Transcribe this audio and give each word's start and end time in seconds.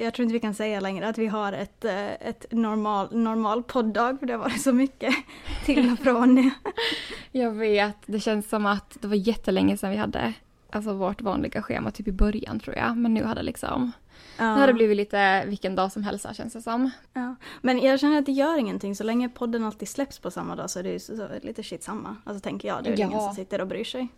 jag 0.00 0.14
tror 0.14 0.24
inte 0.24 0.32
vi 0.32 0.40
kan 0.40 0.54
säga 0.54 0.80
längre 0.80 1.08
att 1.08 1.18
vi 1.18 1.26
har 1.26 1.52
ett, 1.52 1.84
eh, 1.84 2.12
ett 2.12 2.46
normal, 2.50 3.08
normal 3.12 3.62
podddag 3.62 4.18
för 4.18 4.26
det 4.26 4.32
har 4.32 4.38
varit 4.38 4.62
så 4.62 4.72
mycket 4.72 5.14
till 5.64 5.92
och 5.92 5.98
från. 5.98 6.50
jag 7.32 7.50
vet, 7.50 7.96
det 8.06 8.20
känns 8.20 8.48
som 8.48 8.66
att 8.66 8.96
det 9.00 9.08
var 9.08 9.14
jättelänge 9.14 9.76
sedan 9.76 9.90
vi 9.90 9.96
hade 9.96 10.32
alltså 10.70 10.92
vårt 10.92 11.20
vanliga 11.20 11.62
schema, 11.62 11.90
typ 11.90 12.08
i 12.08 12.12
början 12.12 12.60
tror 12.60 12.76
jag. 12.76 12.96
Men 12.96 13.14
nu 13.14 13.24
har 13.24 13.34
det 13.34 13.42
liksom 13.42 13.92
Ja. 14.36 14.54
Nu 14.54 14.60
har 14.60 14.66
det 14.66 14.74
blivit 14.74 14.96
lite 14.96 15.44
vilken 15.46 15.74
dag 15.74 15.92
som 15.92 16.02
helst 16.02 16.26
känns 16.36 16.52
det 16.52 16.62
som. 16.62 16.90
Ja. 17.12 17.34
Men 17.60 17.78
jag 17.78 18.00
känner 18.00 18.18
att 18.18 18.26
det 18.26 18.32
gör 18.32 18.58
ingenting, 18.58 18.96
så 18.96 19.04
länge 19.04 19.28
podden 19.28 19.64
alltid 19.64 19.88
släpps 19.88 20.18
på 20.18 20.30
samma 20.30 20.56
dag 20.56 20.70
så 20.70 20.78
är 20.78 20.82
det 20.82 20.90
ju 20.90 20.98
så, 20.98 21.16
så, 21.16 21.28
lite 21.42 21.62
shit 21.62 21.82
samma. 21.82 22.16
Alltså 22.24 22.40
tänker 22.40 22.68
jag, 22.68 22.84
det 22.84 22.90
är 22.90 22.98
ja. 22.98 23.06
ingen 23.06 23.20
som 23.20 23.34
sitter 23.34 23.60
och 23.60 23.66
bryr 23.66 23.84
sig. 23.84 24.08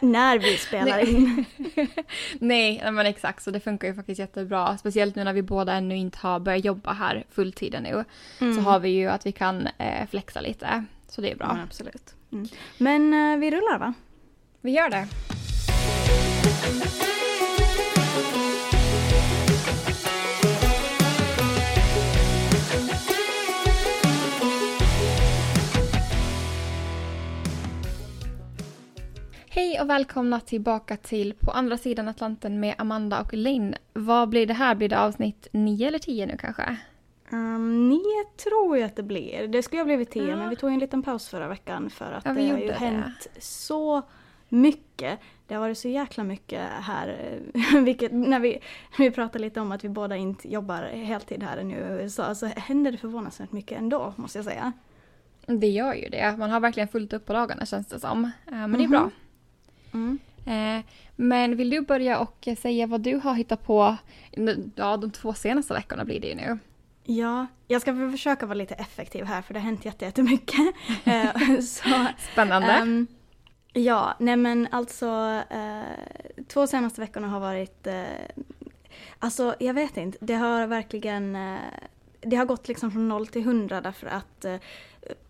När 0.00 0.38
vi 0.38 0.56
spelar 0.56 0.98
in. 0.98 1.44
Nej, 2.38 2.92
men 2.92 3.06
exakt 3.06 3.42
så 3.42 3.50
det 3.50 3.60
funkar 3.60 3.88
ju 3.88 3.94
faktiskt 3.94 4.18
jättebra. 4.18 4.78
Speciellt 4.78 5.14
nu 5.14 5.24
när 5.24 5.32
vi 5.32 5.42
båda 5.42 5.72
ännu 5.72 5.96
inte 5.96 6.18
har 6.18 6.40
börjat 6.40 6.64
jobba 6.64 6.92
här 6.92 7.24
fulltiden 7.30 7.82
nu. 7.82 8.04
Mm. 8.40 8.54
Så 8.54 8.60
har 8.60 8.78
vi 8.78 8.88
ju 8.88 9.06
att 9.06 9.26
vi 9.26 9.32
kan 9.32 9.68
eh, 9.78 10.08
flexa 10.10 10.40
lite. 10.40 10.84
Så 11.08 11.20
det 11.20 11.32
är 11.32 11.36
bra. 11.36 11.52
Ja, 11.56 11.62
absolut. 11.62 12.14
Mm. 12.32 12.48
Men 12.78 13.32
eh, 13.32 13.38
vi 13.38 13.50
rullar 13.50 13.78
va? 13.78 13.94
Vi 14.60 14.70
gör 14.70 14.90
det. 14.90 15.06
Hej 29.56 29.80
och 29.80 29.90
välkomna 29.90 30.40
tillbaka 30.40 30.96
till 30.96 31.34
På 31.34 31.50
andra 31.50 31.78
sidan 31.78 32.08
Atlanten 32.08 32.60
med 32.60 32.74
Amanda 32.78 33.20
och 33.20 33.34
Linn. 33.34 33.74
Vad 33.92 34.28
blir 34.28 34.46
det 34.46 34.54
här? 34.54 34.74
Blir 34.74 34.88
det 34.88 35.00
avsnitt 35.00 35.48
9 35.52 35.88
eller 35.88 35.98
10 35.98 36.26
nu 36.26 36.36
kanske? 36.36 36.76
Um, 37.32 37.88
9 37.88 38.00
tror 38.44 38.78
jag 38.78 38.86
att 38.86 38.96
det 38.96 39.02
blir. 39.02 39.48
Det 39.48 39.62
skulle 39.62 39.80
ha 39.80 39.84
blivit 39.84 40.10
10 40.10 40.28
ja. 40.28 40.36
men 40.36 40.48
vi 40.48 40.56
tog 40.56 40.72
en 40.72 40.78
liten 40.78 41.02
paus 41.02 41.28
förra 41.28 41.48
veckan 41.48 41.90
för 41.90 42.12
att 42.12 42.24
ja, 42.24 42.32
det 42.32 42.48
har 42.48 42.58
ju 42.58 42.66
det. 42.66 42.72
hänt 42.72 43.26
så 43.38 44.02
mycket. 44.48 45.18
Det 45.46 45.54
har 45.54 45.60
varit 45.60 45.78
så 45.78 45.88
jäkla 45.88 46.24
mycket 46.24 46.62
här, 46.80 47.38
vilket 47.84 48.12
när 48.12 48.40
vi, 48.40 48.58
vi 48.98 49.10
pratar 49.10 49.38
lite 49.38 49.60
om 49.60 49.72
att 49.72 49.84
vi 49.84 49.88
båda 49.88 50.16
inte 50.16 50.52
jobbar 50.52 50.82
heltid 50.82 51.42
här 51.42 51.64
nu 51.64 51.74
i 51.74 52.02
USA 52.02 52.34
så 52.34 52.46
händer 52.46 52.92
det 52.92 52.98
förvånansvärt 52.98 53.52
mycket 53.52 53.78
ändå 53.78 54.14
måste 54.16 54.38
jag 54.38 54.44
säga. 54.44 54.72
Det 55.46 55.68
gör 55.68 55.94
ju 55.94 56.08
det. 56.08 56.36
Man 56.38 56.50
har 56.50 56.60
verkligen 56.60 56.88
fullt 56.88 57.12
upp 57.12 57.26
på 57.26 57.32
dagarna 57.32 57.66
känns 57.66 57.86
det 57.86 58.00
som. 58.00 58.30
Men 58.44 58.54
mm 58.54 58.74
-hmm. 58.74 58.78
det 58.78 58.84
är 58.84 58.88
bra. 58.88 59.10
Mm. 59.96 60.18
Eh, 60.46 60.84
men 61.16 61.56
vill 61.56 61.70
du 61.70 61.80
börja 61.80 62.18
och 62.18 62.48
säga 62.58 62.86
vad 62.86 63.00
du 63.00 63.16
har 63.16 63.34
hittat 63.34 63.66
på 63.66 63.96
ja, 64.74 64.96
de 64.96 65.10
två 65.10 65.34
senaste 65.34 65.74
veckorna 65.74 66.04
blir 66.04 66.20
det 66.20 66.28
ju 66.28 66.34
nu. 66.34 66.58
Ja, 67.04 67.46
jag 67.66 67.82
ska 67.82 68.10
försöka 68.10 68.46
vara 68.46 68.54
lite 68.54 68.74
effektiv 68.74 69.24
här 69.24 69.42
för 69.42 69.54
det 69.54 69.60
har 69.60 69.64
hänt 69.64 69.84
jättemycket. 69.84 70.60
Eh, 71.04 71.60
så, 71.60 72.06
Spännande. 72.32 72.80
Um, 72.82 73.06
ja, 73.72 74.14
nej 74.18 74.36
men 74.36 74.68
alltså 74.70 75.42
uh, 75.52 76.44
två 76.48 76.66
senaste 76.66 77.00
veckorna 77.00 77.28
har 77.28 77.40
varit 77.40 77.86
uh, 77.86 78.46
Alltså 79.18 79.54
jag 79.60 79.74
vet 79.74 79.96
inte, 79.96 80.18
det 80.20 80.34
har 80.34 80.66
verkligen 80.66 81.36
uh, 81.36 81.58
Det 82.20 82.36
har 82.36 82.44
gått 82.44 82.68
liksom 82.68 82.90
från 82.90 83.08
noll 83.08 83.26
till 83.26 83.44
hundra 83.44 83.80
därför 83.80 84.06
att 84.06 84.46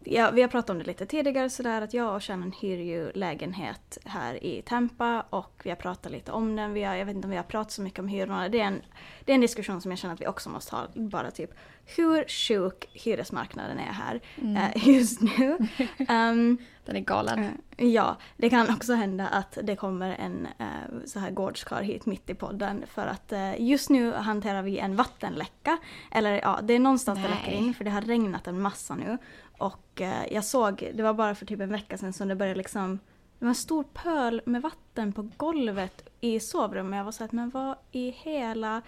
ja, 0.04 0.30
vi 0.30 0.42
har 0.42 0.48
pratat 0.48 0.70
om 0.70 0.78
det 0.78 0.84
lite 0.84 1.06
tidigare 1.06 1.50
sådär 1.50 1.82
att 1.82 1.94
jag 1.94 2.14
och 2.14 2.24
Shannon 2.24 2.52
hyr 2.60 2.78
ju 2.78 3.12
lägenhet 3.12 3.98
här 4.04 4.44
i 4.44 4.62
Tampa 4.62 5.24
och 5.30 5.60
vi 5.64 5.70
har 5.70 5.76
pratat 5.76 6.12
lite 6.12 6.32
om 6.32 6.56
den. 6.56 6.72
Vi 6.72 6.82
har, 6.82 6.94
jag 6.94 7.06
vet 7.06 7.16
inte 7.16 7.26
om 7.26 7.30
vi 7.30 7.36
har 7.36 7.44
pratat 7.44 7.72
så 7.72 7.82
mycket 7.82 7.98
om 7.98 8.08
hyrorna. 8.08 8.48
Det 8.48 8.60
är, 8.60 8.64
en, 8.64 8.82
det 9.24 9.32
är 9.32 9.34
en 9.34 9.40
diskussion 9.40 9.80
som 9.80 9.90
jag 9.90 9.98
känner 9.98 10.14
att 10.14 10.20
vi 10.20 10.26
också 10.26 10.50
måste 10.50 10.76
ha. 10.76 10.86
Bara 10.94 11.30
typ 11.30 11.50
hur 11.86 12.24
sjuk 12.28 12.88
hyresmarknaden 12.92 13.78
är 13.78 13.92
här 13.92 14.20
mm. 14.36 14.56
uh, 14.56 14.88
just 14.88 15.20
nu. 15.20 15.58
Um, 15.98 16.58
den 16.84 16.96
är 16.96 17.00
galen. 17.00 17.38
Uh, 17.38 17.86
ja, 17.88 18.16
det 18.36 18.50
kan 18.50 18.74
också 18.74 18.94
hända 18.94 19.28
att 19.28 19.58
det 19.62 19.76
kommer 19.76 20.10
en 20.10 20.48
uh, 20.60 21.04
så 21.06 21.18
här 21.18 21.30
gårdskar 21.30 21.82
hit 21.82 22.06
mitt 22.06 22.30
i 22.30 22.34
podden 22.34 22.84
för 22.86 23.06
att 23.06 23.32
just 23.58 23.90
nu 23.90 24.12
hanterar 24.12 24.62
vi 24.62 24.78
en 24.78 24.96
vattenläcka. 24.96 25.78
Eller 26.10 26.32
ja, 26.32 26.60
det 26.62 26.74
är 26.74 26.78
någonstans 26.78 27.18
Nej. 27.18 27.28
det 27.28 27.34
läcker 27.34 27.52
in 27.52 27.74
för 27.74 27.84
det 27.84 27.90
har 27.90 28.02
regnat 28.02 28.46
en 28.46 28.60
massa 28.60 28.94
nu. 28.94 29.18
Och 29.58 30.00
eh, 30.00 30.32
jag 30.32 30.44
såg, 30.44 30.90
det 30.94 31.02
var 31.02 31.14
bara 31.14 31.34
för 31.34 31.46
typ 31.46 31.60
en 31.60 31.72
vecka 31.72 31.98
sedan 31.98 32.12
som 32.12 32.28
det 32.28 32.36
började 32.36 32.58
liksom 32.58 32.98
det 33.38 33.44
var 33.44 33.48
en 33.48 33.54
stor 33.54 33.84
pöl 33.84 34.42
med 34.46 34.62
vatten 34.62 35.12
på 35.12 35.30
golvet 35.36 36.08
i 36.20 36.40
sovrummet. 36.40 36.96
Jag 36.96 37.04
var 37.04 37.12
såhär, 37.12 37.30
men 37.32 37.50
vad 37.50 37.76
i 37.92 38.10
hela... 38.10 38.82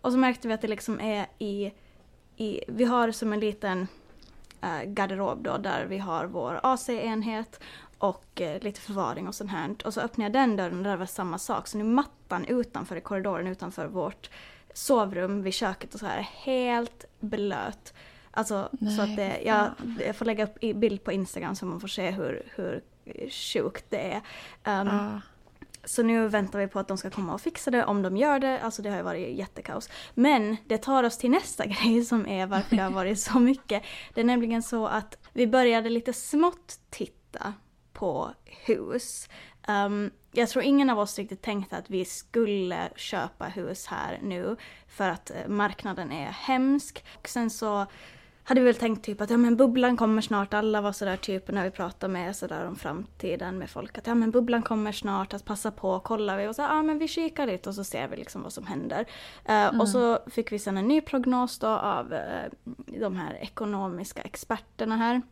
Och 0.00 0.12
så 0.12 0.18
märkte 0.18 0.48
vi 0.48 0.54
att 0.54 0.60
det 0.60 0.68
liksom 0.68 1.00
är 1.00 1.26
i... 1.38 1.72
i 2.36 2.60
vi 2.68 2.84
har 2.84 3.10
som 3.10 3.32
en 3.32 3.40
liten 3.40 3.88
äh, 4.60 4.82
garderob 4.84 5.42
då 5.42 5.56
där 5.56 5.84
vi 5.84 5.98
har 5.98 6.24
vår 6.24 6.60
AC-enhet 6.62 7.60
och 7.98 8.40
äh, 8.40 8.62
lite 8.62 8.80
förvaring 8.80 9.28
och 9.28 9.34
sånt 9.34 9.50
här. 9.50 9.76
Och 9.84 9.94
så 9.94 10.00
öppnade 10.00 10.26
jag 10.26 10.32
den 10.32 10.56
dörren 10.56 10.78
och 10.78 10.84
där 10.84 10.96
var 10.96 11.06
samma 11.06 11.38
sak. 11.38 11.68
Så 11.68 11.78
nu 11.78 11.84
mattan 11.84 12.44
utanför 12.44 12.96
i 12.96 13.00
korridoren 13.00 13.46
utanför 13.46 13.86
vårt 13.86 14.30
sovrum 14.74 15.42
vid 15.42 15.54
köket 15.54 15.94
och 15.94 16.00
så 16.00 16.06
här 16.06 16.20
helt 16.20 17.04
blöt. 17.20 17.94
Alltså 18.34 18.68
Nej, 18.72 18.96
så 18.96 19.02
att 19.02 19.16
det, 19.16 19.40
jag, 19.44 19.70
jag, 20.06 20.16
får 20.16 20.24
lägga 20.24 20.44
upp 20.44 20.60
bild 20.60 21.04
på 21.04 21.12
Instagram 21.12 21.54
så 21.54 21.66
man 21.66 21.80
får 21.80 21.88
se 21.88 22.10
hur, 22.10 22.42
hur 22.56 22.82
sjukt 23.30 23.84
det 23.88 24.12
är. 24.12 24.16
Um, 24.80 24.88
ah. 24.88 25.20
Så 25.84 26.02
nu 26.02 26.28
väntar 26.28 26.58
vi 26.58 26.66
på 26.66 26.78
att 26.78 26.88
de 26.88 26.98
ska 26.98 27.10
komma 27.10 27.34
och 27.34 27.40
fixa 27.40 27.70
det, 27.70 27.84
om 27.84 28.02
de 28.02 28.16
gör 28.16 28.38
det. 28.38 28.60
Alltså 28.60 28.82
det 28.82 28.90
har 28.90 28.96
ju 28.96 29.02
varit 29.02 29.38
jättekaos. 29.38 29.88
Men 30.14 30.56
det 30.66 30.78
tar 30.78 31.04
oss 31.04 31.18
till 31.18 31.30
nästa 31.30 31.66
grej 31.82 32.04
som 32.04 32.26
är 32.26 32.46
varför 32.46 32.76
det 32.76 32.82
har 32.82 32.90
varit 32.90 33.20
så 33.20 33.38
mycket. 33.38 33.82
Det 34.14 34.20
är 34.20 34.24
nämligen 34.24 34.62
så 34.62 34.86
att 34.86 35.18
vi 35.32 35.46
började 35.46 35.90
lite 35.90 36.12
smått 36.12 36.80
titta 36.90 37.54
på 37.92 38.30
hus. 38.44 39.28
Um, 39.68 40.10
jag 40.32 40.48
tror 40.48 40.64
ingen 40.64 40.90
av 40.90 40.98
oss 40.98 41.18
riktigt 41.18 41.42
tänkte 41.42 41.76
att 41.76 41.90
vi 41.90 42.04
skulle 42.04 42.88
köpa 42.96 43.44
hus 43.44 43.86
här 43.86 44.18
nu 44.22 44.56
för 44.88 45.08
att 45.08 45.30
eh, 45.30 45.48
marknaden 45.48 46.12
är 46.12 46.30
hemsk. 46.30 47.04
Och 47.18 47.28
sen 47.28 47.50
så 47.50 47.86
hade 48.44 48.60
vi 48.60 48.66
väl 48.66 48.74
tänkt 48.74 49.04
typ 49.04 49.20
att 49.20 49.30
ja 49.30 49.36
men 49.36 49.56
bubblan 49.56 49.96
kommer 49.96 50.22
snart, 50.22 50.54
alla 50.54 50.80
var 50.80 50.92
sådär 50.92 51.16
typ 51.16 51.50
när 51.50 51.64
vi 51.64 51.70
pratade 51.70 52.12
med 52.12 52.36
sådär 52.36 52.66
om 52.66 52.76
framtiden 52.76 53.58
med 53.58 53.70
folk 53.70 53.98
att 53.98 54.06
ja 54.06 54.14
men 54.14 54.30
bubblan 54.30 54.62
kommer 54.62 54.92
snart, 54.92 55.34
att 55.34 55.44
passa 55.44 55.70
på, 55.70 56.00
kollar 56.00 56.38
vi 56.38 56.48
och 56.48 56.56
så 56.56 56.62
ja 56.62 56.82
men 56.82 56.98
vi 56.98 57.08
kikar 57.08 57.46
lite 57.46 57.68
och 57.68 57.74
så 57.74 57.84
ser 57.84 58.08
vi 58.08 58.16
liksom 58.16 58.42
vad 58.42 58.52
som 58.52 58.66
händer. 58.66 59.00
Uh, 59.00 59.54
mm. 59.54 59.80
Och 59.80 59.88
så 59.88 60.18
fick 60.26 60.52
vi 60.52 60.58
sen 60.58 60.76
en 60.76 60.88
ny 60.88 61.00
prognos 61.00 61.58
då 61.58 61.66
av 61.66 62.12
uh, 62.12 62.74
de 63.00 63.16
här 63.16 63.34
ekonomiska 63.34 64.22
experterna 64.22 64.96
här. 64.96 65.22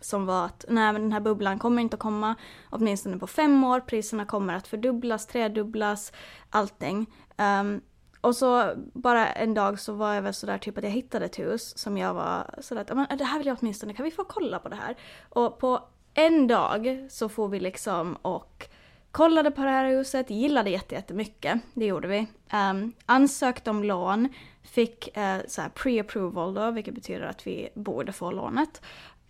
Som 0.00 0.26
var 0.26 0.44
att 0.44 0.64
nej 0.68 0.92
men 0.92 1.02
den 1.02 1.12
här 1.12 1.20
bubblan 1.20 1.58
kommer 1.58 1.82
inte 1.82 1.94
att 1.94 2.00
komma 2.00 2.34
åtminstone 2.70 3.18
på 3.18 3.26
fem 3.26 3.64
år, 3.64 3.80
priserna 3.80 4.24
kommer 4.24 4.54
att 4.54 4.66
fördubblas, 4.66 5.26
tredubblas, 5.26 6.12
allting. 6.50 7.06
Um, 7.36 7.80
och 8.20 8.36
så 8.36 8.72
bara 8.92 9.28
en 9.32 9.54
dag 9.54 9.80
så 9.80 9.92
var 9.92 10.14
jag 10.14 10.22
väl 10.22 10.34
sådär 10.34 10.58
typ 10.58 10.78
att 10.78 10.84
jag 10.84 10.90
hittade 10.90 11.24
ett 11.24 11.38
hus 11.38 11.78
som 11.78 11.98
jag 11.98 12.14
var 12.14 12.54
sådär 12.60 12.82
att 12.82 12.96
men 12.96 13.18
det 13.18 13.24
här 13.24 13.38
vill 13.38 13.46
jag 13.46 13.58
åtminstone, 13.60 13.94
kan 13.94 14.04
vi 14.04 14.10
få 14.10 14.24
kolla 14.24 14.58
på 14.58 14.68
det 14.68 14.76
här? 14.76 14.96
Och 15.28 15.58
på 15.58 15.80
en 16.14 16.46
dag 16.46 17.06
så 17.10 17.28
får 17.28 17.48
vi 17.48 17.60
liksom 17.60 18.16
och 18.22 18.68
kollade 19.10 19.50
på 19.50 19.62
det 19.62 19.70
här 19.70 19.88
huset, 19.88 20.30
gillade 20.30 20.70
jättemycket, 20.70 21.60
det 21.74 21.86
gjorde 21.86 22.08
vi. 22.08 22.26
Ehm, 22.48 22.76
um, 22.76 22.92
ansökte 23.06 23.70
om 23.70 23.84
lån, 23.84 24.28
fick 24.62 25.16
uh, 25.16 25.38
så 25.48 25.62
pre-approval 25.62 26.54
då, 26.54 26.70
vilket 26.70 26.94
betyder 26.94 27.26
att 27.26 27.46
vi 27.46 27.68
borde 27.74 28.12
få 28.12 28.30
lånet. 28.30 28.82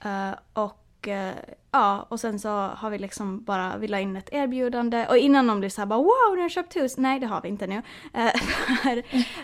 Uh, 0.04 0.34
och 0.52 0.87
och 0.98 1.08
eh, 1.08 1.34
ja, 1.70 2.06
och 2.08 2.20
sen 2.20 2.38
så 2.38 2.48
har 2.48 2.90
vi 2.90 2.98
liksom 2.98 3.44
bara, 3.44 3.76
vi 3.76 3.88
la 3.88 4.00
in 4.00 4.16
ett 4.16 4.28
erbjudande 4.32 5.06
och 5.06 5.16
innan 5.16 5.46
de 5.46 5.60
blev 5.60 5.68
såhär 5.68 5.86
bara 5.86 5.98
wow, 5.98 6.36
ni 6.36 6.42
har 6.42 6.48
köpt 6.48 6.76
hus. 6.76 6.96
Nej, 6.96 7.20
det 7.20 7.26
har 7.26 7.40
vi 7.40 7.48
inte 7.48 7.66
nu. 7.66 7.82
Eh, 8.14 8.30
för, 8.82 8.96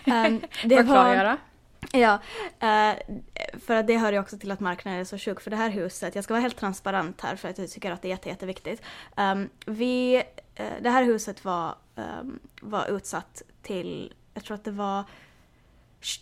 um, 0.05 0.41
det 0.63 0.81
var, 0.81 1.37
Ja, 1.91 2.13
uh, 2.63 3.17
för 3.59 3.75
att 3.75 3.87
det 3.87 3.97
hör 3.97 4.11
ju 4.11 4.19
också 4.19 4.37
till 4.37 4.51
att 4.51 4.59
marknaden 4.59 4.99
är 4.99 5.03
så 5.03 5.17
sjuk 5.17 5.41
för 5.41 5.51
det 5.51 5.57
här 5.57 5.69
huset. 5.69 6.15
Jag 6.15 6.23
ska 6.23 6.33
vara 6.33 6.41
helt 6.41 6.57
transparent 6.57 7.21
här 7.21 7.35
för 7.35 7.49
att 7.49 7.57
jag 7.57 7.71
tycker 7.71 7.91
att 7.91 8.01
det 8.01 8.07
är 8.07 8.09
jätte, 8.09 8.29
jätteviktigt. 8.29 8.81
Um, 9.17 9.49
vi, 9.65 10.23
det 10.81 10.89
här 10.89 11.03
huset 11.03 11.45
var, 11.45 11.75
um, 11.95 12.39
var 12.61 12.87
utsatt 12.87 13.41
till, 13.61 14.13
jag 14.33 14.43
tror 14.43 14.55
att 14.55 14.63
det 14.63 14.71
var 14.71 15.03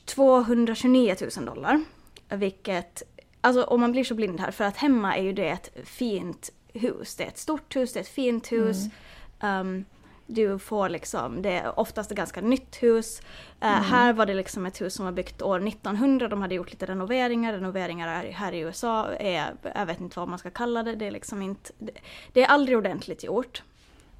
229 0.06 1.16
000 1.38 1.46
dollar. 1.46 1.84
Vilket 2.30 3.04
Alltså 3.46 3.64
om 3.64 3.82
man 3.82 3.92
blir 3.92 4.04
så 4.04 4.16
blind 4.16 4.40
här, 4.40 4.52
för 4.52 4.64
att 4.64 4.78
hemma 4.78 5.18
är 5.18 5.24
ju 5.24 5.34
det 5.34 5.50
ett 5.50 5.72
fint 5.84 6.50
hus. 6.74 7.16
Det 7.16 7.24
är 7.24 7.28
ett 7.28 7.38
stort 7.38 7.76
hus, 7.76 7.94
det 7.94 8.00
är 8.00 8.02
ett 8.02 8.08
fint 8.08 8.52
hus. 8.52 8.78
Mm. 9.40 9.68
Um, 9.68 9.86
du 10.28 10.60
får 10.60 10.90
liksom, 10.90 11.42
det 11.42 11.50
är 11.50 11.80
oftast 11.80 12.12
ett 12.12 12.18
ganska 12.18 12.42
nytt 12.42 12.84
hus. 12.84 13.22
Uh, 13.64 13.68
mm. 13.68 13.84
Här 13.84 14.14
var 14.14 14.26
det 14.26 14.34
liksom 14.34 14.66
ett 14.66 14.82
hus 14.82 14.94
som 14.94 15.06
var 15.06 15.12
byggt 15.12 15.42
år 15.42 15.68
1900, 15.68 16.28
de 16.28 16.42
hade 16.42 16.56
gjort 16.56 16.72
lite 16.72 16.86
renoveringar. 16.86 17.54
Renoveringar 17.54 18.26
här 18.32 18.52
i 18.52 18.60
USA 18.60 19.14
är, 19.14 19.54
jag 19.76 19.86
vet 19.86 20.02
inte 20.02 20.20
vad 20.20 20.30
man 20.30 20.40
ska 20.40 20.50
kalla 20.50 20.84
det, 20.84 20.96
det 20.96 21.06
är 21.06 21.12
liksom 21.12 21.42
inte, 21.42 21.74
det, 21.80 21.92
det 22.34 22.44
är 22.44 22.48
aldrig 22.48 22.78
ordentligt 22.78 23.24
gjort. 23.24 23.64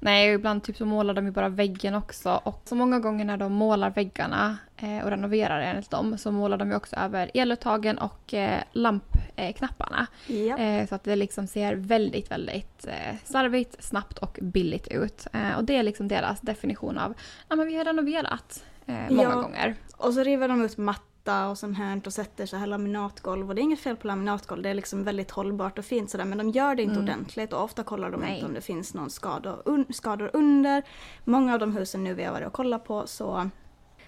Nej, 0.04 0.32
ibland 0.34 0.62
typ 0.62 0.76
så 0.76 0.86
målar 0.86 1.14
de 1.14 1.24
ju 1.26 1.30
bara 1.30 1.48
väggen 1.48 1.94
också. 1.94 2.40
Och 2.44 2.62
så 2.64 2.74
många 2.74 2.98
gånger 2.98 3.24
när 3.24 3.36
de 3.36 3.52
målar 3.52 3.90
väggarna 3.90 4.56
eh, 4.76 5.04
och 5.04 5.10
renoverar 5.10 5.60
enligt 5.60 5.90
dem 5.90 6.18
så 6.18 6.30
målar 6.32 6.56
de 6.56 6.70
ju 6.70 6.76
också 6.76 6.96
över 6.96 7.30
eluttagen 7.34 7.98
och 7.98 8.34
eh, 8.34 8.60
lampknapparna. 8.72 10.06
Ja. 10.26 10.58
Eh, 10.58 10.86
så 10.88 10.94
att 10.94 11.04
det 11.04 11.16
liksom 11.16 11.46
ser 11.46 11.74
väldigt, 11.74 12.30
väldigt 12.30 12.86
eh, 12.86 13.16
slarvigt, 13.24 13.82
snabbt 13.84 14.18
och 14.18 14.38
billigt 14.42 14.88
ut. 14.88 15.26
Eh, 15.32 15.56
och 15.56 15.64
det 15.64 15.76
är 15.76 15.82
liksom 15.82 16.08
deras 16.08 16.40
definition 16.40 16.98
av, 16.98 17.14
men 17.48 17.66
vi 17.66 17.76
har 17.76 17.84
renoverat 17.84 18.64
eh, 18.86 18.94
många 19.10 19.22
Ja. 19.22 19.34
gånger. 19.40 19.74
Och 19.96 20.14
så 20.14 20.22
river 20.22 20.48
de 20.48 20.64
ut 20.64 20.76
matta 21.24 21.48
och 21.48 21.58
sånt 21.58 21.78
här 21.78 22.00
och 22.06 22.12
sätter 22.12 22.46
så 22.46 22.56
här 22.56 22.66
laminatgolv. 22.66 23.48
Och 23.48 23.54
det 23.54 23.60
är 23.60 23.62
inget 23.62 23.80
fel 23.80 23.96
på 23.96 24.06
laminatgolv, 24.06 24.62
det 24.62 24.68
är 24.68 24.74
liksom 24.74 25.04
väldigt 25.04 25.30
hållbart 25.30 25.78
och 25.78 25.84
fint 25.84 26.10
sådär. 26.10 26.24
Men 26.24 26.38
de 26.38 26.50
gör 26.50 26.74
det 26.74 26.82
inte 26.82 26.94
Mm. 27.00 27.04
ordentligt 27.04 27.52
och 27.52 27.62
ofta 27.62 27.82
kollar 27.82 28.10
de 28.10 28.20
Nej. 28.20 28.34
inte 28.34 28.46
om 28.46 28.54
det 28.54 28.60
finns 28.60 28.94
någon 28.94 29.10
skador, 29.10 29.62
un, 29.64 29.84
skador 29.90 30.30
under. 30.32 30.82
Många 31.24 31.52
av 31.54 31.58
de 31.58 31.76
husen 31.76 32.04
nu 32.04 32.14
vi 32.14 32.24
har 32.24 32.32
varit 32.32 32.46
och 32.46 32.52
kollat 32.52 32.84
på 32.84 33.06
så 33.06 33.50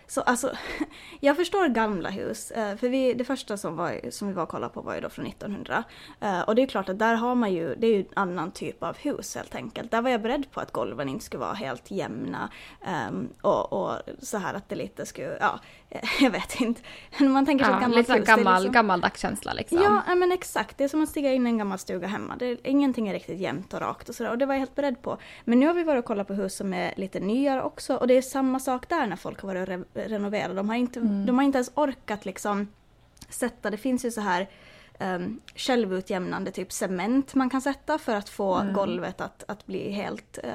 så 0.08 0.20
alltså, 0.20 0.50
jag 1.20 1.36
förstår 1.36 1.68
gamla 1.68 2.10
hus. 2.10 2.50
eh, 2.50 2.76
För 2.76 2.88
vi, 2.88 3.14
det 3.14 3.24
första 3.24 3.56
som, 3.56 3.76
var, 3.76 4.10
som 4.10 4.28
vi 4.28 4.34
var 4.34 4.42
och 4.42 4.48
kollade 4.48 4.74
på 4.74 4.80
var 4.80 4.94
ju 4.94 5.00
då 5.00 5.08
från 5.08 5.26
1900. 5.26 5.84
Eh, 6.20 6.40
Och 6.40 6.54
det 6.54 6.62
är 6.62 6.66
klart 6.66 6.88
att 6.88 6.98
där 6.98 7.14
har 7.14 7.34
man 7.34 7.52
ju, 7.52 7.74
det 7.74 7.86
är 7.86 7.90
ju 7.94 8.00
en 8.00 8.06
annan 8.14 8.50
typ 8.50 8.82
av 8.82 8.96
hus 8.96 9.34
helt 9.36 9.54
enkelt. 9.54 9.90
Där 9.90 10.02
var 10.02 10.10
jag 10.10 10.22
beredd 10.22 10.50
på 10.50 10.60
att 10.60 10.72
golven 10.72 11.08
inte 11.08 11.24
skulle 11.24 11.40
vara 11.40 11.52
helt 11.54 11.90
jämna. 11.90 12.50
ehm, 12.86 13.28
Och, 13.42 13.72
och 13.72 13.92
så 14.22 14.38
här 14.38 14.54
att 14.54 14.68
det 14.68 14.74
lite 14.74 15.06
skulle, 15.06 15.38
ja, 15.40 15.60
jag 16.20 16.30
vet 16.30 16.60
inte. 16.60 16.80
Man 17.20 17.46
tänker 17.46 17.64
sig 17.64 17.74
ett 17.74 17.80
gammalt 17.80 18.06
så 18.06 18.12
hus. 18.12 18.22
är 18.22 18.36
gammal, 18.36 18.54
liksom- 18.62 18.72
gammaldags 18.72 19.20
känsla 19.20 19.52
liksom. 19.52 20.02
Ja, 20.06 20.14
men 20.14 20.32
exakt. 20.32 20.78
Det 20.78 20.84
är 20.84 20.88
som 20.88 21.02
att 21.02 21.08
stiga 21.08 21.32
in 21.32 21.46
i 21.46 21.50
en 21.50 21.58
gammal 21.58 21.78
stuga 21.78 22.06
hemma. 22.06 22.36
Det, 22.38 22.58
ingenting 22.68 23.08
är 23.08 23.12
riktigt 23.12 23.38
jämnt 23.40 23.74
och 23.74 23.80
rakt 23.80 24.08
och 24.08 24.14
sådär. 24.14 24.30
Och 24.30 24.38
det 24.38 24.46
var 24.46 24.54
jag 24.54 24.58
helt 24.58 24.74
beredd 24.74 25.02
på. 25.02 25.18
Men 25.44 25.60
nu 25.60 25.66
har 25.66 25.74
vi 25.74 25.82
varit 25.82 25.98
och 25.98 26.04
kollat 26.04 26.26
på 26.26 26.34
hus 26.34 26.56
som 26.56 26.74
är 26.74 26.94
lite 26.96 27.20
nyare 27.20 27.62
också. 27.62 27.96
Och 27.96 28.06
det 28.06 28.14
är 28.14 28.22
samma 28.22 28.60
sak 28.60 28.88
där 28.88 29.06
när 29.06 29.16
folk 29.16 29.40
har 29.40 29.48
varit 29.54 29.68
och 29.68 29.74
re- 29.74 29.84
renoverade. 30.08 30.54
De 30.54 30.68
har, 30.68 30.76
inte, 30.76 31.00
Mm. 31.00 31.26
de 31.26 31.38
har 31.38 31.44
inte 31.44 31.56
ens 31.58 31.70
orkat 31.74 32.24
liksom 32.24 32.68
sätta, 33.28 33.70
det 33.70 33.76
finns 33.76 34.04
ju 34.04 34.10
så 34.10 34.20
här 34.20 34.48
um, 35.00 35.40
självutjämnande 35.56 36.50
typ 36.50 36.72
cement 36.72 37.34
man 37.34 37.50
kan 37.50 37.60
sätta 37.60 37.98
för 37.98 38.14
att 38.14 38.28
få 38.28 38.54
Mm. 38.54 38.74
golvet 38.74 39.20
att, 39.20 39.44
att 39.48 39.66
bli 39.66 39.90
helt 39.92 40.38
eh, 40.44 40.50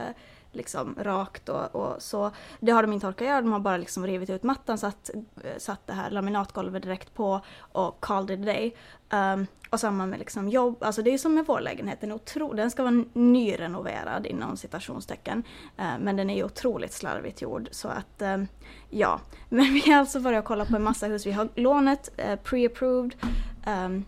liksom 0.51 0.95
rakt 0.99 1.49
och, 1.49 1.75
och 1.75 2.01
så. 2.01 2.31
Det 2.59 2.71
har 2.71 2.81
de 2.81 2.93
inte 2.93 3.07
orkat 3.07 3.27
göra, 3.27 3.41
de 3.41 3.51
har 3.51 3.59
bara 3.59 3.77
liksom 3.77 4.07
rivit 4.07 4.29
ut 4.29 4.43
mattan, 4.43 4.77
satt, 4.77 5.09
satt 5.57 5.87
det 5.87 5.93
här 5.93 6.09
laminatgolvet 6.09 6.83
direkt 6.83 7.13
på 7.13 7.41
och 7.57 7.99
called 7.99 8.39
it 8.39 8.39
a 8.39 8.51
day. 8.51 8.75
Um, 9.13 9.47
och 9.69 9.79
samma 9.79 10.05
med 10.05 10.19
liksom 10.19 10.49
jobb, 10.49 10.83
alltså 10.83 11.01
det 11.01 11.09
är 11.09 11.11
ju 11.11 11.17
som 11.17 11.35
med 11.35 11.45
vår 11.45 11.59
lägenhet, 11.59 12.01
den, 12.01 12.11
är 12.11 12.15
otro, 12.15 12.53
den 12.53 12.71
ska 12.71 12.83
vara 12.83 13.03
nyrenoverad 13.13 14.25
inom 14.25 14.57
citationstecken. 14.57 15.43
Uh, 15.79 15.99
men 15.99 16.15
den 16.15 16.29
är 16.29 16.35
ju 16.35 16.43
otroligt 16.43 16.93
slarvigt 16.93 17.41
gjord 17.41 17.67
så 17.71 17.87
att 17.87 18.21
eh, 18.21 18.37
ja. 18.89 19.19
Men 19.49 19.73
vi 19.73 19.91
har 19.91 19.99
alltså 19.99 20.19
börjat 20.19 20.45
kolla 20.45 20.65
på 20.65 20.75
en 20.75 20.83
massa 20.83 21.07
hus, 21.07 21.25
vi 21.25 21.31
har 21.31 21.49
lånet 21.55 22.09
uh, 22.19 22.25
pre-approved. 22.25 23.13
um, 23.85 24.05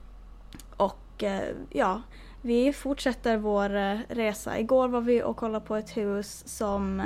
och 0.78 1.24
uh, 1.24 1.56
ja, 1.70 2.02
vi 2.44 2.74
fortsätter 2.74 3.38
vår 3.38 3.76
eh, 3.76 3.98
resa. 4.10 4.60
Igår 4.60 4.88
var 4.88 5.02
vi 5.02 5.24
och 5.24 5.38
kollade 5.38 5.66
på 5.66 5.76
ett 5.76 5.98
hus 5.98 6.44
som 6.48 7.00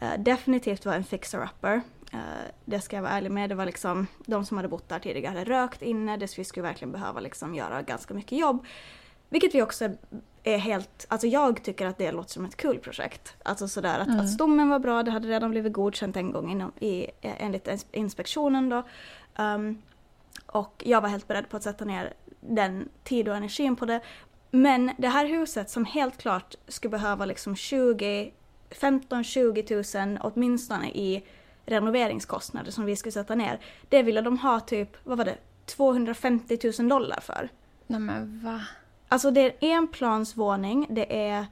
eh, 0.00 0.12
definitivt 0.18 0.86
var 0.86 0.94
en 0.94 1.04
fixer-upper. 1.04 1.80
Eh, 2.12 2.18
det 2.64 2.80
ska 2.80 2.96
jag 2.96 3.02
vara 3.02 3.12
ärlig 3.12 3.30
med. 3.32 3.48
Det 3.48 3.54
var 3.54 3.66
liksom 3.66 4.06
de 4.26 4.44
som 4.44 4.56
hade 4.56 4.68
bott 4.68 4.88
där 4.88 4.98
tidigare 4.98 5.38
hade 5.38 5.44
rökt 5.50 5.82
inne. 5.82 6.16
Det 6.16 6.38
vi 6.38 6.44
skulle 6.44 6.66
verkligen 6.66 6.92
behöva 6.92 7.20
liksom 7.20 7.54
göra 7.54 7.82
ganska 7.82 8.14
mycket 8.14 8.38
jobb. 8.38 8.66
Vilket 9.28 9.54
vi 9.54 9.62
också 9.62 9.88
är 10.42 10.58
helt, 10.58 11.06
alltså 11.08 11.26
jag 11.26 11.62
tycker 11.62 11.86
att 11.86 11.98
det 11.98 12.12
låter 12.12 12.30
som 12.30 12.44
ett 12.44 12.56
kul 12.56 12.78
projekt. 12.78 13.36
Alltså 13.42 13.68
sådär 13.68 13.98
att, 13.98 14.08
Mm. 14.08 14.20
att 14.20 14.30
stommen 14.30 14.68
var 14.68 14.78
bra, 14.78 15.02
det 15.02 15.10
hade 15.10 15.28
redan 15.28 15.50
blivit 15.50 15.72
godkänt 15.72 16.16
en 16.16 16.32
gång 16.32 16.50
inom, 16.50 16.72
i, 16.80 17.06
enligt 17.20 17.66
ins- 17.68 17.86
inspektionen 17.92 18.68
då. 18.68 18.82
Um, 19.38 19.82
och 20.46 20.82
jag 20.86 21.00
var 21.00 21.08
helt 21.08 21.28
beredd 21.28 21.48
på 21.48 21.56
att 21.56 21.62
sätta 21.62 21.84
ner 21.84 22.14
den 22.40 22.88
tid 23.04 23.28
och 23.28 23.36
energin 23.36 23.76
på 23.76 23.86
det. 23.86 24.00
Men 24.50 24.90
det 24.98 25.08
här 25.08 25.26
huset 25.26 25.70
som 25.70 25.84
helt 25.84 26.18
klart 26.18 26.54
skulle 26.68 26.90
behöva 26.90 27.24
liksom 27.24 27.56
20, 27.56 28.32
15-20 28.70 30.06
000 30.08 30.18
åtminstone 30.22 30.88
i 30.90 31.24
renoveringskostnader 31.66 32.70
som 32.70 32.84
vi 32.84 32.96
skulle 32.96 33.12
sätta 33.12 33.34
ner. 33.34 33.60
Det 33.88 34.02
ville 34.02 34.20
de 34.20 34.38
ha 34.38 34.60
typ, 34.60 34.96
vad 35.04 35.18
var 35.18 35.24
det, 35.24 35.36
250 35.66 36.58
000 36.78 36.88
dollar 36.88 37.20
för. 37.20 37.48
Nej 37.86 38.00
men 38.00 38.40
va? 38.44 38.60
Alltså 39.08 39.30
det 39.30 39.40
är 39.40 39.54
en 39.60 39.88
plansvåning, 39.88 40.86
det 40.90 41.28
är 41.28 41.46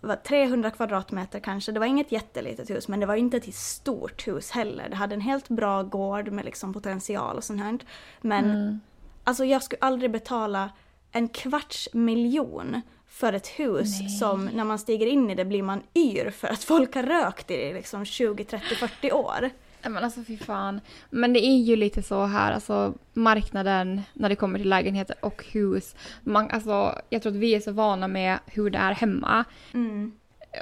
vad, 0.00 0.22
300 0.22 0.70
kvadratmeter 0.70 1.40
kanske. 1.40 1.72
Det 1.72 1.78
var 1.80 1.86
inget 1.86 2.12
jättelitet 2.12 2.70
hus 2.70 2.88
men 2.88 3.00
det 3.00 3.06
var 3.06 3.14
inte 3.14 3.36
ett 3.36 3.54
stort 3.54 4.28
hus 4.28 4.50
heller. 4.50 4.88
Det 4.88 4.96
hade 4.96 5.14
en 5.14 5.20
helt 5.20 5.48
bra 5.48 5.82
gård 5.82 6.28
med 6.28 6.44
liksom 6.44 6.72
potential 6.72 7.36
och 7.36 7.44
sånt 7.44 7.60
här. 7.60 7.78
Men 8.20 8.44
Mm. 8.44 8.80
alltså 9.24 9.44
jag 9.44 9.62
skulle 9.62 9.80
aldrig 9.80 10.10
betala 10.10 10.70
en 11.12 11.28
kvarts 11.28 11.88
miljon 11.92 12.80
för 13.06 13.32
ett 13.32 13.46
hus 13.46 14.00
Nej. 14.00 14.08
som 14.08 14.44
när 14.44 14.64
man 14.64 14.78
stiger 14.78 15.06
in 15.06 15.30
i 15.30 15.34
det 15.34 15.44
blir 15.44 15.62
man 15.62 15.82
yr 15.94 16.30
för 16.30 16.48
att 16.48 16.64
folk 16.64 16.94
har 16.94 17.02
rökt 17.02 17.50
i 17.50 17.56
det 17.56 17.74
liksom 17.74 18.04
20, 18.04 18.44
30, 18.44 18.74
40 18.74 19.12
år. 19.12 19.50
Nej 19.82 19.92
men 19.92 20.04
alltså 20.04 20.24
fy 20.24 20.36
fan. 20.38 20.80
Men 21.10 21.32
det 21.32 21.46
är 21.46 21.58
ju 21.58 21.76
lite 21.76 22.02
så 22.02 22.24
här, 22.24 22.52
alltså 22.52 22.94
marknaden 23.12 24.02
när 24.12 24.28
det 24.28 24.36
kommer 24.36 24.58
till 24.58 24.68
lägenheter 24.68 25.16
och 25.20 25.44
hus. 25.52 25.94
Man, 26.22 26.50
alltså, 26.50 27.00
jag 27.10 27.22
tror 27.22 27.32
att 27.32 27.38
vi 27.38 27.54
är 27.54 27.60
så 27.60 27.72
vana 27.72 28.08
med 28.08 28.38
hur 28.46 28.70
det 28.70 28.78
är 28.78 28.92
hemma. 28.92 29.44
Mm. 29.74 30.12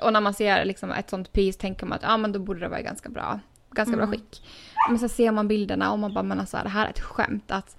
Och 0.02 0.12
när 0.12 0.20
man 0.20 0.34
ser 0.34 0.64
liksom 0.64 0.90
ett 0.90 1.10
sånt 1.10 1.32
pris 1.32 1.56
tänker 1.56 1.86
man 1.86 1.96
att 1.98 2.04
ah, 2.04 2.16
men 2.16 2.32
då 2.32 2.38
borde 2.38 2.60
det 2.60 2.68
vara 2.68 2.80
ganska 2.82 3.08
bra. 3.08 3.40
Ganska 3.70 3.94
Mm. 3.94 4.06
bra 4.10 4.18
skick. 4.18 4.42
Men 4.88 4.98
så 4.98 5.08
ser 5.08 5.32
man 5.32 5.48
bilderna 5.48 5.92
och 5.92 5.98
man 5.98 6.14
bara 6.14 6.22
men 6.22 6.40
alltså 6.40 6.58
det 6.62 6.68
här 6.68 6.86
är 6.86 6.90
ett 6.90 7.00
skämt. 7.00 7.50
Att, 7.50 7.76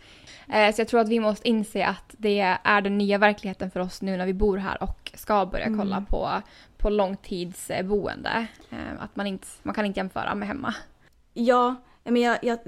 så 0.48 0.82
jag 0.82 0.88
tror 0.88 1.00
att 1.00 1.10
vi 1.10 1.20
måste 1.20 1.50
inse 1.50 1.86
att 1.86 2.16
det 2.18 2.58
är 2.64 2.82
den 2.82 2.98
nya 2.98 3.18
verkligheten 3.18 3.72
för 3.72 3.80
oss 3.80 4.02
nu 4.02 4.18
när 4.18 4.26
vi 4.26 4.34
bor 4.34 4.58
här 4.58 4.84
och 4.84 5.12
ska 5.16 5.46
börja 5.46 5.66
Mm. 5.66 5.80
kolla 5.80 6.02
på, 6.10 6.42
på 6.78 6.90
långtidsboende. 6.90 8.48
Eh, 8.70 8.78
att 9.04 9.16
man, 9.16 9.28
inte, 9.28 9.48
man 9.64 9.76
kan 9.76 9.86
inte 9.86 10.00
jämföra 10.00 10.36
med 10.36 10.48
hemma. 10.48 10.74
Ja, 11.34 11.76
men 12.12 12.22
jag, 12.22 12.38
jag, 12.42 12.60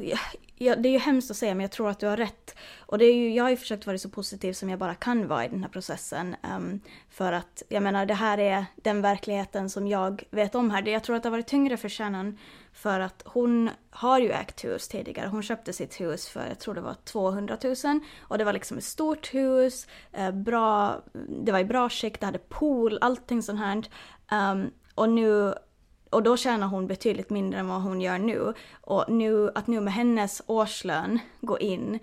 jag, 0.56 0.81
det 0.83 0.89
är 0.89 0.91
ju 0.91 1.00
hemskt 1.00 1.31
att 1.31 1.38
säga 1.38 1.56
men 1.56 1.62
jag 1.62 1.71
tror 1.71 1.89
att 1.89 2.00
du 2.00 2.07
har 2.07 2.18
rätt. 2.18 2.56
Och 2.80 2.97
det 2.97 3.06
är 3.06 3.13
ju, 3.13 3.33
jag 3.33 3.44
har 3.44 3.50
ju 3.50 3.57
försökt 3.57 3.88
vara 3.88 3.97
så 3.97 4.09
positiv 4.09 4.53
som 4.53 4.69
jag 4.69 4.80
bara 4.80 4.95
kan 4.95 5.27
vara 5.27 5.45
i 5.45 5.47
den 5.47 5.63
här 5.63 5.69
processen. 5.69 6.36
Um, 6.56 6.81
för 7.09 7.31
att, 7.31 7.63
jag 7.69 7.83
menar, 7.83 8.06
det 8.06 8.13
här 8.13 8.38
är 8.38 8.65
den 8.75 9.01
verkligheten 9.01 9.69
som 9.69 9.88
jag 9.88 10.24
vet 10.31 10.56
om 10.56 10.71
här. 10.71 10.88
Jag 10.88 11.03
tror 11.03 11.15
att 11.15 11.24
det 11.24 11.30
har 11.30 11.31
varit 11.31 11.47
tyngre 11.47 11.77
för 11.77 11.89
Shannon 11.89 12.38
för 12.74 13.00
att 13.00 13.24
hon 13.25 13.69
har 13.89 14.19
ju 14.19 14.31
ägt 14.31 14.63
hus 14.63 14.88
tidigare. 14.88 15.27
Hon 15.27 15.44
köpte 15.44 15.74
sitt 15.74 16.01
hus 16.01 16.30
för, 16.30 16.47
jag 16.47 16.59
tror 16.59 16.74
det 16.74 16.81
var 16.81 16.95
200 17.06 17.57
000. 17.63 17.75
Och 18.19 18.37
det 18.37 18.44
var 18.44 18.54
liksom 18.54 18.78
ett 18.78 18.83
stort 18.83 19.33
hus, 19.33 19.87
eh, 20.11 20.31
bra, 20.31 21.02
det 21.44 21.52
var 21.52 21.59
i 21.59 21.66
bra 21.66 21.90
skick, 21.90 22.19
det 22.19 22.25
hade 22.25 22.40
pool, 22.40 22.97
allting 23.02 23.42
sånt 23.42 23.59
här. 23.59 23.83
Um, 24.52 24.71
och 24.95 25.09
nu 25.09 25.54
och 26.09 26.23
då 26.23 26.37
tjänar 26.37 26.68
hon 26.68 26.87
betydligt 26.87 27.30
mindre 27.30 27.59
än 27.59 27.68
vad 27.68 27.81
hon 27.81 28.01
gör 28.01 28.18
nu. 28.18 28.54
Och 28.81 29.06
nu, 29.07 29.51
att 29.56 29.68
nu 29.68 29.81
med 29.81 29.94
hennes 29.94 30.42
årslön 30.45 31.19
gå 31.42 31.59
in 31.59 31.99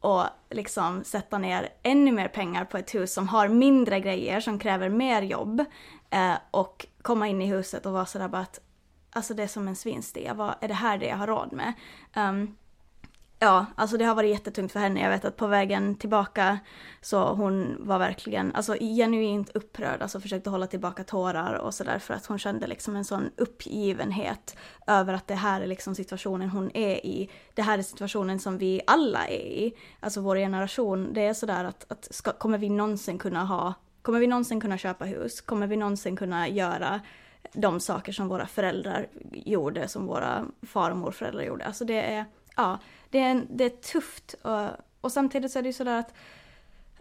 och 0.00 0.24
liksom 0.50 1.04
sätta 1.04 1.38
ner 1.38 1.68
ännu 1.82 2.12
mer 2.12 2.28
pengar 2.28 2.64
på 2.64 2.78
ett 2.78 2.94
hus 2.94 3.12
som 3.12 3.28
har 3.28 3.48
mindre 3.48 4.00
grejer, 4.00 4.40
som 4.40 4.58
kräver 4.58 4.88
mer 4.88 5.22
jobb. 5.22 5.64
Eh, 6.10 6.34
och 6.50 6.86
komma 7.02 7.28
in 7.28 7.42
i 7.42 7.46
huset 7.46 7.86
och 7.86 7.92
vara 7.92 8.06
sådär 8.06 8.28
bara 8.28 8.42
att 8.42 8.60
alltså 9.10 9.34
det 9.34 9.42
är 9.42 9.46
som 9.46 9.68
en 9.68 9.76
svinstia, 9.76 10.34
vad 10.34 10.54
är 10.60 10.68
det 10.68 10.74
här 10.74 10.98
det 10.98 11.06
jag 11.06 11.16
har 11.16 11.26
råd 11.26 11.52
med? 11.52 11.72
Um, 12.16 12.56
Ja, 13.42 13.66
alltså 13.74 13.96
det 13.96 14.04
har 14.04 14.14
varit 14.14 14.30
jättetungt 14.30 14.72
för 14.72 14.80
henne. 14.80 15.00
Jag 15.00 15.10
vet 15.10 15.24
att 15.24 15.36
på 15.36 15.46
vägen 15.46 15.94
tillbaka 15.94 16.58
så 17.00 17.34
hon 17.34 17.76
var 17.78 17.98
verkligen, 17.98 18.54
alltså 18.54 18.74
genuint 18.74 19.50
upprörd, 19.54 20.02
alltså 20.02 20.20
försökte 20.20 20.50
hålla 20.50 20.66
tillbaka 20.66 21.04
tårar 21.04 21.54
och 21.54 21.74
sådär 21.74 21.98
för 21.98 22.14
att 22.14 22.26
hon 22.26 22.38
kände 22.38 22.66
liksom 22.66 22.96
en 22.96 23.04
sån 23.04 23.30
uppgivenhet 23.36 24.56
över 24.86 25.14
att 25.14 25.26
det 25.26 25.34
här 25.34 25.60
är 25.60 25.66
liksom 25.66 25.94
situationen 25.94 26.48
hon 26.48 26.70
är 26.74 27.06
i. 27.06 27.30
Det 27.54 27.62
här 27.62 27.78
är 27.78 27.82
situationen 27.82 28.38
som 28.38 28.58
vi 28.58 28.80
alla 28.86 29.26
är 29.26 29.46
i. 29.46 29.72
Alltså 30.00 30.20
vår 30.20 30.36
generation, 30.36 31.12
det 31.12 31.26
är 31.26 31.34
sådär 31.34 31.64
att, 31.64 31.92
att 31.92 32.14
ska, 32.14 32.32
kommer 32.32 32.58
vi 32.58 32.68
någonsin 32.68 33.18
kunna 33.18 33.44
ha, 33.44 33.74
kommer 34.02 34.20
vi 34.20 34.26
någonsin 34.26 34.60
kunna 34.60 34.78
köpa 34.78 35.04
hus? 35.04 35.40
Kommer 35.40 35.66
vi 35.66 35.76
någonsin 35.76 36.16
kunna 36.16 36.48
göra 36.48 37.00
de 37.52 37.80
saker 37.80 38.12
som 38.12 38.28
våra 38.28 38.46
föräldrar 38.46 39.06
gjorde, 39.32 39.88
som 39.88 40.06
våra 40.06 40.44
far 40.62 40.90
och 40.90 40.96
morföräldrar 40.96 41.42
gjorde? 41.42 41.64
Alltså 41.64 41.84
det 41.84 42.02
är, 42.02 42.24
ja, 42.60 42.78
det 43.10 43.18
är, 43.18 43.46
det 43.50 43.64
är 43.64 43.68
tufft. 43.68 44.34
Och, 44.42 44.68
och 45.00 45.12
samtidigt 45.12 45.52
så 45.52 45.58
är 45.58 45.62
det 45.62 45.68
ju 45.68 45.72
sådär 45.72 45.98
att, 45.98 46.14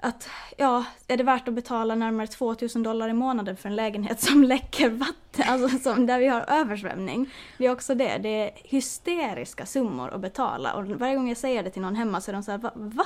att, 0.02 0.30
ja, 0.58 0.86
är 1.08 1.18
det 1.18 1.24
värt 1.24 1.48
att 1.48 1.54
betala 1.54 1.96
närmare 1.96 2.28
2000 2.28 2.84
dollar 2.84 3.10
i 3.10 3.14
månaden 3.14 3.58
för 3.58 3.70
en 3.70 3.76
lägenhet 3.76 4.22
som 4.22 4.44
läcker 4.44 4.90
vatten, 4.90 5.46
alltså 5.48 5.78
som, 5.80 6.06
där 6.06 6.20
vi 6.20 6.28
har 6.28 6.46
översvämning? 6.48 7.30
Det 7.58 7.66
är 7.66 7.72
också 7.72 7.96
det, 7.96 8.18
det 8.18 8.30
är 8.30 8.52
hysteriska 8.56 9.66
summor 9.66 10.10
att 10.10 10.22
betala. 10.22 10.74
Och 10.74 10.86
varje 10.86 11.16
gång 11.16 11.28
jag 11.28 11.38
säger 11.38 11.64
det 11.64 11.70
till 11.70 11.82
någon 11.82 11.96
hemma 11.96 12.22
så 12.22 12.32
är 12.32 12.34
de 12.34 12.44
såhär, 12.44 12.58
va? 12.58 12.72
va? 12.76 13.06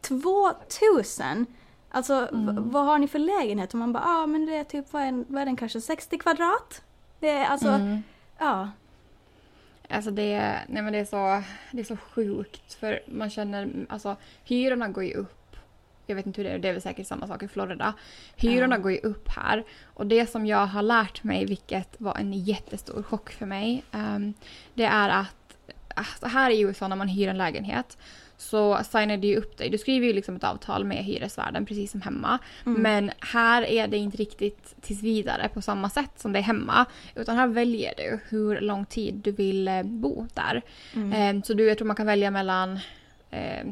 2000? 0.00 1.46
Alltså 1.90 2.28
v- 2.32 2.56
vad 2.56 2.84
har 2.84 2.98
ni 2.98 3.08
för 3.08 3.18
lägenhet? 3.18 3.72
Och 3.72 3.78
man 3.78 3.92
bara, 3.92 4.02
ja 4.04 4.22
ah, 4.22 4.26
men 4.26 4.46
det 4.46 4.56
är 4.56 4.64
typ, 4.64 4.92
vad 4.92 5.02
är, 5.02 5.24
vad 5.28 5.42
är 5.42 5.46
den 5.46 5.56
kanske, 5.56 5.80
60 5.80 6.18
kvadrat? 6.18 6.82
Det 7.20 7.30
är 7.30 7.44
alltså, 7.44 7.68
mm. 7.68 8.02
ja. 8.38 8.68
Alltså 9.88 10.10
det, 10.10 10.60
nej 10.68 10.82
men 10.82 10.92
det, 10.92 10.98
är 10.98 11.04
så, 11.04 11.42
det 11.70 11.80
är 11.80 11.84
så 11.84 11.96
sjukt 11.96 12.74
för 12.74 13.00
man 13.06 13.30
känner, 13.30 13.86
alltså 13.88 14.16
hyrorna 14.44 14.88
går 14.88 15.04
ju 15.04 15.14
upp. 15.14 15.56
Jag 16.06 16.16
vet 16.16 16.26
inte 16.26 16.42
hur 16.42 16.48
det 16.48 16.54
är, 16.54 16.58
det 16.58 16.68
är 16.68 16.72
väl 16.72 16.82
säkert 16.82 17.06
samma 17.06 17.26
sak 17.26 17.42
i 17.42 17.48
Florida. 17.48 17.94
Hyrorna 18.36 18.76
ja. 18.76 18.80
går 18.80 18.92
ju 18.92 18.98
upp 18.98 19.28
här 19.28 19.64
och 19.84 20.06
det 20.06 20.26
som 20.26 20.46
jag 20.46 20.66
har 20.66 20.82
lärt 20.82 21.24
mig, 21.24 21.44
vilket 21.44 22.00
var 22.00 22.16
en 22.16 22.32
jättestor 22.32 23.02
chock 23.02 23.30
för 23.30 23.46
mig, 23.46 23.84
um, 23.92 24.34
det 24.74 24.84
är 24.84 25.08
att 25.08 25.56
alltså 25.94 26.26
här 26.26 26.50
i 26.50 26.60
USA 26.60 26.88
när 26.88 26.96
man 26.96 27.08
hyr 27.08 27.28
en 27.28 27.38
lägenhet 27.38 27.98
så 28.36 28.78
signar 28.84 29.16
du 29.16 29.36
upp 29.36 29.56
dig. 29.56 29.70
Du 29.70 29.78
skriver 29.78 30.06
ju 30.06 30.12
liksom 30.12 30.36
ett 30.36 30.44
avtal 30.44 30.84
med 30.84 31.04
hyresvärden 31.04 31.66
precis 31.66 31.90
som 31.90 32.00
hemma. 32.00 32.38
Mm. 32.66 32.82
Men 32.82 33.10
här 33.20 33.62
är 33.62 33.88
det 33.88 33.96
inte 33.96 34.16
riktigt 34.16 34.74
tills 34.80 35.02
vidare 35.02 35.48
på 35.54 35.62
samma 35.62 35.90
sätt 35.90 36.10
som 36.16 36.32
det 36.32 36.38
är 36.38 36.42
hemma. 36.42 36.86
Utan 37.14 37.36
här 37.36 37.46
väljer 37.46 37.94
du 37.96 38.20
hur 38.28 38.60
lång 38.60 38.84
tid 38.86 39.14
du 39.14 39.32
vill 39.32 39.68
eh, 39.68 39.82
bo 39.82 40.26
där. 40.34 40.62
Mm. 40.94 41.36
Eh, 41.36 41.42
så 41.42 41.54
du, 41.54 41.68
jag 41.68 41.78
tror 41.78 41.86
man 41.86 41.96
kan 41.96 42.06
välja 42.06 42.30
mellan 42.30 42.78
eh, 43.30 43.66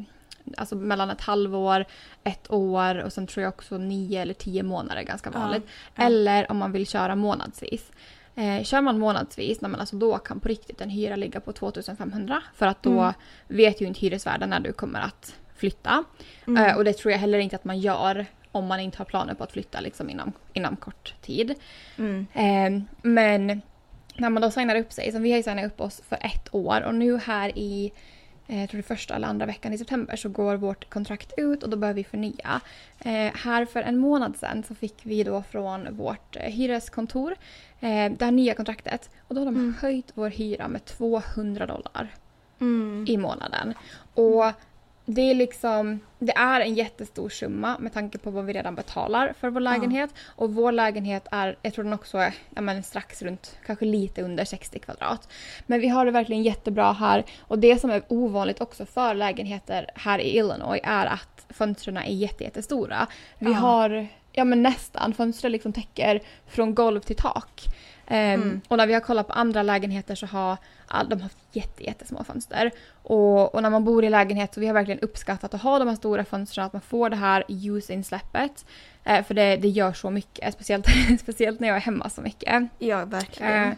Alltså 0.56 0.76
mellan 0.76 1.10
ett 1.10 1.20
halvår, 1.20 1.84
ett 2.24 2.50
år 2.50 2.98
och 2.98 3.12
sen 3.12 3.26
tror 3.26 3.42
jag 3.42 3.54
också 3.54 3.78
nio 3.78 4.22
eller 4.22 4.34
tio 4.34 4.62
månader 4.62 5.00
är 5.00 5.04
ganska 5.04 5.30
vanligt. 5.30 5.62
Ja. 5.94 6.04
Eller 6.04 6.50
om 6.50 6.56
man 6.56 6.72
vill 6.72 6.86
köra 6.86 7.16
månadsvis. 7.16 7.92
Eh, 8.36 8.62
kör 8.62 8.80
man 8.80 8.98
månadsvis, 8.98 9.60
men 9.60 9.74
alltså 9.74 9.96
då 9.96 10.18
kan 10.18 10.40
på 10.40 10.48
riktigt 10.48 10.80
en 10.80 10.90
hyra 10.90 11.16
ligga 11.16 11.40
på 11.40 11.52
2500 11.52 12.42
för 12.54 12.66
att 12.66 12.82
då 12.82 13.00
mm. 13.00 13.12
vet 13.48 13.80
ju 13.80 13.86
inte 13.86 14.00
hyresvärden 14.00 14.50
när 14.50 14.60
du 14.60 14.72
kommer 14.72 15.00
att 15.00 15.34
flytta. 15.56 16.04
Mm. 16.46 16.64
Eh, 16.64 16.76
och 16.76 16.84
det 16.84 16.92
tror 16.92 17.12
jag 17.12 17.18
heller 17.18 17.38
inte 17.38 17.56
att 17.56 17.64
man 17.64 17.80
gör 17.80 18.26
om 18.52 18.66
man 18.66 18.80
inte 18.80 18.98
har 18.98 19.04
planer 19.04 19.34
på 19.34 19.44
att 19.44 19.52
flytta 19.52 19.80
liksom 19.80 20.10
inom, 20.10 20.32
inom 20.52 20.76
kort 20.76 21.14
tid. 21.22 21.54
Mm. 21.98 22.26
Eh, 22.32 22.82
men 23.02 23.62
när 24.16 24.30
man 24.30 24.42
då 24.42 24.50
signar 24.50 24.76
upp 24.76 24.92
sig, 24.92 25.12
så 25.12 25.18
vi 25.18 25.30
har 25.30 25.36
ju 25.36 25.42
signat 25.42 25.64
upp 25.64 25.80
oss 25.80 26.02
för 26.08 26.18
ett 26.20 26.54
år 26.54 26.82
och 26.82 26.94
nu 26.94 27.18
här 27.18 27.58
i 27.58 27.92
jag 28.46 28.70
tror 28.70 28.78
det 28.78 28.88
första 28.88 29.14
eller 29.14 29.28
andra 29.28 29.46
veckan 29.46 29.72
i 29.72 29.78
september 29.78 30.16
så 30.16 30.28
går 30.28 30.56
vårt 30.56 30.90
kontrakt 30.90 31.32
ut 31.36 31.62
och 31.62 31.70
då 31.70 31.76
behöver 31.76 31.96
vi 31.96 32.04
förnya. 32.04 32.60
Eh, 32.98 33.34
här 33.34 33.64
för 33.64 33.82
en 33.82 33.98
månad 33.98 34.36
sedan 34.36 34.64
så 34.68 34.74
fick 34.74 34.94
vi 35.02 35.22
då 35.22 35.42
från 35.42 35.96
vårt 35.96 36.36
eh, 36.36 36.42
hyreskontor 36.42 37.36
eh, 37.80 38.12
det 38.12 38.24
här 38.24 38.30
nya 38.30 38.54
kontraktet 38.54 39.10
och 39.28 39.34
då 39.34 39.40
har 39.40 39.46
de 39.46 39.54
mm. 39.54 39.74
höjt 39.80 40.12
vår 40.14 40.28
hyra 40.28 40.68
med 40.68 40.84
200 40.84 41.66
dollar 41.66 42.14
mm. 42.60 43.04
i 43.08 43.16
månaden. 43.16 43.74
Och 44.14 44.44
det 45.06 45.30
är 45.30 45.34
liksom, 45.34 46.00
det 46.18 46.32
är 46.32 46.60
en 46.60 46.74
jättestor 46.74 47.28
summa 47.28 47.76
med 47.78 47.92
tanke 47.92 48.18
på 48.18 48.30
vad 48.30 48.44
vi 48.44 48.52
redan 48.52 48.74
betalar 48.74 49.34
för 49.40 49.50
vår 49.50 49.60
lägenhet. 49.60 50.10
Ja. 50.14 50.32
Och 50.36 50.54
vår 50.54 50.72
lägenhet 50.72 51.26
är, 51.30 51.56
jag 51.62 51.74
tror 51.74 51.84
den 51.84 51.92
också 51.92 52.18
är 52.18 52.34
ja, 52.54 52.60
men 52.62 52.82
strax 52.82 53.22
runt, 53.22 53.56
kanske 53.66 53.84
lite 53.84 54.22
under 54.22 54.44
60 54.44 54.78
kvadrat. 54.78 55.28
Men 55.66 55.80
vi 55.80 55.88
har 55.88 56.04
det 56.06 56.10
verkligen 56.10 56.42
jättebra 56.42 56.92
här. 56.92 57.24
Och 57.40 57.58
det 57.58 57.78
som 57.78 57.90
är 57.90 58.02
ovanligt 58.08 58.60
också 58.60 58.86
för 58.86 59.14
lägenheter 59.14 59.90
här 59.94 60.18
i 60.18 60.38
Illinois 60.38 60.80
är 60.84 61.06
att 61.06 61.46
fönstren 61.48 61.96
är 61.96 62.04
jättestora. 62.10 63.06
Vi 63.38 63.52
ja. 63.52 63.58
har 63.58 64.08
ja 64.32 64.44
men 64.44 64.62
nästan, 64.62 65.14
fönstren 65.14 65.52
liksom 65.52 65.72
täcker 65.72 66.20
från 66.46 66.74
golv 66.74 67.00
till 67.00 67.16
tak. 67.16 67.62
Um, 68.10 68.16
mm. 68.16 68.60
Och 68.68 68.76
när 68.76 68.86
vi 68.86 68.94
har 68.94 69.00
kollat 69.00 69.26
på 69.26 69.32
andra 69.32 69.62
lägenheter 69.62 70.14
så 70.14 70.26
har 70.26 70.56
all, 70.86 71.08
de 71.08 71.20
haft 71.20 71.38
jätte, 71.52 71.84
jättesmå 71.84 72.24
fönster. 72.24 72.70
Och, 73.02 73.54
och, 73.54 73.62
när 73.62 73.70
man 73.70 73.84
bor 73.84 74.04
i 74.04 74.10
lägenhet 74.10 74.54
så 74.54 74.60
vi 74.60 74.66
har 74.66 74.74
verkligen 74.74 75.00
uppskattat 75.00 75.54
att 75.54 75.62
ha 75.62 75.78
de 75.78 75.88
här 75.88 75.96
stora 75.96 76.24
fönstren, 76.24 76.66
att 76.66 76.72
man 76.72 76.82
får 76.82 77.10
det 77.10 77.16
här 77.16 77.44
ljusinsläppet. 77.48 78.66
Uh, 79.10 79.22
för 79.22 79.34
det, 79.34 79.56
det 79.56 79.68
gör 79.68 79.92
så 79.92 80.10
mycket, 80.10 80.54
speciellt, 80.54 80.86
speciellt 81.20 81.60
när 81.60 81.68
jag 81.68 81.76
är 81.76 81.80
hemma 81.80 82.10
så 82.10 82.20
mycket. 82.20 82.68
Ja, 82.78 83.04
verkligen. 83.04 83.68
Uh, 83.68 83.74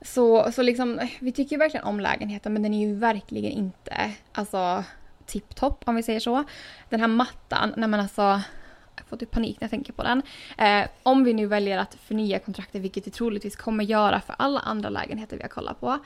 så, 0.00 0.52
så 0.52 0.62
liksom, 0.62 1.08
vi 1.20 1.32
tycker 1.32 1.58
verkligen 1.58 1.86
om 1.86 2.00
lägenheten 2.00 2.52
men 2.52 2.62
den 2.62 2.74
är 2.74 2.88
ju 2.88 2.94
verkligen 2.94 3.52
inte 3.52 4.10
alltså 4.32 4.84
tipptopp 5.26 5.82
om 5.86 5.94
vi 5.94 6.02
säger 6.02 6.20
så. 6.20 6.44
Den 6.88 7.00
här 7.00 7.08
mattan, 7.08 7.74
när 7.76 7.88
man 7.88 8.00
alltså 8.00 8.40
får 9.08 9.16
typ 9.16 9.30
panik 9.30 9.60
när 9.60 9.64
jag 9.64 9.70
tänker 9.70 9.92
på 9.92 10.02
den. 10.02 10.22
Eh, 10.58 10.88
om 11.02 11.24
vi 11.24 11.32
nu 11.32 11.46
väljer 11.46 11.78
att 11.78 11.94
förnya 11.94 12.38
kontraktet, 12.38 12.82
vilket 12.82 13.06
vi 13.06 13.10
troligtvis 13.10 13.56
kommer 13.56 13.84
göra 13.84 14.20
för 14.20 14.34
alla 14.38 14.60
andra 14.60 14.88
lägenheter 14.88 15.36
vi 15.36 15.42
har 15.42 15.48
kollat 15.48 15.80
på. 15.80 15.98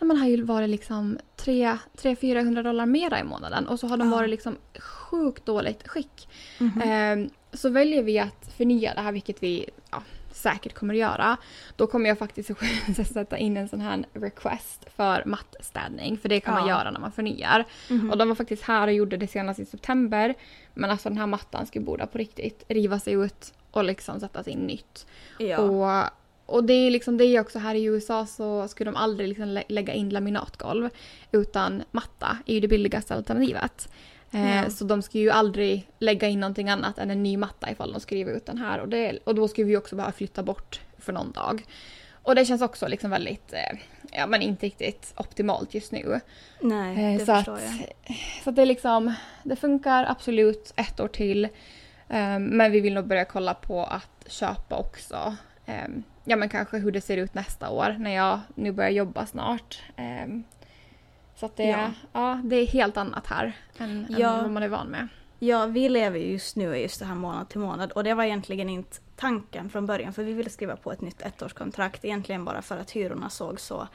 Man 0.00 0.16
har 0.16 0.28
ju 0.28 0.42
varit 0.42 0.70
liksom 0.70 1.18
300-400 1.36 2.62
dollar 2.62 2.86
mera 2.86 3.20
i 3.20 3.24
månaden 3.24 3.68
och 3.68 3.80
så 3.80 3.86
har 3.86 3.96
de 3.96 4.10
varit 4.10 4.30
liksom 4.30 4.56
sjukt 4.78 5.46
dåligt 5.46 5.88
skick. 5.88 6.28
Mm 6.60 6.72
-hmm. 6.72 7.24
eh, 7.24 7.30
så 7.52 7.68
väljer 7.68 8.02
vi 8.02 8.18
att 8.18 8.52
förnya 8.56 8.94
det 8.94 9.00
här, 9.00 9.12
vilket 9.12 9.42
vi 9.42 9.70
ja, 9.90 10.02
säkert 10.38 10.74
kommer 10.74 10.94
att 10.94 11.00
göra. 11.00 11.36
Då 11.76 11.86
kommer 11.86 12.08
jag 12.08 12.18
faktiskt 12.18 12.50
sätta 13.12 13.38
in 13.38 13.56
en 13.56 13.68
sån 13.68 13.80
här 13.80 14.04
request 14.12 14.86
för 14.96 15.24
mattstädning. 15.26 16.18
För 16.18 16.28
det 16.28 16.40
kan 16.40 16.54
ja. 16.54 16.60
man 16.60 16.68
göra 16.68 16.90
när 16.90 17.00
man 17.00 17.12
förnyar. 17.12 17.64
Mm 17.90 18.02
-hmm. 18.02 18.10
Och 18.10 18.18
de 18.18 18.28
var 18.28 18.34
faktiskt 18.34 18.62
här 18.62 18.86
och 18.86 18.92
gjorde 18.92 19.16
det 19.16 19.26
senast 19.26 19.60
i 19.60 19.64
september. 19.64 20.34
Men 20.74 20.90
alltså 20.90 21.08
den 21.08 21.18
här 21.18 21.26
mattan 21.26 21.66
skulle 21.66 21.84
borde 21.84 22.06
på 22.06 22.18
riktigt 22.18 22.64
riva 22.68 23.00
sig 23.00 23.12
ut 23.12 23.54
och 23.70 23.84
liksom 23.84 24.20
sättas 24.20 24.48
in 24.48 24.58
nytt. 24.58 25.06
Ja. 25.38 25.58
Och, 25.58 26.10
och 26.56 26.64
det 26.64 26.72
är 26.72 26.90
liksom 26.90 27.16
det 27.16 27.24
är 27.24 27.40
också 27.40 27.58
här 27.58 27.74
i 27.74 27.84
USA 27.84 28.26
så 28.26 28.68
skulle 28.68 28.90
de 28.90 28.96
aldrig 28.96 29.28
liksom 29.28 29.60
lägga 29.68 29.92
in 29.92 30.10
laminatgolv. 30.10 30.90
Utan 31.32 31.82
matta 31.90 32.38
är 32.46 32.54
ju 32.54 32.60
det 32.60 32.68
billigaste 32.68 33.14
alternativet. 33.14 33.88
Eh, 34.30 34.56
ja. 34.56 34.70
Så 34.70 34.84
de 34.84 35.02
ska 35.02 35.18
ju 35.18 35.30
aldrig 35.30 35.88
lägga 35.98 36.28
in 36.28 36.40
någonting 36.40 36.68
annat 36.68 36.98
än 36.98 37.10
en 37.10 37.22
ny 37.22 37.36
matta 37.36 37.70
ifall 37.70 37.92
de 37.92 38.00
skriver 38.00 38.32
ut 38.32 38.46
den 38.46 38.58
här. 38.58 38.78
Och, 38.80 38.88
det, 38.88 39.18
och 39.24 39.34
då 39.34 39.48
skulle 39.48 39.66
vi 39.66 39.76
också 39.76 39.96
behöva 39.96 40.12
flytta 40.12 40.42
bort 40.42 40.80
för 40.98 41.12
någon 41.12 41.32
dag. 41.32 41.66
Och 42.22 42.34
det 42.34 42.44
känns 42.44 42.62
också 42.62 42.88
liksom 42.88 43.10
väldigt, 43.10 43.52
eh, 43.52 43.78
ja 44.12 44.26
men 44.26 44.42
inte 44.42 44.66
riktigt 44.66 45.12
optimalt 45.16 45.74
just 45.74 45.92
nu. 45.92 46.20
Nej, 46.60 47.12
eh, 47.12 47.18
det 47.18 47.26
så 47.26 47.34
förstår 47.34 47.54
att, 47.54 47.62
jag. 47.62 48.16
Så 48.44 48.50
att 48.50 48.56
det 48.56 48.64
liksom, 48.64 49.14
det 49.42 49.56
funkar 49.56 50.04
absolut 50.04 50.72
ett 50.76 51.00
år 51.00 51.08
till. 51.08 51.48
men 52.38 52.72
vi 52.72 52.80
vill 52.80 52.94
nog 52.94 53.06
börja 53.06 53.24
kolla 53.24 53.54
på 53.54 53.84
att 53.84 54.26
köpa 54.26 54.76
också. 54.76 55.36
ja 56.24 56.36
men 56.36 56.48
kanske 56.48 56.78
hur 56.78 56.90
det 56.90 57.00
ser 57.00 57.16
ut 57.16 57.34
nästa 57.34 57.70
år 57.70 57.96
när 57.98 58.14
jag 58.14 58.40
nu 58.54 58.72
börjar 58.72 58.90
jobba 58.90 59.26
snart. 59.26 59.82
Så 61.40 61.50
det, 61.56 61.64
ja. 61.64 61.90
ja. 62.12 62.40
det 62.44 62.56
är 62.56 62.66
helt 62.66 62.96
annat 62.96 63.26
här 63.26 63.56
än, 63.78 64.06
ja. 64.08 64.36
än 64.36 64.42
vad 64.42 64.50
man 64.50 64.62
är 64.62 64.68
van 64.68 64.86
med. 64.86 65.08
Ja, 65.38 65.66
vi 65.66 65.88
lever 65.88 66.18
ju 66.18 66.32
just 66.32 66.56
nu 66.56 66.76
i 66.76 66.82
just 66.82 66.98
det 66.98 67.06
här 67.06 67.14
månad 67.14 67.48
till 67.48 67.60
månad 67.60 67.92
och 67.92 68.04
det 68.04 68.14
var 68.14 68.24
egentligen 68.24 68.68
inte 68.68 68.96
tanken 69.16 69.70
från 69.70 69.86
början 69.86 70.12
för 70.12 70.22
vi 70.22 70.32
ville 70.32 70.50
skriva 70.50 70.76
på 70.76 70.92
ett 70.92 71.00
nytt 71.00 71.22
ettårskontrakt 71.22 72.04
egentligen 72.04 72.44
bara 72.44 72.62
för 72.62 72.76
att 72.78 72.90
hyrorna 72.90 73.30
såg 73.30 73.60
så 73.60 73.88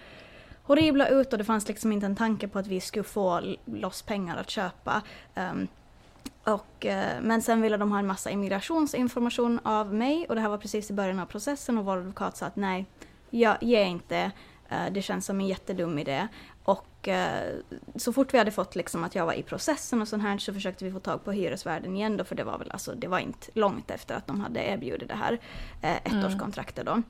horribla 0.63 1.07
ut 1.07 1.31
och 1.31 1.37
det 1.37 1.45
fanns 1.45 1.67
liksom 1.67 1.91
inte 1.91 2.05
en 2.05 2.15
tanke 2.15 2.47
på 2.47 2.59
att 2.59 2.67
vi 2.67 2.81
skulle 2.81 3.03
få 3.03 3.55
loss 3.65 4.01
pengar 4.01 4.37
att 4.37 4.49
köpa. 4.49 5.01
Um, 5.35 5.67
och, 6.43 6.85
uh, 6.85 7.21
men 7.21 7.41
sen 7.41 7.61
ville 7.61 7.77
de 7.77 7.91
ha 7.91 7.99
en 7.99 8.07
massa 8.07 8.29
immigrationsinformation 8.29 9.59
av 9.63 9.93
mig 9.93 10.25
och 10.29 10.35
det 10.35 10.41
här 10.41 10.49
var 10.49 10.57
precis 10.57 10.89
i 10.89 10.93
början 10.93 11.19
av 11.19 11.25
processen 11.25 11.77
och 11.77 11.85
vår 11.85 11.97
advokat 11.97 12.37
sa 12.37 12.45
att 12.45 12.55
nej, 12.55 12.85
jag 13.29 13.57
ger 13.61 13.85
inte 13.85 14.31
uh, 14.71 14.91
det 14.91 15.01
känns 15.01 15.25
som 15.25 15.39
en 15.39 15.47
jättedum 15.47 15.99
idé. 15.99 16.27
Och 17.03 17.09
eh, 17.09 17.55
så 17.95 18.13
fort 18.13 18.33
vi 18.33 18.37
hade 18.37 18.51
fått 18.51 18.75
liksom 18.75 19.03
att 19.03 19.15
jag 19.15 19.25
var 19.25 19.33
i 19.33 19.43
processen 19.43 20.01
och 20.01 20.07
sånt 20.07 20.23
här 20.23 20.37
så 20.37 20.53
försökte 20.53 20.85
vi 20.85 20.91
få 20.91 20.99
tag 20.99 21.23
på 21.23 21.31
hyresvärden 21.31 21.95
igen 21.95 22.17
då 22.17 22.23
för 22.23 22.35
det 22.35 22.43
var 22.43 22.57
väl 22.57 22.71
alltså, 22.71 22.95
det 22.95 23.07
var 23.07 23.19
inte 23.19 23.47
långt 23.53 23.91
efter 23.91 24.15
att 24.15 24.27
de 24.27 24.41
hade 24.41 24.59
erbjudit 24.63 25.09
det 25.09 25.15
här 25.15 25.39
eh, 25.81 25.97
ettårskontraktet 26.03 26.85
då. 26.85 27.01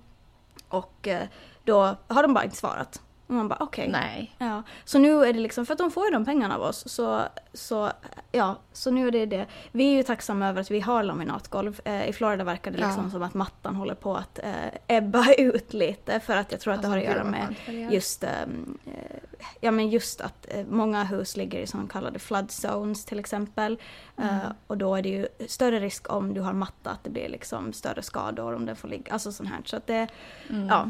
Och 0.67 1.07
eh, 1.07 1.27
då 1.63 1.95
har 2.07 2.23
de 2.23 2.33
bara 2.33 2.43
inte 2.43 2.55
svarat. 2.55 3.01
Och 3.27 3.33
man 3.33 3.47
bara 3.47 3.57
okej. 3.59 3.89
Okay. 3.89 4.01
Nej. 4.01 4.35
Ja. 4.37 4.63
Så 4.85 4.99
nu 4.99 5.25
är 5.25 5.33
det 5.33 5.39
liksom, 5.39 5.65
för 5.65 5.73
att 5.73 5.77
de 5.77 5.91
får 5.91 6.05
ju 6.05 6.11
de 6.11 6.25
pengarna 6.25 6.55
av 6.55 6.61
oss, 6.61 6.89
så, 6.89 7.21
så 7.53 7.91
ja, 8.31 8.55
så 8.73 8.91
nu 8.91 9.07
är 9.07 9.11
det 9.11 9.25
det. 9.25 9.45
Vi 9.71 9.93
är 9.93 9.97
ju 9.97 10.03
tacksamma 10.03 10.47
över 10.47 10.61
att 10.61 10.71
vi 10.71 10.79
har 10.79 11.03
laminatgolv. 11.03 11.81
Eh, 11.85 12.09
I 12.09 12.13
Florida 12.13 12.43
verkar 12.43 12.71
det 12.71 12.77
liksom 12.77 13.03
ja. 13.03 13.11
som 13.11 13.23
att 13.23 13.33
mattan 13.33 13.75
håller 13.75 13.95
på 13.95 14.15
att 14.15 14.39
eh, 14.39 14.97
ebba 14.97 15.33
ut 15.37 15.73
lite 15.73 16.19
för 16.19 16.37
att 16.37 16.51
jag 16.51 16.61
tror 16.61 16.73
att 16.73 16.77
alltså, 16.77 16.91
det 16.91 16.95
har 16.95 17.11
att 17.11 17.15
göra 17.15 17.23
med 17.23 17.55
just, 17.91 18.23
eh, 18.23 18.29
ja 19.61 19.71
men 19.71 19.89
just 19.89 20.21
att 20.21 20.47
eh, 20.49 20.65
många 20.69 21.03
hus 21.03 21.37
ligger 21.37 21.59
i 21.59 21.67
så 21.67 21.87
kallade 21.91 22.19
flood 22.19 22.51
zones 22.51 23.05
till 23.05 23.19
exempel. 23.19 23.79
Eh, 24.17 24.37
mm. 24.37 24.53
och 24.67 24.77
då 24.77 24.95
är 24.95 25.01
det 25.01 25.09
ju 25.09 25.27
större 25.47 25.79
risk 25.79 26.13
om 26.13 26.33
du 26.33 26.41
har 26.41 26.53
matta 26.53 26.89
att 26.89 27.03
det 27.03 27.09
blir 27.09 27.29
liksom 27.29 27.73
större 27.73 28.01
skador 28.01 28.53
om 28.55 28.65
den 28.65 28.75
får 28.75 28.87
ligga, 28.87 29.13
alltså 29.13 29.31
sånt 29.31 29.49
här. 29.49 29.61
Så 29.65 29.77
att 29.77 29.87
det, 29.87 30.07
mm. 30.49 30.67
ja 30.67 30.89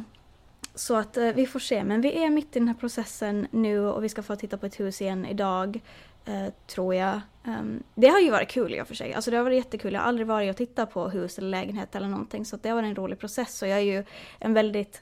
så 0.76 0.96
att 0.96 1.18
eh, 1.18 1.28
vi 1.28 1.48
får 1.48 1.60
se, 1.60 1.84
men 1.84 2.02
vi 2.02 2.24
är 2.24 2.30
mitt 2.30 2.56
i 2.56 2.60
den 2.60 2.68
här 2.68 2.76
processen 2.76 3.48
nu 3.52 3.80
och 3.80 4.04
vi 4.04 4.10
ska 4.10 4.24
få 4.24 4.36
titta 4.36 4.58
på 4.58 4.66
ett 4.66 4.80
hus 4.80 5.02
igen 5.02 5.26
idag. 5.26 5.80
Eh, 6.26 6.54
tror 6.68 6.96
jag. 6.96 7.22
Um, 7.46 7.84
det 7.96 8.08
har 8.08 8.20
ju 8.20 8.32
varit 8.32 8.50
kul 8.50 8.76
i 8.76 8.82
och 8.82 8.88
för 8.88 8.96
sig. 8.96 9.14
Alltså 9.14 9.32
det 9.32 9.38
har 9.38 9.44
varit 9.44 9.58
jättekul. 9.58 9.94
Jag 9.94 10.02
har 10.02 10.08
aldrig 10.08 10.28
varit 10.28 10.50
och 10.50 10.58
tittat 10.58 10.94
på 10.94 11.10
hus 11.10 11.38
eller 11.38 11.50
lägenhet 11.50 11.96
eller 11.96 12.08
någonting 12.08 12.46
så 12.46 12.58
det 12.62 12.70
har 12.70 12.76
varit 12.76 12.88
en 12.88 12.96
rolig 12.96 13.20
process 13.20 13.62
och 13.62 13.68
jag 13.68 13.78
är 13.78 13.84
ju 13.84 14.04
en 14.40 14.54
väldigt 14.54 15.02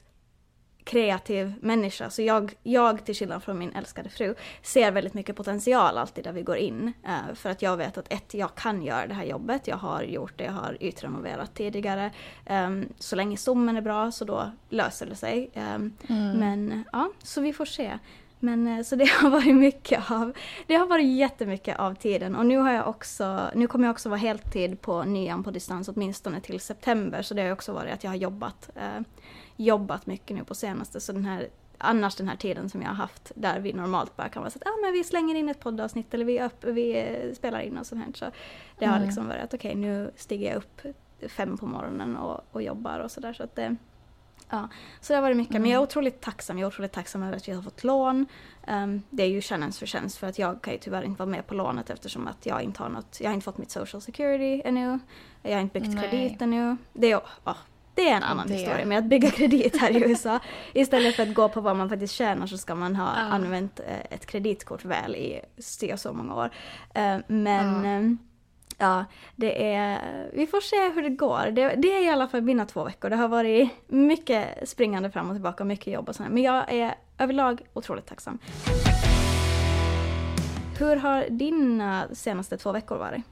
kreativ 0.83 1.53
människa. 1.61 2.09
Så 2.09 2.21
jag, 2.21 2.53
jag, 2.63 3.05
till 3.05 3.15
skillnad 3.15 3.43
från 3.43 3.59
min 3.59 3.71
älskade 3.71 4.09
fru, 4.09 4.35
ser 4.61 4.91
väldigt 4.91 5.13
mycket 5.13 5.35
potential 5.35 5.97
alltid 5.97 6.23
där 6.23 6.31
vi 6.31 6.41
går 6.41 6.57
in. 6.57 6.93
Uh, 7.07 7.35
för 7.35 7.49
att 7.49 7.61
jag 7.61 7.77
vet 7.77 7.97
att 7.97 8.13
ett, 8.13 8.33
jag 8.33 8.55
kan 8.55 8.83
göra 8.83 9.07
det 9.07 9.13
här 9.13 9.25
jobbet. 9.25 9.67
Jag 9.67 9.77
har 9.77 10.01
gjort 10.01 10.33
det, 10.37 10.43
jag 10.43 10.51
har 10.51 10.77
ytrenoverat 10.79 11.55
tidigare. 11.55 12.11
Um, 12.49 12.89
så 12.99 13.15
länge 13.15 13.37
stommen 13.37 13.77
är 13.77 13.81
bra 13.81 14.11
så 14.11 14.25
då 14.25 14.51
löser 14.69 15.05
det 15.05 15.15
sig. 15.15 15.51
Um, 15.55 15.93
mm. 16.07 16.37
Men 16.39 16.83
ja, 16.91 17.09
så 17.23 17.41
vi 17.41 17.53
får 17.53 17.65
se. 17.65 17.99
Men 18.43 18.67
eh, 18.67 18.83
så 18.83 18.95
det 18.95 19.09
har 19.09 19.29
varit 19.29 19.55
mycket 19.55 20.11
av, 20.11 20.33
det 20.67 20.75
har 20.75 20.87
varit 20.87 21.17
jättemycket 21.17 21.79
av 21.79 21.95
tiden 21.95 22.35
och 22.35 22.45
nu 22.45 22.57
har 22.57 22.71
jag 22.71 22.87
också, 22.87 23.39
nu 23.55 23.67
kommer 23.67 23.85
jag 23.85 23.93
också 23.93 24.09
vara 24.09 24.19
heltid 24.19 24.81
på 24.81 25.03
nian 25.03 25.43
på 25.43 25.51
distans 25.51 25.87
åtminstone 25.87 26.41
till 26.41 26.59
september 26.59 27.21
så 27.21 27.33
det 27.33 27.41
har 27.41 27.51
också 27.51 27.73
varit 27.73 27.93
att 27.93 28.03
jag 28.03 28.11
har 28.11 28.17
jobbat, 28.17 28.69
eh, 28.75 29.01
jobbat 29.63 30.05
mycket 30.05 30.37
nu 30.37 30.43
på 30.43 30.55
senaste 30.55 30.99
så 30.99 31.11
den 31.11 31.25
här 31.25 31.49
annars 31.77 32.15
den 32.15 32.27
här 32.27 32.35
tiden 32.35 32.69
som 32.69 32.81
jag 32.81 32.89
har 32.89 32.95
haft 32.95 33.31
där 33.35 33.59
vi 33.59 33.73
normalt 33.73 34.15
bara 34.15 34.29
kan 34.29 34.41
vara 34.41 34.49
så 34.49 34.59
att 34.61 34.67
ah, 34.67 34.81
men 34.81 34.93
vi 34.93 35.03
slänger 35.03 35.35
in 35.35 35.49
ett 35.49 35.59
poddavsnitt 35.59 36.13
eller 36.13 36.25
vi, 36.25 36.41
upp, 36.41 36.63
vi 36.63 37.33
spelar 37.37 37.59
in 37.59 37.77
och 37.77 37.85
sånt 37.85 38.05
här. 38.05 38.13
Så 38.13 38.25
det 38.79 38.85
har 38.85 38.95
mm. 38.95 39.05
liksom 39.05 39.27
varit 39.27 39.43
att 39.43 39.53
okej 39.53 39.71
okay, 39.71 39.81
nu 39.81 40.11
stiger 40.15 40.47
jag 40.47 40.57
upp 40.57 40.81
fem 41.31 41.57
på 41.57 41.65
morgonen 41.65 42.17
och, 42.17 42.41
och 42.51 42.61
jobbar 42.61 42.99
och 42.99 43.11
sådär 43.11 43.33
så 43.33 43.43
att 43.43 43.55
det 43.55 43.75
Ja, 44.53 44.67
så 45.01 45.13
det 45.13 45.17
har 45.17 45.21
varit 45.21 45.37
mycket. 45.37 45.51
Mm. 45.51 45.61
Men 45.61 45.71
jag 45.71 45.79
är 45.79 45.83
otroligt 45.83 46.21
tacksam. 46.21 46.57
Jag 46.57 46.65
är 46.65 46.67
otroligt 46.67 46.91
tacksam 46.91 47.23
över 47.23 47.37
att 47.37 47.47
vi 47.47 47.51
har 47.51 47.61
fått 47.61 47.83
lån. 47.83 48.25
Um, 48.67 49.03
det 49.09 49.23
är 49.23 49.27
ju 49.27 49.41
tjänarens 49.41 49.79
förtjänst 49.79 50.17
för 50.17 50.27
att 50.27 50.39
jag 50.39 50.61
kan 50.61 50.73
ju 50.73 50.79
tyvärr 50.79 51.03
inte 51.03 51.19
vara 51.19 51.29
med 51.29 51.47
på 51.47 51.53
lånet 51.53 51.89
eftersom 51.89 52.27
att 52.27 52.45
jag 52.45 52.61
inte 52.61 52.83
har 52.83 52.89
något, 52.89 53.17
jag 53.21 53.29
har 53.29 53.33
inte 53.33 53.45
fått 53.45 53.57
mitt 53.57 53.71
social 53.71 54.01
security 54.01 54.61
ännu. 54.65 54.99
Jag 55.41 55.53
har 55.53 55.61
inte 55.61 55.79
byggt 55.79 55.95
Nej. 55.95 56.09
kredit 56.09 56.41
ännu. 56.41 56.77
Det 56.93 57.11
är, 57.11 57.17
oh, 57.17 57.57
det 57.95 58.09
är 58.09 58.15
en 58.15 58.23
annan 58.23 58.47
det. 58.47 58.53
historia 58.53 58.85
med 58.85 58.97
att 58.97 59.05
bygga 59.05 59.31
kredit 59.37 59.77
här 59.77 59.91
i 59.91 59.95
USA. 60.09 60.39
Istället 60.73 61.15
för 61.15 61.23
att 61.23 61.33
gå 61.33 61.49
på 61.49 61.61
vad 61.61 61.75
man 61.75 61.89
faktiskt 61.89 62.13
tjänar 62.13 62.47
så 62.47 62.57
ska 62.57 62.75
man 62.75 62.95
ha 62.95 63.13
ja. 63.15 63.21
använt 63.21 63.79
eh, 63.79 63.99
ett 64.09 64.25
kreditkort 64.25 64.85
väl 64.85 65.15
i 65.15 65.41
så 65.57 65.97
så 65.97 66.13
många 66.13 66.35
år. 66.35 66.45
Uh, 66.97 67.17
men 67.27 67.85
ja. 67.85 67.97
um, 67.97 68.17
Ja, 68.77 69.05
det 69.35 69.73
är, 69.73 69.99
vi 70.33 70.47
får 70.47 70.61
se 70.61 70.89
hur 70.95 71.01
det 71.01 71.09
går. 71.09 71.51
Det, 71.51 71.75
det, 71.77 71.93
är 71.93 72.05
i 72.05 72.09
alla 72.09 72.27
fall 72.27 72.41
mina 72.41 72.65
två 72.65 72.83
veckor. 72.83 73.09
Det 73.09 73.15
har 73.15 73.27
varit 73.27 73.69
mycket 73.87 74.69
springande 74.69 75.11
fram 75.11 75.29
och 75.29 75.35
tillbaka, 75.35 75.63
mycket 75.63 75.93
jobb 75.93 76.09
och 76.09 76.15
sånt. 76.15 76.29
Men 76.29 76.43
jag 76.43 76.73
är 76.73 76.95
överlag 77.17 77.61
otroligt 77.73 78.05
tacksam. 78.05 78.39
Hur 80.79 80.95
har 80.95 81.25
dina 81.29 82.07
senaste 82.13 82.57
två 82.57 82.71
veckor 82.71 82.97
varit? 82.97 83.23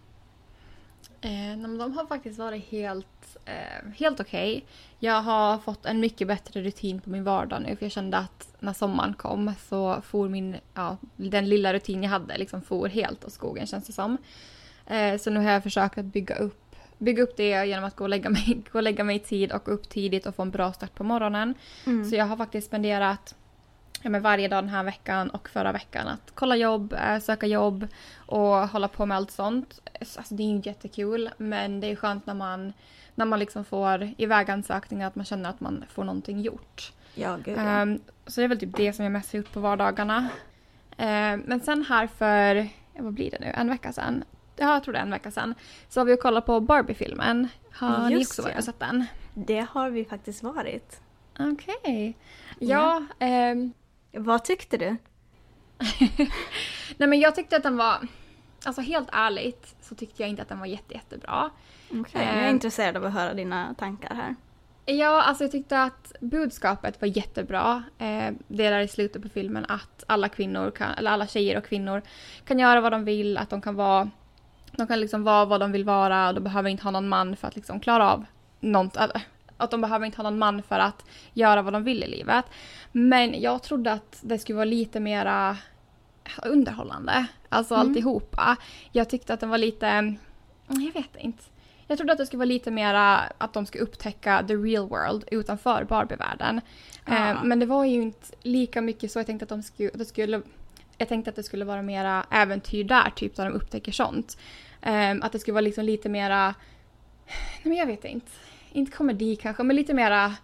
Eh, 1.21 1.57
de 1.57 1.91
har 1.95 2.05
faktiskt 2.05 2.39
varit 2.39 2.65
helt, 2.65 3.37
eh, 3.45 3.91
helt 3.97 4.19
okej. 4.19 4.57
Okay. 4.57 4.67
Jag 4.99 5.21
har 5.21 5.57
fått 5.57 5.85
en 5.85 5.99
mycket 5.99 6.27
bättre 6.27 6.61
rutin 6.61 7.01
på 7.01 7.09
min 7.09 7.23
vardag 7.23 7.61
nu 7.61 7.75
för 7.75 7.85
jag 7.85 7.91
kände 7.91 8.17
att 8.17 8.55
när 8.59 8.73
sommaren 8.73 9.13
kom 9.13 9.53
så 9.69 10.01
for 10.01 10.29
min, 10.29 10.55
ja, 10.73 10.97
den 11.15 11.49
lilla 11.49 11.73
rutin 11.73 12.03
jag 12.03 12.09
hade 12.09 12.37
liksom 12.37 12.61
for 12.61 12.87
helt 12.87 13.25
åt 13.25 13.33
skogen 13.33 13.67
känns 13.67 13.87
det 13.87 13.93
som. 13.93 14.17
Eh, 14.85 15.17
så 15.17 15.29
nu 15.29 15.39
har 15.39 15.51
jag 15.51 15.63
försökt 15.63 15.97
att 15.97 16.05
bygga 16.05 16.35
upp, 16.35 16.75
bygga 16.97 17.23
upp 17.23 17.37
det 17.37 17.65
genom 17.65 17.85
att 17.85 17.95
gå 17.95 18.03
och, 18.03 18.09
lägga 18.09 18.29
mig, 18.29 18.61
gå 18.71 18.79
och 18.79 18.83
lägga 18.83 19.03
mig 19.03 19.15
i 19.15 19.19
tid 19.19 19.51
och 19.51 19.73
upp 19.73 19.89
tidigt 19.89 20.25
och 20.25 20.35
få 20.35 20.41
en 20.41 20.51
bra 20.51 20.73
start 20.73 20.95
på 20.95 21.03
morgonen. 21.03 21.53
Mm. 21.85 22.09
Så 22.09 22.15
jag 22.15 22.25
har 22.25 22.37
faktiskt 22.37 22.67
spenderat 22.67 23.35
ja, 24.01 24.09
men 24.09 24.21
varje 24.21 24.47
dag 24.47 24.63
den 24.63 24.69
här 24.69 24.83
veckan 24.83 25.29
och 25.29 25.49
förra 25.49 25.71
veckan 25.71 26.07
att 26.07 26.31
kolla 26.33 26.55
jobb, 26.55 26.93
äh, 26.93 27.19
söka 27.19 27.47
jobb 27.47 27.87
och 28.15 28.45
hålla 28.45 28.87
på 28.87 29.05
med 29.05 29.17
allt 29.17 29.31
sånt. 29.31 29.81
Alltså 29.99 30.35
det 30.35 30.43
är 30.43 30.47
inte 30.47 30.69
jättekul 30.69 31.29
men 31.37 31.79
det 31.79 31.87
är 31.87 31.95
skönt 31.95 32.25
när 32.25 32.33
man, 32.33 32.73
när 33.15 33.25
man 33.25 33.39
liksom 33.39 33.65
får 33.65 34.09
iväg 34.17 34.51
ansökningar 34.51 35.07
att 35.07 35.15
man 35.15 35.25
känner 35.25 35.49
att 35.49 35.59
man 35.59 35.85
får 35.89 36.03
någonting 36.03 36.41
gjort. 36.41 36.91
Ja, 37.15 37.37
gud, 37.45 37.57
ja. 37.57 37.81
Um, 37.81 37.99
så 38.27 38.41
det 38.41 38.45
är 38.45 38.47
väl 38.47 38.59
typ 38.59 38.77
det 38.77 38.93
som 38.93 39.05
jag 39.05 39.11
mest 39.11 39.31
har 39.31 39.37
gjort 39.37 39.53
på 39.53 39.59
vardagarna. 39.59 40.17
Uh, 40.99 41.37
men 41.45 41.59
sen 41.59 41.85
här 41.89 42.07
för, 42.07 42.67
vad 42.97 43.13
blir 43.13 43.31
det 43.31 43.37
nu, 43.39 43.51
en 43.55 43.69
vecka 43.69 43.93
sedan 43.93 44.23
ja, 44.59 44.73
jag 44.73 44.83
tror 44.83 44.93
det 44.93 44.99
är 44.99 45.03
en 45.03 45.11
vecka 45.11 45.31
sedan, 45.31 45.55
så 45.89 45.99
har 45.99 46.05
vi 46.05 46.17
kollat 46.17 46.45
på 46.45 46.59
Barbie-filmen. 46.59 47.47
Har 47.71 48.09
Just 48.09 48.11
ni 48.11 48.25
också 48.25 48.41
varit 48.41 48.57
och 48.57 48.63
sett 48.63 48.79
den? 48.79 49.05
Det 49.33 49.67
har 49.69 49.89
vi 49.89 50.05
faktiskt 50.05 50.43
varit. 50.43 51.01
Okej. 51.39 51.75
Okay. 51.81 52.13
Ja. 52.59 53.03
ja. 53.19 53.25
Ähm... 53.25 53.73
Vad 54.11 54.43
tyckte 54.43 54.77
du? 54.77 54.85
Nej 56.97 57.09
men 57.09 57.19
jag 57.19 57.35
tyckte 57.35 57.57
att 57.57 57.63
den 57.63 57.77
var, 57.77 58.07
alltså 58.65 58.81
helt 58.81 59.09
ärligt 59.11 59.75
så 59.81 59.95
tyckte 59.95 60.23
jag 60.23 60.29
inte 60.29 60.41
att 60.41 60.49
den 60.49 60.59
var 60.59 60.65
jätte, 60.65 60.93
jättebra. 60.93 61.49
Okej, 61.89 62.01
okay. 62.01 62.25
jag 62.25 62.33
är 62.33 62.47
ähm... 62.47 62.55
intresserad 62.55 62.97
av 62.97 63.05
att 63.05 63.13
höra 63.13 63.33
dina 63.33 63.75
tankar 63.77 64.15
här. 64.15 64.35
Ja, 64.85 65.21
alltså 65.21 65.43
jag 65.43 65.51
tyckte 65.51 65.81
att 65.81 66.13
budskapet 66.19 67.01
var 67.01 67.07
jättebra. 67.07 67.83
Eh, 67.97 68.33
det 68.47 68.65
är 68.65 68.71
där 68.71 68.79
i 68.79 68.87
slutet 68.87 69.21
på 69.21 69.29
filmen 69.29 69.65
att 69.69 70.03
alla 70.07 70.29
kvinnor 70.29 70.71
kan, 70.71 70.91
eller 70.91 71.11
alla 71.11 71.27
tjejer 71.27 71.57
och 71.57 71.65
kvinnor 71.65 72.01
kan 72.45 72.59
göra 72.59 72.81
vad 72.81 72.91
de 72.91 73.05
vill, 73.05 73.37
att 73.37 73.49
de 73.49 73.61
kan 73.61 73.75
vara 73.75 74.09
de 74.71 74.87
kan 74.87 74.99
liksom 74.99 75.23
vara 75.23 75.45
vad 75.45 75.59
de 75.59 75.71
vill 75.71 75.83
vara 75.83 76.27
och 76.27 76.33
de 76.35 76.41
behöver 76.41 76.69
inte 76.69 76.83
ha 76.83 76.91
någon 76.91 77.09
man 77.09 77.35
för 77.35 77.47
att 77.47 77.55
liksom 77.55 77.79
klara 77.79 78.11
av 78.11 78.25
något. 78.59 78.97
Att 79.59 79.71
de 79.71 79.81
behöver 79.81 80.05
inte 80.05 80.17
ha 80.17 80.23
någon 80.23 80.39
man 80.39 80.63
för 80.63 80.79
att 80.79 81.05
göra 81.33 81.61
vad 81.61 81.73
de 81.73 81.83
vill 81.83 82.03
i 82.03 82.07
livet. 82.07 82.45
Men 82.91 83.41
jag 83.41 83.63
trodde 83.63 83.91
att 83.91 84.19
det 84.21 84.39
skulle 84.39 84.55
vara 84.55 84.65
lite 84.65 84.99
mera 84.99 85.57
underhållande. 86.43 87.25
Alltså 87.49 87.75
mm. 87.75 87.87
alltihopa. 87.87 88.55
Jag 88.91 89.09
tyckte 89.09 89.33
att 89.33 89.39
den 89.39 89.49
var 89.49 89.57
lite, 89.57 89.87
mm, 89.87 90.17
jag 90.67 90.93
vet 90.93 91.15
inte. 91.19 91.43
Jag 91.87 91.97
trodde 91.97 92.13
att 92.13 92.19
det 92.19 92.25
skulle 92.25 92.37
vara 92.37 92.45
lite 92.45 92.71
mera 92.71 93.19
att 93.37 93.53
de 93.53 93.65
skulle 93.65 93.83
upptäcka 93.83 94.43
the 94.47 94.55
real 94.55 94.87
world 94.87 95.23
utanför 95.31 95.83
Barbievärlden. 95.83 96.61
Ah. 97.05 97.29
Eh, 97.29 97.43
men 97.43 97.59
det 97.59 97.65
var 97.65 97.85
ju 97.85 98.01
inte 98.01 98.27
lika 98.41 98.81
mycket 98.81 99.11
så. 99.11 99.19
Jag 99.19 99.25
tänkte 99.25 99.43
att 99.43 99.49
de 99.49 99.63
skulle, 99.63 99.91
det 99.93 100.05
skulle 100.05 100.41
jag 100.99 101.09
tänkte 101.09 101.29
att 101.29 101.35
det 101.35 101.43
skulle 101.43 101.65
vara 101.65 101.81
mera 101.81 102.25
äventyr 102.31 102.83
där, 102.83 103.09
typ 103.15 103.35
där 103.35 103.45
de 103.45 103.53
upptäcker 103.53 103.91
sånt. 103.91 104.37
Um, 104.85 105.21
att 105.23 105.31
det 105.31 105.39
skulle 105.39 105.53
vara 105.53 105.61
liksom 105.61 105.85
lite 105.85 106.09
mera, 106.09 106.55
nej 107.27 107.63
men 107.63 107.77
jag 107.77 107.85
vet 107.85 108.05
inte, 108.05 108.31
inte 108.71 108.91
komedi 108.91 109.35
kanske, 109.35 109.63
men 109.63 109.75
lite 109.75 109.93
mera 109.93 110.35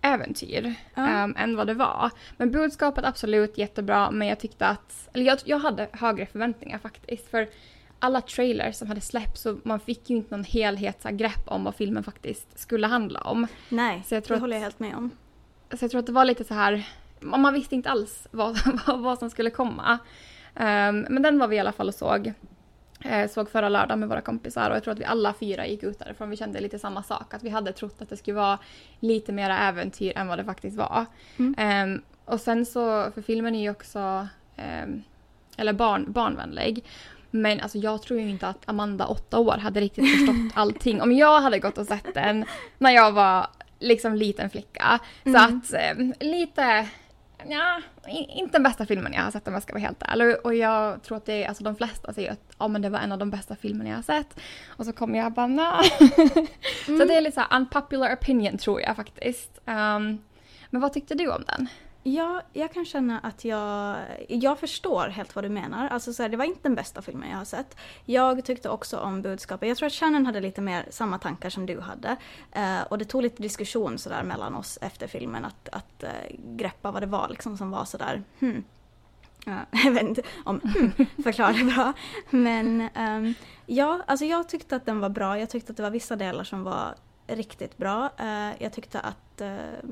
äventyr 0.00 0.74
ja. 0.94 1.24
um, 1.24 1.34
än 1.38 1.56
vad 1.56 1.66
det 1.66 1.74
var. 1.74 2.10
Men 2.36 2.50
budskapet 2.50 3.04
absolut 3.04 3.58
jättebra, 3.58 4.10
men 4.10 4.28
jag 4.28 4.40
tyckte 4.40 4.66
att, 4.66 5.08
eller 5.12 5.24
jag, 5.24 5.38
jag 5.44 5.58
hade 5.58 5.88
högre 5.92 6.26
förväntningar 6.26 6.78
faktiskt. 6.78 7.30
För 7.30 7.48
alla 7.98 8.20
trailers 8.20 8.76
som 8.76 8.88
hade 8.88 9.00
släppts 9.00 9.42
så 9.42 9.58
man 9.62 9.80
fick 9.80 10.10
ju 10.10 10.16
inte 10.16 10.36
någon 10.36 10.44
helhetsgrepp 10.44 11.42
om 11.46 11.64
vad 11.64 11.74
filmen 11.74 12.04
faktiskt 12.04 12.58
skulle 12.58 12.86
handla 12.86 13.20
om. 13.20 13.46
Nej, 13.68 14.02
så 14.06 14.14
jag 14.14 14.24
tror 14.24 14.34
det 14.34 14.36
att, 14.36 14.40
håller 14.40 14.56
jag 14.56 14.62
helt 14.62 14.80
med 14.80 14.96
om. 14.96 15.10
Så 15.70 15.84
jag 15.84 15.90
tror 15.90 15.98
att 15.98 16.06
det 16.06 16.12
var 16.12 16.24
lite 16.24 16.44
så 16.44 16.54
här 16.54 16.84
man 17.20 17.54
visste 17.54 17.74
inte 17.74 17.90
alls 17.90 18.28
vad, 18.30 18.58
vad 18.86 19.18
som 19.18 19.30
skulle 19.30 19.50
komma. 19.50 19.98
Um, 20.54 21.00
men 21.00 21.22
den 21.22 21.38
var 21.38 21.48
vi 21.48 21.56
i 21.56 21.58
alla 21.58 21.72
fall 21.72 21.88
och 21.88 21.94
såg. 21.94 22.32
Eh, 23.04 23.30
såg 23.30 23.50
förra 23.50 23.68
lördagen 23.68 24.00
med 24.00 24.08
våra 24.08 24.20
kompisar 24.20 24.70
och 24.70 24.76
jag 24.76 24.84
tror 24.84 24.92
att 24.92 25.00
vi 25.00 25.04
alla 25.04 25.34
fyra 25.34 25.66
gick 25.66 25.82
ut 25.82 25.98
därifrån. 25.98 26.30
Vi 26.30 26.36
kände 26.36 26.60
lite 26.60 26.78
samma 26.78 27.02
sak. 27.02 27.34
Att 27.34 27.42
vi 27.42 27.48
hade 27.48 27.72
trott 27.72 28.02
att 28.02 28.08
det 28.08 28.16
skulle 28.16 28.36
vara 28.36 28.58
lite 29.00 29.32
mera 29.32 29.58
äventyr 29.58 30.12
än 30.16 30.28
vad 30.28 30.38
det 30.38 30.44
faktiskt 30.44 30.76
var. 30.76 31.06
Mm. 31.38 31.92
Um, 31.94 32.02
och 32.24 32.40
sen 32.40 32.66
så, 32.66 33.10
för 33.14 33.22
filmen 33.22 33.54
är 33.54 33.60
ju 33.60 33.70
också 33.70 34.28
um, 34.84 35.02
eller 35.56 35.72
barn, 35.72 36.12
barnvänlig. 36.12 36.84
Men 37.30 37.60
alltså 37.60 37.78
jag 37.78 38.02
tror 38.02 38.20
ju 38.20 38.30
inte 38.30 38.48
att 38.48 38.68
Amanda, 38.68 39.06
åtta 39.06 39.38
år, 39.38 39.56
hade 39.56 39.80
riktigt 39.80 40.10
förstått 40.10 40.52
allting. 40.54 41.02
Om 41.02 41.12
jag 41.12 41.40
hade 41.40 41.58
gått 41.58 41.78
och 41.78 41.86
sett 41.86 42.14
den 42.14 42.44
när 42.78 42.90
jag 42.90 43.12
var 43.12 43.46
liksom 43.78 44.14
liten 44.14 44.50
flicka. 44.50 44.98
Mm. 45.24 45.34
Så 45.34 45.46
att 45.46 45.82
eh, 45.82 46.28
lite 46.28 46.88
ja, 47.48 47.80
inte 48.10 48.52
den 48.52 48.62
bästa 48.62 48.86
filmen 48.86 49.12
jag 49.12 49.22
har 49.22 49.30
sett 49.30 49.48
om 49.48 49.54
jag 49.54 49.62
ska 49.62 49.72
vara 49.72 49.82
helt 49.82 50.02
ärlig. 50.02 50.36
Och 50.44 50.54
jag 50.54 51.02
tror 51.02 51.16
att 51.16 51.26
det 51.26 51.44
är, 51.44 51.48
alltså 51.48 51.64
de 51.64 51.76
flesta 51.76 52.12
säger 52.12 52.32
att 52.32 52.54
ja, 52.58 52.68
men 52.68 52.82
det 52.82 52.88
var 52.88 52.98
en 52.98 53.12
av 53.12 53.18
de 53.18 53.30
bästa 53.30 53.56
filmerna 53.56 53.90
jag 53.90 53.96
har 53.96 54.02
sett. 54.02 54.40
Och 54.66 54.86
så 54.86 54.92
kommer 54.92 55.18
jag 55.18 55.32
bara 55.32 55.46
nah. 55.46 55.84
mm. 56.88 56.98
Så 56.98 57.04
det 57.04 57.14
är 57.14 57.20
lite 57.20 57.40
så 57.50 57.56
unpopular 57.56 58.14
opinion 58.14 58.58
tror 58.58 58.80
jag 58.80 58.96
faktiskt. 58.96 59.58
Um, 59.64 60.18
men 60.70 60.80
vad 60.80 60.92
tyckte 60.92 61.14
du 61.14 61.30
om 61.30 61.44
den? 61.46 61.68
Ja, 62.02 62.42
jag 62.52 62.72
kan 62.72 62.84
känna 62.84 63.18
att 63.18 63.44
jag, 63.44 63.96
jag 64.28 64.58
förstår 64.58 65.08
helt 65.08 65.34
vad 65.34 65.44
du 65.44 65.48
menar. 65.48 65.88
Alltså 65.88 66.12
så 66.12 66.22
här, 66.22 66.30
det 66.30 66.36
var 66.36 66.44
inte 66.44 66.60
den 66.62 66.74
bästa 66.74 67.02
filmen 67.02 67.30
jag 67.30 67.36
har 67.36 67.44
sett. 67.44 67.76
Jag 68.04 68.44
tyckte 68.44 68.68
också 68.68 68.98
om 68.98 69.22
budskapet. 69.22 69.68
Jag 69.68 69.78
tror 69.78 69.86
att 69.86 69.92
Shannon 69.92 70.26
hade 70.26 70.40
lite 70.40 70.60
mer 70.60 70.86
samma 70.90 71.18
tankar 71.18 71.50
som 71.50 71.66
du 71.66 71.80
hade. 71.80 72.16
Eh, 72.52 72.82
och 72.88 72.98
det 72.98 73.04
tog 73.04 73.22
lite 73.22 73.42
diskussion 73.42 73.98
sådär 73.98 74.22
mellan 74.22 74.54
oss 74.54 74.78
efter 74.82 75.06
filmen 75.06 75.44
att, 75.44 75.68
att 75.72 76.02
eh, 76.02 76.10
greppa 76.38 76.90
vad 76.90 77.02
det 77.02 77.06
var 77.06 77.28
liksom 77.28 77.56
som 77.56 77.70
var 77.70 77.84
sådär 77.84 78.22
hmm. 78.40 78.64
Jag 79.84 79.92
vet 79.92 80.02
inte 80.02 80.22
om 80.44 80.60
hmm, 80.60 81.06
förklarar 81.22 81.74
bra. 81.74 81.92
Men 82.30 82.88
um, 82.96 83.34
ja, 83.66 84.00
alltså 84.06 84.24
jag 84.24 84.48
tyckte 84.48 84.76
att 84.76 84.86
den 84.86 85.00
var 85.00 85.08
bra. 85.08 85.38
Jag 85.38 85.50
tyckte 85.50 85.72
att 85.72 85.76
det 85.76 85.82
var 85.82 85.90
vissa 85.90 86.16
delar 86.16 86.44
som 86.44 86.64
var 86.64 86.94
riktigt 87.36 87.76
bra. 87.76 88.10
Uh, 88.20 88.62
jag 88.62 88.72
tyckte 88.72 89.00
att 89.00 89.40
uh, 89.40 89.90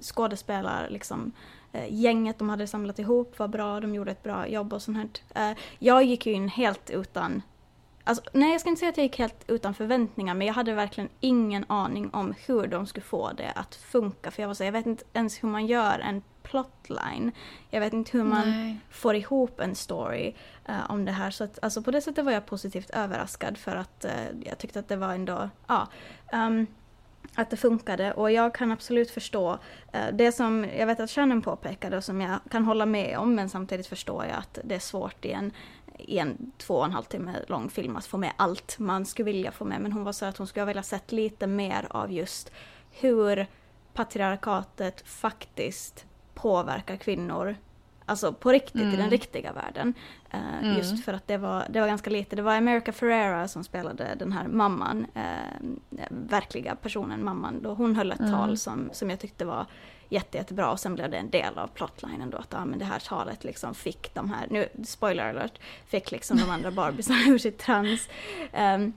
skådespelar, 0.00 0.88
liksom, 0.90 1.32
uh, 1.74 1.86
gänget 1.88 2.38
de 2.38 2.48
hade 2.48 2.66
samlat 2.66 2.98
ihop 2.98 3.38
var 3.38 3.48
bra, 3.48 3.80
de 3.80 3.94
gjorde 3.94 4.10
ett 4.10 4.22
bra 4.22 4.48
jobb 4.48 4.72
och 4.72 4.82
sånt 4.82 5.20
här. 5.34 5.50
Uh, 5.50 5.58
jag 5.78 6.04
gick 6.04 6.26
ju 6.26 6.32
in 6.32 6.48
helt 6.48 6.90
utan 6.90 7.42
alltså, 8.08 8.24
nej 8.32 8.52
jag 8.52 8.60
ska 8.60 8.70
inte 8.70 8.80
säga 8.80 8.90
att 8.90 8.96
jag 8.96 9.04
gick 9.04 9.18
helt 9.18 9.44
utan 9.46 9.74
förväntningar 9.74 10.34
men 10.34 10.46
jag 10.46 10.54
hade 10.54 10.74
verkligen 10.74 11.10
ingen 11.20 11.64
aning 11.68 12.10
om 12.10 12.34
hur 12.46 12.66
de 12.66 12.86
skulle 12.86 13.04
få 13.04 13.32
det 13.32 13.52
att 13.54 13.74
funka. 13.74 14.30
För 14.30 14.42
jag 14.42 14.48
var 14.48 14.54
så, 14.54 14.64
jag 14.64 14.72
vet 14.72 14.86
inte 14.86 15.04
ens 15.12 15.42
hur 15.42 15.48
man 15.48 15.66
gör 15.66 15.98
en 15.98 16.22
plotline. 16.42 17.32
Jag 17.70 17.80
vet 17.80 17.92
inte 17.92 18.18
hur 18.18 18.24
man 18.24 18.50
nej. 18.50 18.80
får 18.90 19.14
ihop 19.14 19.60
en 19.60 19.74
story 19.74 20.34
uh, 20.68 20.90
om 20.90 21.04
det 21.04 21.12
här. 21.12 21.30
Så 21.30 21.44
att, 21.44 21.58
alltså, 21.62 21.82
på 21.82 21.90
det 21.90 22.00
sättet 22.00 22.24
var 22.24 22.32
jag 22.32 22.46
positivt 22.46 22.90
överraskad 22.90 23.58
för 23.58 23.76
att 23.76 24.04
uh, 24.04 24.42
jag 24.44 24.58
tyckte 24.58 24.78
att 24.78 24.88
det 24.88 24.96
var 24.96 25.14
ändå, 25.14 25.48
ja. 25.66 25.88
Um, 26.32 26.66
att 27.38 27.50
det 27.50 27.56
funkade 27.56 28.12
och 28.12 28.32
jag 28.32 28.54
kan 28.54 28.72
absolut 28.72 29.10
förstå 29.10 29.58
eh, 29.92 30.06
det 30.12 30.32
som 30.32 30.66
jag 30.78 30.86
vet 30.86 31.00
att 31.00 31.10
Shannon 31.10 31.42
påpekade 31.42 31.96
och 31.96 32.04
som 32.04 32.20
jag 32.20 32.38
kan 32.50 32.64
hålla 32.64 32.86
med 32.86 33.18
om 33.18 33.34
men 33.34 33.48
samtidigt 33.48 33.86
förstår 33.86 34.24
jag 34.24 34.36
att 34.36 34.58
det 34.64 34.74
är 34.74 34.78
svårt 34.78 35.24
i 35.24 35.32
en 35.32 35.52
i 35.98 36.18
en 36.18 36.52
två 36.58 36.74
och 36.74 36.84
en 36.84 36.92
halv 36.92 37.04
timme 37.04 37.36
lång 37.46 37.70
film 37.70 37.96
att 37.96 38.06
få 38.06 38.16
med 38.16 38.32
allt 38.36 38.78
man 38.78 39.06
skulle 39.06 39.24
vilja 39.24 39.52
få 39.52 39.64
med. 39.64 39.80
Men 39.80 39.92
hon 39.92 40.04
var 40.04 40.12
så 40.12 40.26
att 40.26 40.36
hon 40.36 40.46
skulle 40.46 40.64
vilja 40.64 40.82
sett 40.82 41.12
lite 41.12 41.46
mer 41.46 41.86
av 41.90 42.12
just 42.12 42.52
hur 42.90 43.46
patriarkatet 43.92 45.00
faktiskt 45.00 46.06
påverkar 46.34 46.96
kvinnor 46.96 47.56
Alltså 48.08 48.32
på 48.32 48.52
riktigt, 48.52 48.74
mm. 48.74 48.88
i 48.88 48.90
den 48.90 49.00
mm. 49.00 49.10
riktiga 49.10 49.52
världen. 49.52 49.94
Uh, 50.34 50.58
mm. 50.64 50.76
Just 50.76 51.04
för 51.04 51.12
att 51.12 51.26
det 51.26 51.36
var, 51.36 51.66
det 51.70 51.80
var 51.80 51.88
ganska 51.88 52.10
lite. 52.10 52.36
Det 52.36 52.42
var 52.42 52.56
America 52.56 52.92
Ferrera 52.92 53.48
som 53.48 53.64
spelade 53.64 54.14
den 54.18 54.32
här 54.32 54.48
mamman, 54.48 55.06
uh, 55.16 56.00
verkliga 56.08 56.74
personen 56.74 57.24
mamman. 57.24 57.62
Då 57.62 57.74
hon 57.74 57.96
höll 57.96 58.12
ett 58.12 58.20
mm. 58.20 58.32
tal 58.32 58.58
som, 58.58 58.90
som 58.92 59.10
jag 59.10 59.20
tyckte 59.20 59.44
var 59.44 59.66
jätte, 60.08 60.38
jättebra 60.38 60.70
och 60.70 60.80
sen 60.80 60.94
blev 60.94 61.10
det 61.10 61.16
en 61.16 61.30
del 61.30 61.58
av 61.58 61.66
plotlinen 61.66 62.30
då 62.30 62.38
att 62.38 62.52
ja, 62.52 62.64
men 62.64 62.78
det 62.78 62.84
här 62.84 62.98
talet 62.98 63.44
liksom 63.44 63.74
fick 63.74 64.14
de 64.14 64.30
här, 64.30 64.46
nu 64.50 64.68
spoiler 64.84 65.28
alert, 65.28 65.58
fick 65.86 66.10
liksom 66.10 66.36
de 66.36 66.50
andra 66.50 66.70
Barbiesarna 66.78 67.20
ur 67.26 67.38
sitt 67.38 67.58
trans. 67.58 68.08
Um, 68.74 68.92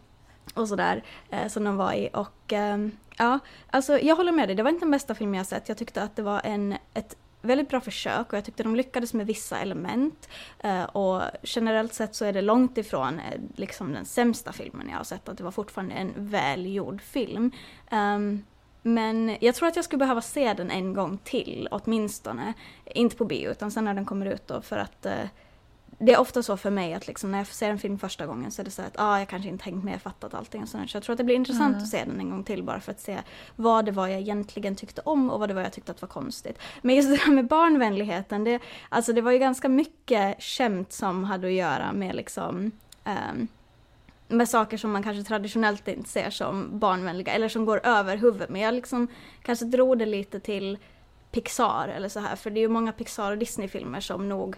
och 0.53 0.67
sådär, 0.67 1.03
eh, 1.29 1.47
som 1.47 1.63
de 1.63 1.77
var 1.77 1.93
i. 1.93 2.09
Och 2.13 2.53
um, 2.53 2.91
ja, 3.17 3.39
alltså 3.69 3.99
jag 3.99 4.15
håller 4.15 4.31
med 4.31 4.49
dig, 4.49 4.55
det 4.55 4.63
var 4.63 4.69
inte 4.69 4.85
den 4.85 4.91
bästa 4.91 5.15
filmen 5.15 5.37
jag 5.37 5.45
sett. 5.45 5.69
Jag 5.69 5.77
tyckte 5.77 6.03
att 6.03 6.15
det 6.15 6.21
var 6.21 6.41
en, 6.43 6.77
ett 6.93 7.15
väldigt 7.41 7.69
bra 7.69 7.81
försök 7.81 8.27
och 8.27 8.37
jag 8.37 8.45
tyckte 8.45 8.63
de 8.63 8.75
lyckades 8.75 9.13
med 9.13 9.27
vissa 9.27 9.59
element. 9.59 10.29
Eh, 10.59 10.83
och 10.83 11.21
generellt 11.43 11.93
sett 11.93 12.15
så 12.15 12.25
är 12.25 12.33
det 12.33 12.41
långt 12.41 12.77
ifrån 12.77 13.19
eh, 13.19 13.41
liksom 13.55 13.93
den 13.93 14.05
sämsta 14.05 14.51
filmen 14.51 14.89
jag 14.89 14.97
har 14.97 15.03
sett, 15.03 15.29
att 15.29 15.37
det 15.37 15.43
var 15.43 15.51
fortfarande 15.51 15.95
en 15.95 16.13
välgjord 16.15 17.01
film. 17.01 17.51
Um, 17.91 18.43
men 18.81 19.37
jag 19.39 19.55
tror 19.55 19.67
att 19.67 19.75
jag 19.75 19.85
skulle 19.85 19.99
behöva 19.99 20.21
se 20.21 20.53
den 20.53 20.71
en 20.71 20.93
gång 20.93 21.17
till 21.23 21.67
åtminstone. 21.71 22.53
Inte 22.85 23.15
på 23.15 23.25
bio 23.25 23.51
utan 23.51 23.71
sen 23.71 23.85
när 23.85 23.93
den 23.93 24.05
kommer 24.05 24.25
ut 24.25 24.47
då 24.47 24.61
för 24.61 24.77
att 24.77 25.05
eh, 25.05 25.25
det 25.99 26.13
är 26.13 26.19
ofta 26.19 26.43
så 26.43 26.57
för 26.57 26.69
mig 26.69 26.93
att 26.93 27.07
liksom 27.07 27.31
när 27.31 27.37
jag 27.37 27.47
ser 27.47 27.69
en 27.69 27.79
film 27.79 27.99
första 27.99 28.25
gången 28.25 28.51
så 28.51 28.61
är 28.61 28.63
det 28.63 28.71
så 28.71 28.81
att 28.81 28.95
ah, 28.99 29.19
jag 29.19 29.27
kanske 29.27 29.49
inte 29.49 29.63
hängt 29.63 29.83
med, 29.83 30.01
fattat 30.01 30.33
allting 30.33 30.61
och. 30.67 30.87
Så 30.87 30.97
jag 30.97 31.03
tror 31.03 31.13
att 31.13 31.17
det 31.17 31.23
blir 31.23 31.35
intressant 31.35 31.73
mm. 31.73 31.83
att 31.83 31.89
se 31.89 32.03
den 32.05 32.19
en 32.19 32.29
gång 32.29 32.43
till 32.43 32.63
bara 32.63 32.79
för 32.79 32.91
att 32.91 32.99
se 32.99 33.17
vad 33.55 33.85
det 33.85 33.91
var 33.91 34.07
jag 34.07 34.19
egentligen 34.19 34.75
tyckte 34.75 35.01
om 35.05 35.29
och 35.29 35.39
vad 35.39 35.49
det 35.49 35.53
var 35.53 35.61
jag 35.61 35.73
tyckte 35.73 35.91
att 35.91 36.01
var 36.01 36.09
konstigt. 36.09 36.59
Men 36.81 36.95
just 36.95 37.09
det 37.09 37.15
här 37.15 37.33
med 37.33 37.47
barnvänligheten, 37.47 38.43
det, 38.43 38.59
alltså 38.89 39.13
det 39.13 39.21
var 39.21 39.31
ju 39.31 39.39
ganska 39.39 39.69
mycket 39.69 40.43
skämt 40.43 40.93
som 40.93 41.23
hade 41.23 41.47
att 41.47 41.53
göra 41.53 41.93
med 41.93 42.15
liksom 42.15 42.71
um, 43.05 43.47
med 44.27 44.49
saker 44.49 44.77
som 44.77 44.91
man 44.91 45.03
kanske 45.03 45.23
traditionellt 45.23 45.87
inte 45.87 46.09
ser 46.09 46.29
som 46.29 46.79
barnvänliga 46.79 47.33
eller 47.33 47.49
som 47.49 47.65
går 47.65 47.81
över 47.83 48.17
huvudet. 48.17 48.49
Men 48.49 48.61
jag 48.61 48.73
liksom 48.73 49.07
kanske 49.41 49.65
drog 49.65 49.99
det 49.99 50.05
lite 50.05 50.39
till 50.39 50.77
Pixar 51.31 51.87
eller 51.87 52.09
så 52.09 52.19
här, 52.19 52.35
för 52.35 52.49
det 52.49 52.59
är 52.59 52.61
ju 52.61 52.67
många 52.67 52.91
Pixar 52.91 53.31
och 53.31 53.37
Disney-filmer 53.37 53.99
som 53.99 54.29
nog 54.29 54.55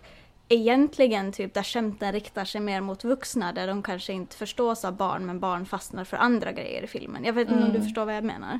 egentligen 0.49 1.31
typ 1.31 1.53
där 1.53 1.63
skämten 1.63 2.11
riktar 2.11 2.45
sig 2.45 2.61
mer 2.61 2.81
mot 2.81 3.03
vuxna 3.03 3.53
där 3.53 3.67
de 3.67 3.83
kanske 3.83 4.13
inte 4.13 4.35
förstås 4.35 4.85
av 4.85 4.95
barn 4.95 5.25
men 5.25 5.39
barn 5.39 5.65
fastnar 5.65 6.03
för 6.03 6.17
andra 6.17 6.51
grejer 6.51 6.83
i 6.83 6.87
filmen. 6.87 7.23
Jag 7.23 7.33
vet 7.33 7.41
inte 7.41 7.53
mm. 7.53 7.63
om 7.63 7.69
du 7.69 7.77
mm. 7.77 7.87
förstår 7.87 8.05
vad 8.05 8.15
jag 8.15 8.23
menar? 8.23 8.59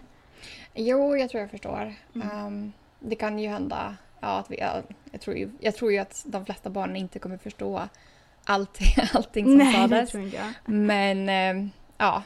Jo, 0.74 1.18
jag 1.18 1.30
tror 1.30 1.42
jag 1.42 1.52
förstår. 1.52 1.94
Mm. 2.16 2.46
Um, 2.46 2.74
det 3.00 3.16
kan 3.16 3.40
ju 3.40 3.50
hända 3.50 3.96
ja, 4.20 4.28
att 4.28 4.52
vi, 4.52 4.60
ja, 4.60 4.82
jag, 5.12 5.22
tror 5.22 5.38
ju, 5.38 5.52
jag 5.60 5.76
tror 5.76 5.92
ju 5.92 5.98
att 5.98 6.24
de 6.26 6.46
flesta 6.46 6.70
barn 6.70 6.96
inte 6.96 7.20
kommer 7.20 7.38
förstå 7.38 7.88
allting, 8.44 8.88
allting 9.14 9.46
som 9.46 9.58
Nej, 9.58 9.74
sades. 9.74 9.90
Det 9.90 10.12
tror 10.12 10.24
inte 10.24 10.38
jag. 10.38 10.74
Men 10.74 11.58
um, 11.58 11.72
ja. 11.98 12.24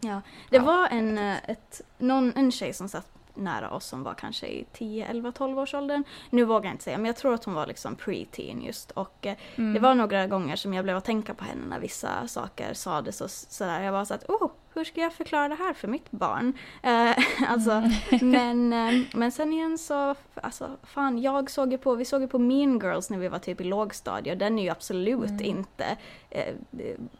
Ja, 0.00 0.20
det 0.50 0.56
ja. 0.56 0.62
var 0.62 0.88
en, 0.88 1.18
eh, 1.18 1.36
ett, 1.48 1.80
någon, 1.98 2.32
en 2.36 2.52
tjej 2.52 2.72
som 2.72 2.88
satt 2.88 3.08
nära 3.34 3.70
oss 3.70 3.86
som 3.86 4.02
var 4.02 4.14
kanske 4.14 4.46
i 4.46 4.66
10, 4.72 5.06
11, 5.06 5.32
12 5.32 5.58
års 5.58 5.74
åldern. 5.74 6.04
Nu 6.30 6.44
vågar 6.44 6.64
jag 6.64 6.74
inte 6.74 6.84
säga 6.84 6.98
men 6.98 7.06
jag 7.06 7.16
tror 7.16 7.34
att 7.34 7.44
hon 7.44 7.54
var 7.54 7.66
liksom 7.66 7.96
pre-teen 7.96 8.66
just 8.66 8.90
och 8.90 9.26
eh, 9.26 9.36
mm. 9.56 9.74
det 9.74 9.80
var 9.80 9.94
några 9.94 10.26
gånger 10.26 10.56
som 10.56 10.74
jag 10.74 10.84
blev 10.84 10.96
att 10.96 11.04
tänka 11.04 11.34
på 11.34 11.44
henne 11.44 11.66
när 11.66 11.80
vissa 11.80 12.28
saker 12.28 12.74
sades 12.74 13.20
och 13.20 13.30
sådär. 13.30 13.82
Jag 13.82 13.92
var 13.92 14.04
så 14.04 14.14
att 14.14 14.24
oh, 14.28 14.50
hur 14.74 14.84
ska 14.84 15.00
jag 15.00 15.12
förklara 15.12 15.48
det 15.48 15.54
här 15.54 15.72
för 15.72 15.88
mitt 15.88 16.10
barn? 16.10 16.52
Eh, 16.82 17.18
alltså, 17.50 17.70
mm. 17.70 17.90
men, 18.30 18.72
eh, 18.72 19.02
men 19.14 19.32
sen 19.32 19.52
igen 19.52 19.78
så, 19.78 20.14
alltså 20.34 20.70
fan, 20.82 21.22
jag 21.22 21.50
såg 21.50 21.72
ju 21.72 21.78
på, 21.78 21.94
vi 21.94 22.04
såg 22.04 22.20
ju 22.20 22.28
på 22.28 22.38
Mean 22.38 22.78
Girls 22.78 23.10
när 23.10 23.18
vi 23.18 23.28
var 23.28 23.38
typ 23.38 23.60
i 23.60 23.64
lågstadiet, 23.64 24.38
den 24.38 24.58
är 24.58 24.62
ju 24.62 24.68
absolut 24.68 25.30
mm. 25.30 25.44
inte, 25.44 25.96
eh, 26.30 26.54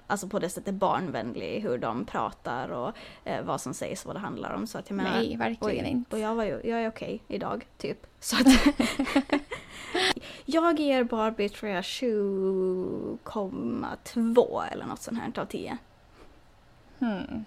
alltså 0.07 0.29
på 0.29 0.39
det 0.39 0.49
sättet 0.49 0.75
barnvänlig 0.75 1.61
hur 1.61 1.79
de 1.79 2.05
pratar 2.05 2.69
och 2.69 2.93
eh, 3.25 3.45
vad 3.45 3.61
som 3.61 3.75
sägs, 3.75 4.07
vad 4.07 4.17
det 4.17 4.21
handlar 4.21 4.55
om. 4.55 4.67
Så 4.67 4.79
att 4.79 4.91
jag 4.91 4.97
menar, 4.97 5.11
Nej, 5.11 5.37
verkligen 5.37 5.85
och, 5.85 5.91
inte. 5.91 6.17
Och 6.17 6.23
jag, 6.23 6.35
var 6.35 6.45
ju, 6.45 6.61
jag 6.65 6.83
är 6.83 6.89
okej 6.89 7.23
idag, 7.29 7.67
typ. 7.79 8.07
Så 8.23 8.37
att 8.37 8.47
jag 10.45 10.81
ger 10.81 11.05
Barbie 11.05 11.49
tror 11.49 11.71
jag 11.71 11.83
7,2 11.83 14.63
eller 14.73 14.87
något 14.87 15.03
sånt 15.03 15.19
här 15.19 15.43
av 15.43 15.47
10. 15.47 15.79
Hmm. 17.03 17.45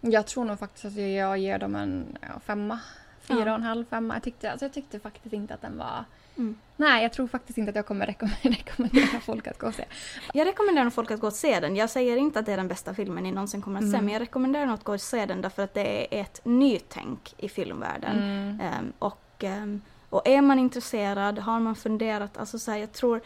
Jag 0.00 0.26
tror 0.26 0.44
nog 0.44 0.58
faktiskt 0.58 0.84
att 0.84 0.96
jag 0.96 1.38
ger 1.38 1.58
dem 1.58 1.74
en 1.76 2.18
ja, 2.20 2.40
femma. 2.40 2.78
Fyra 3.20 3.50
och 3.50 3.58
en 3.58 3.62
halv, 3.62 3.84
femma. 3.84 4.14
Jag 4.14 4.22
tyckte, 4.22 4.50
alltså 4.50 4.64
jag 4.64 4.72
tyckte 4.72 5.00
faktiskt 5.00 5.32
inte 5.32 5.54
att 5.54 5.62
den 5.62 5.78
var... 5.78 6.04
Mm. 6.36 6.58
Nej, 6.76 7.02
jag 7.02 7.12
tror 7.12 7.26
faktiskt 7.26 7.58
inte 7.58 7.70
att 7.70 7.76
jag 7.76 7.86
kommer 7.86 8.06
rekommendera 8.42 9.20
folk 9.22 9.46
att 9.46 9.58
gå 9.58 9.66
och 9.66 9.74
se. 9.74 9.84
Jag 10.34 10.46
rekommenderar 10.46 10.90
folk 10.90 11.10
att 11.10 11.20
gå 11.20 11.26
och 11.26 11.32
se 11.32 11.60
den. 11.60 11.76
Jag 11.76 11.90
säger 11.90 12.16
inte 12.16 12.38
att 12.38 12.46
det 12.46 12.52
är 12.52 12.56
den 12.56 12.68
bästa 12.68 12.94
filmen 12.94 13.24
ni 13.24 13.32
någonsin 13.32 13.62
kommer 13.62 13.78
att 13.78 13.90
se, 13.90 13.96
mm. 13.96 14.04
men 14.04 14.12
jag 14.12 14.20
rekommenderar 14.20 14.74
att 14.74 14.84
gå 14.84 14.92
och 14.92 15.00
se 15.00 15.26
den 15.26 15.42
därför 15.42 15.62
att 15.62 15.74
det 15.74 16.14
är 16.14 16.20
ett 16.20 16.40
nytänk 16.44 17.34
i 17.36 17.48
filmvärlden. 17.48 18.18
Mm. 18.18 18.60
Um, 18.60 18.92
och, 18.98 19.44
um, 19.44 19.82
och 20.08 20.28
är 20.28 20.42
man 20.42 20.58
intresserad, 20.58 21.38
har 21.38 21.60
man 21.60 21.76
funderat, 21.76 22.38
alltså 22.38 22.58
så 22.58 22.70
här, 22.70 22.78
jag 22.78 22.92
tror 22.92 23.20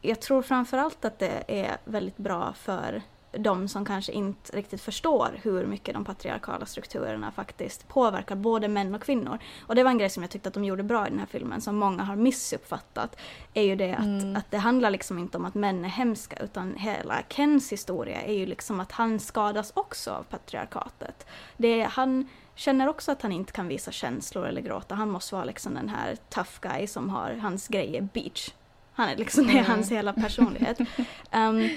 jag 0.00 0.20
tror 0.20 0.42
framförallt 0.42 1.04
att 1.04 1.18
det 1.18 1.44
är 1.46 1.76
väldigt 1.84 2.16
bra 2.16 2.52
för 2.52 3.02
de 3.38 3.68
som 3.68 3.84
kanske 3.84 4.12
inte 4.12 4.56
riktigt 4.56 4.80
förstår 4.80 5.28
hur 5.42 5.66
mycket 5.66 5.94
de 5.94 6.04
patriarkala 6.04 6.66
strukturerna 6.66 7.32
faktiskt 7.32 7.88
påverkar 7.88 8.34
både 8.34 8.68
män 8.68 8.94
och 8.94 9.02
kvinnor. 9.02 9.38
Och 9.66 9.74
det 9.74 9.82
var 9.82 9.90
en 9.90 9.98
grej 9.98 10.10
som 10.10 10.22
jag 10.22 10.30
tyckte 10.30 10.48
att 10.48 10.54
de 10.54 10.64
gjorde 10.64 10.82
bra 10.82 11.06
i 11.06 11.10
den 11.10 11.18
här 11.18 11.26
filmen, 11.26 11.60
som 11.60 11.76
många 11.76 12.02
har 12.02 12.16
missuppfattat, 12.16 13.16
är 13.54 13.62
ju 13.62 13.76
det 13.76 13.94
att, 13.94 14.04
mm. 14.04 14.36
att 14.36 14.50
det 14.50 14.58
handlar 14.58 14.90
liksom 14.90 15.18
inte 15.18 15.38
om 15.38 15.44
att 15.44 15.54
män 15.54 15.84
är 15.84 15.88
hemska, 15.88 16.36
utan 16.36 16.74
hela 16.76 17.22
Kens 17.28 17.72
historia 17.72 18.22
är 18.22 18.34
ju 18.34 18.46
liksom 18.46 18.80
att 18.80 18.92
han 18.92 19.18
skadas 19.18 19.72
också 19.74 20.10
av 20.10 20.22
patriarkatet. 20.22 21.26
Det, 21.56 21.82
han 21.82 22.28
känner 22.54 22.88
också 22.88 23.12
att 23.12 23.22
han 23.22 23.32
inte 23.32 23.52
kan 23.52 23.68
visa 23.68 23.92
känslor 23.92 24.46
eller 24.46 24.60
gråta, 24.60 24.94
han 24.94 25.10
måste 25.10 25.34
vara 25.34 25.44
liksom 25.44 25.74
den 25.74 25.88
här 25.88 26.16
tough 26.28 26.60
guy 26.60 26.86
som 26.86 27.10
har 27.10 27.34
hans 27.34 27.68
grejer 27.68 28.08
beach. 28.12 28.50
Han 28.94 29.08
är 29.08 29.16
liksom, 29.16 29.46
det 29.46 29.58
är 29.58 29.64
hans 29.64 29.90
mm. 29.90 29.96
hela 29.96 30.12
personlighet. 30.12 30.78
Um, 31.34 31.68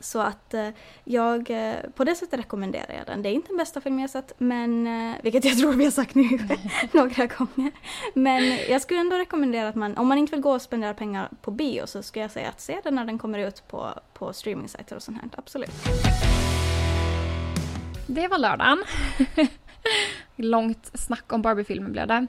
så 0.00 0.20
att 0.20 0.54
eh, 0.54 0.68
jag, 1.04 1.50
eh, 1.50 1.76
på 1.94 2.04
det 2.04 2.14
sättet 2.14 2.38
rekommenderar 2.38 2.94
jag 2.98 3.06
den. 3.06 3.22
Det 3.22 3.28
är 3.28 3.32
inte 3.32 3.48
den 3.48 3.56
bästa 3.56 3.80
filmen 3.80 4.00
jag 4.00 4.10
sett, 4.10 4.32
men, 4.38 4.86
eh, 4.86 5.16
vilket 5.22 5.44
jag 5.44 5.58
tror 5.58 5.72
vi 5.72 5.84
har 5.84 5.90
sagt 5.90 6.14
nu 6.14 6.28
några 6.92 7.26
gånger. 7.26 7.72
Men 8.14 8.58
jag 8.70 8.82
skulle 8.82 9.00
ändå 9.00 9.16
rekommendera 9.16 9.68
att 9.68 9.74
man, 9.74 9.96
om 9.96 10.08
man 10.08 10.18
inte 10.18 10.30
vill 10.30 10.40
gå 10.40 10.52
och 10.52 10.62
spendera 10.62 10.94
pengar 10.94 11.28
på 11.42 11.50
bio 11.50 11.86
så 11.86 12.02
skulle 12.02 12.24
jag 12.24 12.30
säga 12.30 12.48
att 12.48 12.60
se 12.60 12.80
den 12.84 12.94
när 12.94 13.04
den 13.04 13.18
kommer 13.18 13.38
ut 13.38 13.68
på, 13.68 13.94
på 14.14 14.32
streamingsajter 14.32 14.96
och 14.96 15.02
sånt 15.02 15.18
här. 15.22 15.30
Absolut. 15.36 15.70
Det 18.06 18.28
var 18.28 18.38
lördagen. 18.38 18.84
Långt 20.36 20.90
snack 20.94 21.32
om 21.32 21.42
Barbie-filmen 21.42 21.92
blev 21.92 22.06
det. 22.06 22.26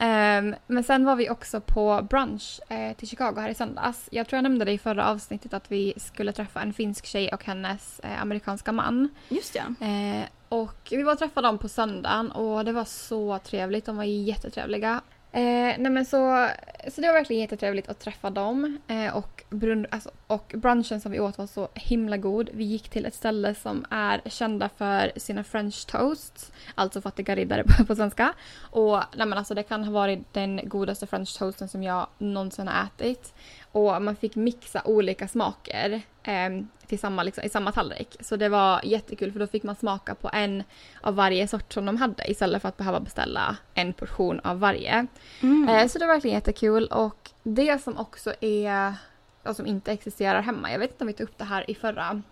Um, 0.00 0.54
men 0.66 0.84
sen 0.84 1.04
var 1.04 1.16
vi 1.16 1.30
också 1.30 1.60
på 1.60 2.06
brunch 2.10 2.60
eh, 2.68 2.96
till 2.96 3.08
Chicago 3.08 3.34
här 3.36 3.48
i 3.48 3.54
söndags. 3.54 4.08
Jag 4.12 4.28
tror 4.28 4.36
jag 4.36 4.42
nämnde 4.42 4.64
det 4.64 4.72
i 4.72 4.78
förra 4.78 5.08
avsnittet 5.08 5.54
att 5.54 5.72
vi 5.72 5.94
skulle 5.96 6.32
träffa 6.32 6.60
en 6.60 6.72
finsk 6.72 7.06
tjej 7.06 7.32
och 7.32 7.44
hennes 7.44 8.00
eh, 8.00 8.22
amerikanska 8.22 8.72
man. 8.72 9.08
Just 9.28 9.54
ja. 9.54 9.86
Eh, 9.86 10.24
och 10.48 10.88
vi 10.90 11.02
var 11.02 11.12
och 11.12 11.18
träffade 11.18 11.48
dem 11.48 11.58
på 11.58 11.68
söndagen 11.68 12.30
och 12.30 12.64
det 12.64 12.72
var 12.72 12.84
så 12.84 13.38
trevligt. 13.38 13.86
De 13.86 13.96
var 13.96 14.04
jättetrevliga. 14.04 15.00
Eh, 15.32 15.78
nej 15.78 15.90
men 15.90 16.04
så, 16.04 16.48
så 16.88 17.00
det 17.00 17.06
var 17.06 17.14
verkligen 17.14 17.42
jättetrevligt 17.42 17.88
att 17.88 17.98
träffa 17.98 18.30
dem. 18.30 18.78
Eh, 18.88 19.16
och, 19.16 19.44
brun, 19.50 19.86
alltså, 19.90 20.10
och 20.26 20.54
brunchen 20.56 21.00
som 21.00 21.12
vi 21.12 21.20
åt 21.20 21.38
var 21.38 21.46
så 21.46 21.68
himla 21.74 22.16
god. 22.16 22.50
Vi 22.52 22.64
gick 22.64 22.88
till 22.88 23.06
ett 23.06 23.14
ställe 23.14 23.54
som 23.54 23.84
är 23.90 24.20
kända 24.26 24.68
för 24.68 25.12
sina 25.16 25.44
french 25.44 25.86
toasts. 25.86 26.52
Alltså 26.74 27.00
fattiga 27.00 27.36
riddare 27.36 27.64
på, 27.78 27.84
på 27.84 27.96
svenska. 27.96 28.32
Och 28.60 28.98
nej 29.16 29.26
men 29.26 29.38
alltså, 29.38 29.54
det 29.54 29.62
kan 29.62 29.84
ha 29.84 29.92
varit 29.92 30.32
den 30.32 30.60
godaste 30.64 31.06
french 31.06 31.38
toasten 31.38 31.68
som 31.68 31.82
jag 31.82 32.06
någonsin 32.18 32.68
har 32.68 32.84
ätit. 32.84 33.34
Och 33.72 34.02
man 34.02 34.16
fick 34.16 34.36
mixa 34.36 34.82
olika 34.84 35.28
smaker 35.28 36.02
eh, 36.22 36.50
till 36.86 36.98
samma, 36.98 37.22
liksom, 37.22 37.44
i 37.44 37.48
samma 37.48 37.72
tallrik. 37.72 38.16
Så 38.20 38.36
det 38.36 38.48
var 38.48 38.80
jättekul 38.84 39.32
för 39.32 39.40
då 39.40 39.46
fick 39.46 39.62
man 39.62 39.76
smaka 39.76 40.14
på 40.14 40.30
en 40.32 40.62
av 41.00 41.14
varje 41.14 41.48
sort 41.48 41.72
som 41.72 41.86
de 41.86 41.96
hade 41.96 42.30
istället 42.30 42.62
för 42.62 42.68
att 42.68 42.76
behöva 42.76 43.00
beställa 43.00 43.56
en 43.74 43.92
portion 43.92 44.40
av 44.40 44.60
varje. 44.60 45.06
Mm. 45.40 45.68
Eh, 45.68 45.86
så 45.86 45.98
det 45.98 46.06
var 46.06 46.14
verkligen 46.14 46.34
jättekul 46.34 46.86
och 46.86 47.30
det 47.42 47.82
som 47.82 47.98
också 47.98 48.34
är, 48.40 48.94
och 49.42 49.56
som 49.56 49.66
inte 49.66 49.92
existerar 49.92 50.42
hemma, 50.42 50.72
jag 50.72 50.78
vet 50.78 50.90
inte 50.90 51.04
om 51.04 51.08
vi 51.08 51.12
tog 51.12 51.28
upp 51.28 51.38
det 51.38 51.44
här 51.44 51.70
i 51.70 51.74
förra 51.74 52.22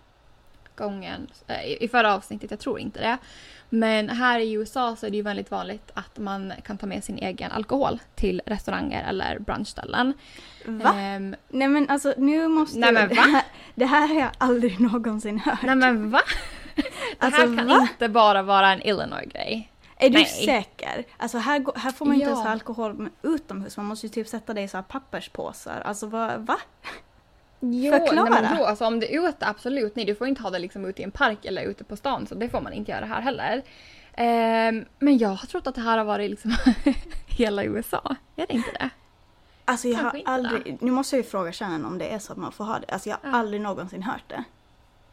gången, 0.85 1.27
eh, 1.47 1.83
i 1.83 1.87
förra 1.87 2.15
avsnittet, 2.15 2.51
jag 2.51 2.59
tror 2.59 2.79
inte 2.79 2.99
det. 2.99 3.17
Men 3.69 4.09
här 4.09 4.39
i 4.39 4.51
USA 4.53 4.95
så 4.95 5.05
är 5.05 5.09
det 5.09 5.17
ju 5.17 5.23
väldigt 5.23 5.51
vanligt 5.51 5.91
att 5.93 6.17
man 6.17 6.53
kan 6.63 6.77
ta 6.77 6.85
med 6.85 7.03
sin 7.03 7.17
egen 7.17 7.51
alkohol 7.51 7.99
till 8.15 8.41
restauranger 8.45 9.09
eller 9.09 9.39
brunchställen. 9.39 10.13
Va? 10.65 10.89
Um, 10.89 11.35
nej 11.49 11.67
men 11.67 11.89
alltså 11.89 12.13
nu 12.17 12.47
måste 12.47 12.79
nej, 12.79 12.93
men, 12.93 13.09
va? 13.09 13.15
Det, 13.15 13.21
här, 13.21 13.43
det 13.75 13.85
här 13.85 14.07
har 14.07 14.15
jag 14.15 14.31
aldrig 14.37 14.79
någonsin 14.79 15.39
hört. 15.39 15.61
Nej 15.63 15.75
men 15.75 16.11
va? 16.11 16.21
Det 16.75 17.25
här 17.25 17.31
alltså, 17.31 17.57
kan 17.57 17.67
va? 17.67 17.87
inte 17.91 18.09
bara 18.09 18.41
vara 18.41 18.73
en 18.73 18.81
Illinois-grej. 18.81 19.71
Är 19.97 20.09
Nej. 20.09 20.23
du 20.23 20.45
säker? 20.45 21.03
Alltså 21.17 21.37
här, 21.37 21.65
här 21.79 21.91
får 21.91 22.05
man 22.05 22.15
inte 22.15 22.25
ja. 22.25 22.29
ens 22.29 22.43
ha 22.43 22.51
alkohol 22.51 23.09
utomhus, 23.21 23.77
man 23.77 23.85
måste 23.85 24.05
ju 24.05 24.09
typ 24.13 24.27
sätta 24.27 24.53
det 24.53 24.61
i 24.61 24.67
så 24.67 24.77
här 24.77 24.83
papperspåsar. 24.83 25.81
Alltså 25.85 26.07
va? 26.07 26.37
va? 26.37 26.57
Jo, 27.59 27.91
Förklara! 27.91 28.29
Nej, 28.29 28.41
men 28.41 28.57
då, 28.57 28.65
alltså, 28.65 28.85
om 28.85 28.99
det 28.99 29.15
är 29.15 29.29
ute, 29.29 29.47
absolut. 29.47 29.95
Nej, 29.95 30.05
du 30.05 30.15
får 30.15 30.27
inte 30.27 30.41
ha 30.41 30.49
det 30.49 30.59
liksom 30.59 30.85
ute 30.85 31.01
i 31.01 31.03
en 31.03 31.11
park 31.11 31.45
eller 31.45 31.63
ute 31.63 31.83
på 31.83 31.95
stan, 31.95 32.27
så 32.27 32.35
det 32.35 32.49
får 32.49 32.61
man 32.61 32.73
inte 32.73 32.91
göra 32.91 33.05
här 33.05 33.21
heller. 33.21 33.61
Um, 34.17 34.85
men 34.99 35.17
jag 35.17 35.29
har 35.29 35.47
trott 35.47 35.67
att 35.67 35.75
det 35.75 35.81
här 35.81 35.97
har 35.97 36.05
varit 36.05 36.29
liksom 36.29 36.55
hela 37.27 37.63
USA. 37.63 38.15
Är 38.35 38.47
det 38.47 38.53
inte 38.53 38.71
det? 38.79 38.89
Alltså 39.65 39.87
jag 39.87 39.99
Kanske 39.99 40.23
har 40.25 40.33
aldrig, 40.33 40.63
det. 40.65 40.85
nu 40.85 40.91
måste 40.91 41.15
jag 41.15 41.23
ju 41.23 41.29
fråga 41.29 41.51
Shannon 41.51 41.85
om 41.85 41.97
det 41.97 42.09
är 42.09 42.19
så 42.19 42.31
att 42.31 42.37
man 42.37 42.51
får 42.51 42.63
ha 42.63 42.79
det. 42.79 42.93
Alltså 42.93 43.09
jag 43.09 43.17
har 43.21 43.29
ja. 43.31 43.37
aldrig 43.37 43.61
någonsin 43.61 44.03
hört 44.03 44.23
det. 44.27 44.43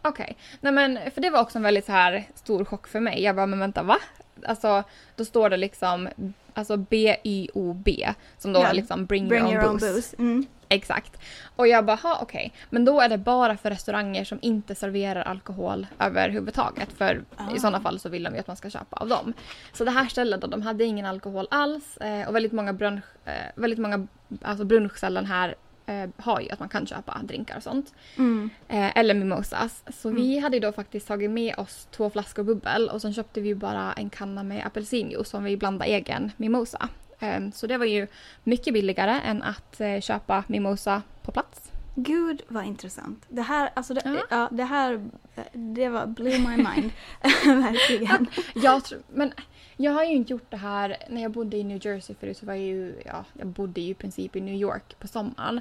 Okej, 0.02 0.24
okay. 0.24 0.35
nej 0.61 0.72
men 0.72 1.11
för 1.11 1.20
det 1.20 1.30
var 1.30 1.40
också 1.40 1.59
en 1.59 1.62
väldigt 1.62 1.87
så 1.87 1.92
här 1.92 2.28
stor 2.35 2.64
chock 2.64 2.87
för 2.87 3.00
mig. 3.00 3.22
Jag 3.22 3.37
bara, 3.37 3.46
men 3.46 3.59
vänta 3.59 3.82
va? 3.82 3.98
Alltså 4.46 4.85
då 5.16 5.24
står 5.24 5.50
det 5.50 5.56
liksom 5.56 6.09
alltså 6.56 6.76
B-Y-O-B 6.76 8.14
som 8.38 8.52
då 8.52 8.60
ja. 8.60 8.72
liksom 8.72 9.06
bring, 9.06 9.28
bring 9.28 9.42
your, 9.42 9.54
your 9.54 9.64
own, 9.64 9.78
booze. 9.78 9.92
booze. 9.92 10.16
Mm. 10.18 10.46
Exakt. 10.68 11.20
Och 11.56 11.68
jag 11.68 11.84
bara, 11.84 11.98
okej. 12.02 12.22
Okay. 12.22 12.50
Men 12.70 12.84
då 12.84 13.00
är 13.00 13.08
det 13.08 13.18
bara 13.18 13.56
för 13.56 13.70
restauranger 13.70 14.24
som 14.24 14.38
inte 14.42 14.74
serverar 14.74 15.22
alkohol 15.22 15.86
överhuvudtaget. 15.98 16.92
För 16.92 17.24
ah. 17.36 17.54
i 17.56 17.58
sådana 17.58 17.80
fall 17.80 17.98
så 17.98 18.08
vill 18.08 18.22
de 18.22 18.34
ju 18.34 18.40
att 18.40 18.46
man 18.46 18.56
ska 18.56 18.70
köpa 18.70 18.96
av 18.96 19.08
dem. 19.08 19.32
Så 19.72 19.84
det 19.84 19.90
här 19.90 20.06
stället 20.06 20.40
då, 20.40 20.46
de 20.46 20.62
hade 20.62 20.84
ingen 20.84 21.06
alkohol 21.06 21.48
alls. 21.50 21.96
Eh, 21.96 22.28
och 22.28 22.34
väldigt 22.34 22.52
många, 22.52 22.72
brunch, 22.72 23.04
eh, 23.24 23.32
väldigt 23.54 23.78
många 23.78 24.06
alltså 24.42 24.64
brunchställen 24.64 25.26
här 25.26 25.54
eh, 25.87 26.09
har 26.16 26.40
ju 26.40 26.51
att 26.51 26.61
man 26.61 26.68
kan 26.68 26.87
köpa 26.87 27.20
drinkar 27.22 27.57
och 27.57 27.62
sånt. 27.62 27.94
Mm. 28.16 28.51
Eh, 28.68 28.99
eller 28.99 29.14
mimosas. 29.14 29.83
Så 29.88 30.09
mm. 30.09 30.22
vi 30.22 30.38
hade 30.38 30.57
ju 30.57 30.61
då 30.61 30.72
faktiskt 30.72 31.09
tagit 31.09 31.31
med 31.31 31.55
oss 31.59 31.88
två 31.90 32.11
flaskor 32.11 32.42
bubbel 32.42 32.88
och 32.88 33.03
sen 33.03 33.14
köpte 33.14 33.40
vi 33.40 33.55
bara 33.55 33.92
en 33.92 34.11
kanna 34.11 34.42
med 34.42 34.66
apelsinjuice 34.66 35.29
som 35.29 35.44
vi 35.44 35.57
blandade 35.57 35.90
egen 35.90 36.33
mimosa. 36.37 36.88
Eh, 37.20 37.40
så 37.55 37.66
det 37.66 37.79
var 37.79 37.87
ju 37.87 38.07
mycket 38.44 38.75
billigare 38.75 39.20
än 39.25 39.42
att 39.42 39.81
eh, 39.81 40.01
köpa 40.01 40.44
mimosa 40.46 41.03
på 41.22 41.33
plats. 41.33 41.72
Gud 41.98 42.42
vad 42.48 42.64
intressant. 42.64 43.24
Det 43.28 43.42
här, 43.42 43.70
alltså 43.74 43.94
det, 43.94 44.02
ja. 44.04 44.22
ja 44.30 44.48
det 44.52 44.64
här, 44.64 45.11
det 45.52 45.88
var 45.88 46.06
blew 46.06 46.38
my 46.38 46.56
mind. 46.56 46.92
Verkligen. 47.62 48.26
jag 48.54 48.85
tror, 48.85 49.02
men 49.09 49.32
jag 49.76 49.92
har 49.92 50.04
ju 50.04 50.14
inte 50.14 50.32
gjort 50.32 50.50
det 50.50 50.56
här, 50.56 50.96
när 51.09 51.22
jag 51.22 51.30
bodde 51.30 51.56
i 51.56 51.64
New 51.64 51.87
Jersey 51.87 52.16
förut 52.20 52.37
så 52.37 52.46
var 52.46 52.54
jag 52.54 52.62
ju, 52.62 52.94
ja, 53.06 53.24
jag 53.32 53.46
bodde 53.46 53.80
ju 53.80 53.90
i 53.90 53.94
princip 53.94 54.37
i 54.37 54.40
New 54.40 54.54
York 54.54 54.98
på 54.98 55.09
sommaren. 55.09 55.61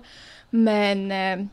Men 0.49 1.11
eh, 1.11 1.45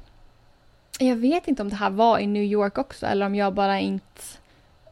jag 0.98 1.16
vet 1.16 1.48
inte 1.48 1.62
om 1.62 1.68
det 1.68 1.76
här 1.76 1.90
var 1.90 2.18
i 2.18 2.26
New 2.26 2.42
York 2.42 2.78
också 2.78 3.06
eller 3.06 3.26
om 3.26 3.34
jag 3.34 3.54
bara 3.54 3.80
inte 3.80 4.22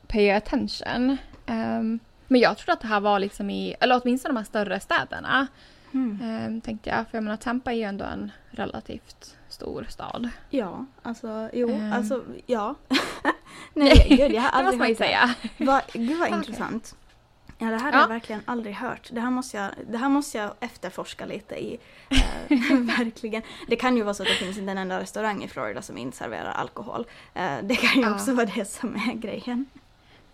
pay 0.07 0.31
attention. 0.31 1.17
Um, 1.47 1.99
men 2.29 2.41
jag 2.41 2.59
tror 2.59 2.73
att 2.73 2.81
det 2.81 2.87
här 2.87 3.01
var 3.01 3.19
liksom 3.19 3.51
i, 3.51 3.77
eller 3.81 4.01
åtminstone 4.03 4.33
de 4.33 4.37
här 4.37 4.45
större 4.45 4.81
städerna. 4.81 5.47
Mm. 5.93 6.47
Um, 6.47 6.61
tänkte 6.61 6.91
jag, 6.91 7.09
för 7.09 7.17
jag 7.19 7.25
menar 7.25 7.37
Tampa 7.37 7.73
är 7.73 7.77
ju 7.77 7.83
ändå 7.83 8.05
en 8.05 8.31
relativt 8.51 9.37
stor 9.61 9.87
stad. 9.89 10.29
Ja, 10.51 10.85
alltså 11.03 11.51
jo, 11.53 11.69
um. 11.69 11.93
alltså 11.93 12.25
ja. 12.47 12.75
Nej 13.75 14.07
gud, 14.09 14.33
jag 14.33 14.43
har 14.43 14.49
aldrig 14.49 14.65
det 14.65 14.65
måste 14.65 14.79
man 14.79 14.89
ju 14.89 14.95
säga. 14.95 15.35
Va, 15.59 15.83
gud 15.93 16.19
vad 16.19 16.29
intressant. 16.39 16.97
Ja, 17.59 17.67
det 17.67 17.79
här 17.79 17.93
har 17.93 18.01
jag 18.01 18.09
verkligen 18.09 18.43
aldrig 18.45 18.75
hört. 18.75 19.09
Det 19.13 19.21
här 19.21 19.31
måste 19.31 19.57
jag, 19.57 19.71
det 19.89 19.99
här 19.99 20.09
måste 20.09 20.39
jag 20.39 20.51
efterforska 20.61 21.27
lite 21.27 21.55
i. 21.55 21.79
Eh, 22.11 22.77
verkligen. 22.99 23.43
Det 23.69 23.77
kan 23.77 23.97
ju 23.97 24.03
vara 24.03 24.15
så 24.15 24.23
att 24.23 24.29
det 24.29 24.35
finns 24.35 24.59
inte 24.59 24.71
en 24.71 24.79
enda 24.79 25.01
restaurang 25.01 25.45
i 25.45 25.49
Florida 25.49 25.83
som 25.83 25.99
inte 25.99 26.17
serverar 26.17 26.53
alkohol. 26.53 27.07
Eh, 27.35 27.57
det 27.63 27.75
kan 27.75 28.01
ju 28.01 28.07
ja. 28.07 28.15
också 28.15 28.35
vara 28.35 28.47
det 28.55 28.65
som 28.65 28.95
är 28.95 29.15
grejen. 29.15 29.67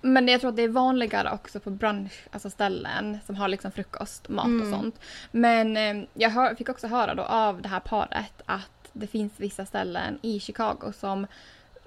Men 0.00 0.28
jag 0.28 0.40
tror 0.40 0.50
att 0.50 0.56
det 0.56 0.62
är 0.62 0.68
vanligare 0.68 1.30
också 1.32 1.60
på 1.60 1.70
brunch, 1.70 2.12
alltså 2.30 2.50
ställen 2.50 3.18
som 3.26 3.36
har 3.36 3.48
liksom 3.48 3.72
frukost, 3.72 4.28
mat 4.28 4.46
mm. 4.46 4.62
och 4.62 4.78
sånt. 4.78 5.00
Men 5.30 5.76
eh, 5.76 6.08
jag 6.14 6.30
hör, 6.30 6.54
fick 6.54 6.68
också 6.68 6.86
höra 6.86 7.14
då 7.14 7.22
av 7.22 7.62
det 7.62 7.68
här 7.68 7.80
paret 7.80 8.42
att 8.46 8.75
det 8.96 9.06
finns 9.06 9.32
vissa 9.36 9.66
ställen 9.66 10.18
i 10.22 10.40
Chicago 10.40 10.92
som, 10.98 11.26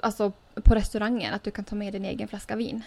alltså 0.01 0.31
på 0.63 0.75
restaurangen, 0.75 1.33
att 1.33 1.43
du 1.43 1.51
kan 1.51 1.65
ta 1.65 1.75
med 1.75 1.93
din 1.93 2.05
egen 2.05 2.27
flaska 2.27 2.55
vin. 2.55 2.83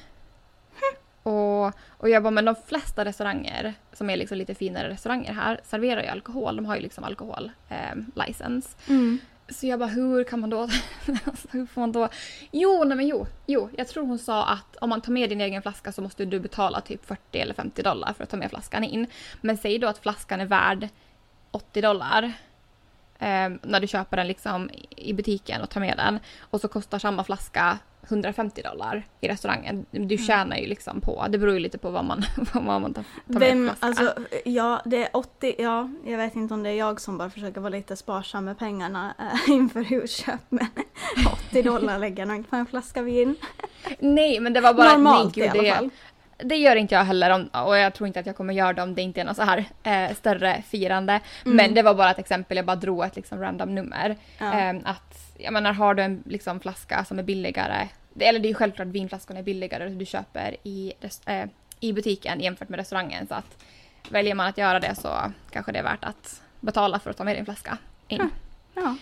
Och, 1.23 1.67
och 1.89 2.09
jag 2.09 2.23
bara, 2.23 2.31
men 2.31 2.45
de 2.45 2.55
flesta 2.67 3.05
restauranger 3.05 3.75
som 3.93 4.11
är 4.11 4.17
liksom 4.17 4.39
lite 4.39 4.55
finare 4.55 4.89
restauranger 4.89 5.33
här 5.33 5.61
serverar 5.65 6.03
ju 6.03 6.09
alkohol. 6.09 6.57
De 6.57 6.67
har 6.67 6.77
ju 6.77 6.83
liksom 6.83 7.05
alkohol 7.05 7.51
eh, 7.69 8.25
license. 8.27 8.69
Mm. 8.89 9.19
Så 9.49 9.67
jag 9.67 9.79
bara, 9.79 9.89
hur 9.89 10.25
kan 10.25 10.41
man 10.41 10.51
då... 10.51 10.61
Alltså, 11.25 11.49
hur 11.51 11.67
får 11.67 11.81
man 11.81 11.93
då... 11.93 12.09
Jo, 12.51 12.85
nej 12.85 12.97
men 12.97 13.07
jo, 13.07 13.27
jo. 13.47 13.69
Jag 13.77 13.89
tror 13.89 14.07
hon 14.07 14.19
sa 14.19 14.45
att 14.45 14.77
om 14.77 14.91
man 14.91 15.01
tar 15.01 15.13
med 15.13 15.29
din 15.29 15.41
egen 15.41 15.63
flaska 15.63 15.93
så 15.93 16.03
måste 16.03 16.25
du 16.25 16.41
betala 16.41 16.81
typ 16.81 17.07
40 17.07 17.39
eller 17.39 17.55
50 17.55 17.83
dollar 17.83 18.13
för 18.13 18.25
att 18.25 18.31
ta 18.31 18.37
med 18.37 18.51
flaskan 18.51 18.85
in. 18.85 19.07
Men 19.41 19.57
säg 19.57 19.79
då 19.79 19.87
att 19.87 19.99
flaskan 19.99 20.41
är 20.41 20.47
värd 20.47 20.89
80 21.51 21.81
dollar. 21.81 22.33
Eh, 23.23 23.53
när 23.63 23.81
du 23.81 23.87
köper 23.87 24.17
den 24.17 24.27
liksom 24.27 24.71
i 24.97 25.13
butiken 25.13 25.63
och 25.63 25.71
tar 25.71 25.81
med 25.81 25.97
den. 25.97 26.19
Och 26.41 26.61
så 26.61 26.69
kostar 26.69 26.99
samma 26.99 27.25
flaska 27.25 27.79
150 28.09 28.63
dollar 28.63 29.07
i 29.21 29.29
restaurangen. 29.29 29.87
Du 29.91 29.99
mm. 29.99 30.19
tjänar 30.19 30.57
ju 30.57 30.67
liksom 30.67 31.01
på, 31.01 31.27
det 31.29 31.39
beror 31.39 31.55
ju 31.55 31.61
lite 31.61 31.79
på 31.79 31.91
vad 31.91 32.05
man, 32.05 32.25
vad 32.53 32.81
man 32.81 32.95
tar, 32.95 33.05
tar 33.33 33.41
Vem, 33.41 33.65
med 33.65 33.75
alltså, 33.81 34.15
Ja, 34.45 34.83
det 34.85 35.05
är 35.05 35.17
80, 35.17 35.55
ja, 35.59 35.91
jag 36.05 36.19
vet 36.19 36.37
inte 36.37 36.55
om 36.55 36.63
det 36.63 36.71
är 36.71 36.75
jag 36.75 37.01
som 37.01 37.19
bara 37.19 37.31
försöker 37.31 37.61
vara 37.61 37.71
lite 37.71 37.97
sparsam 37.97 38.45
med 38.45 38.59
pengarna 38.59 39.15
äh, 39.19 39.51
inför 39.55 39.83
husköp 39.83 40.41
men 40.49 40.67
80 41.51 41.63
dollar 41.63 41.99
lägger 41.99 42.19
jag 42.19 42.29
nog 42.29 42.37
inte 42.37 42.51
på 42.51 42.57
en 42.57 42.67
flaska 42.67 43.03
vin. 43.03 43.37
Nej, 43.99 44.41
men 44.41 44.53
det 44.53 44.61
var 44.61 44.75
bara... 44.75 44.93
Normalt 44.93 45.37
nej, 45.37 45.51
gud, 45.55 45.65
i 45.65 45.71
alla 45.71 45.77
fall. 45.77 45.91
Det, 46.45 46.57
gör 46.57 46.77
inte 46.77 46.95
jag 46.95 47.05
heller 47.05 47.31
om, 47.31 47.47
och 47.47 47.77
jag 47.77 47.95
tror 47.95 48.07
inte 48.07 48.21
att 48.21 48.27
jag 48.27 48.37
kommer 48.37 48.55
göra 48.55 48.73
det 48.73 48.83
om 48.83 48.95
det 48.95 49.03
inte 49.03 49.21
är 49.21 49.25
något 49.25 49.37
så 49.37 49.43
här 49.43 49.65
eh, 49.83 50.15
större 50.15 50.63
firande. 50.69 51.21
Mm. 51.45 51.57
Men 51.57 51.75
det 51.75 51.83
var 51.83 51.95
bara 51.95 52.11
ett 52.11 52.19
exempel, 52.19 52.57
jag 52.57 52.67
bara 52.67 52.77
drog 52.77 53.05
ett 53.05 53.17
liksom 53.17 53.41
random 53.41 53.75
nummer. 53.75 54.17
Ja. 54.39 54.61
Eh, 54.61 54.77
att 54.85 55.35
jag 55.39 55.53
menar 55.53 55.73
har 55.73 55.95
du 55.95 56.03
en 56.03 56.23
liksom, 56.27 56.61
flaska 56.61 57.05
som 57.05 57.19
är 57.19 57.23
billigare, 57.23 57.89
eller 58.19 58.39
det 58.39 58.47
är 58.47 58.51
ju 58.51 58.55
självklart 58.55 58.89
vinflaskorna 58.89 59.39
är 59.39 59.45
billigare 59.45 59.89
du 59.89 60.07
köper 60.07 60.57
i, 60.63 60.93
äh, 61.27 61.45
i 61.81 61.93
butiken 61.93 62.41
jämfört 62.41 62.69
med 62.69 62.79
restaurangen 62.79 63.27
så 63.27 63.35
att 63.35 63.65
väljer 64.09 64.35
man 64.35 64.47
att 64.47 64.59
göra 64.59 64.81
det 64.81 64.95
så 64.95 65.33
kanske 65.51 65.73
det 65.73 65.79
är 65.79 65.83
värt 65.83 66.05
att 66.05 66.43
betala 66.61 66.99
för 66.99 67.11
att 67.11 67.17
ta 67.17 67.25
med 67.25 67.37
din 67.37 67.45
flaska 67.45 67.79
in. 68.09 68.21
Mm. 68.21 68.31
Ja. 68.75 68.97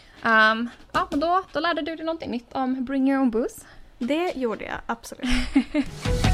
Um, 0.53 0.71
ja, 0.93 1.09
men 1.11 1.21
då, 1.21 1.43
då 1.53 1.61
lärde 1.61 1.83
du 1.83 1.97
dig 1.97 2.05
någonting 2.05 2.31
nytt 2.31 2.53
om 2.53 2.85
Bring 2.85 3.11
Your 3.11 3.21
Own 3.21 3.31
Booze. 3.31 3.67
Det 3.99 4.37
gjorde 4.37 4.65
jag, 4.65 4.79
absolut. 4.87 5.25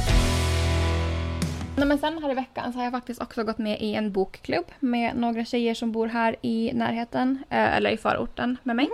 Nej, 1.78 1.86
men 1.86 1.98
sen 1.98 2.22
här 2.22 2.30
i 2.30 2.34
veckan 2.34 2.72
så 2.72 2.78
har 2.78 2.84
jag 2.84 2.92
faktiskt 2.92 3.22
också 3.22 3.44
gått 3.44 3.58
med 3.58 3.80
i 3.80 3.94
en 3.94 4.12
bokklubb 4.12 4.64
med 4.80 5.16
några 5.16 5.44
tjejer 5.44 5.74
som 5.74 5.92
bor 5.92 6.06
här 6.06 6.36
i 6.42 6.72
närheten, 6.74 7.44
eh, 7.50 7.76
eller 7.76 7.90
i 7.90 7.96
förorten 7.96 8.56
med 8.62 8.76
mig. 8.76 8.88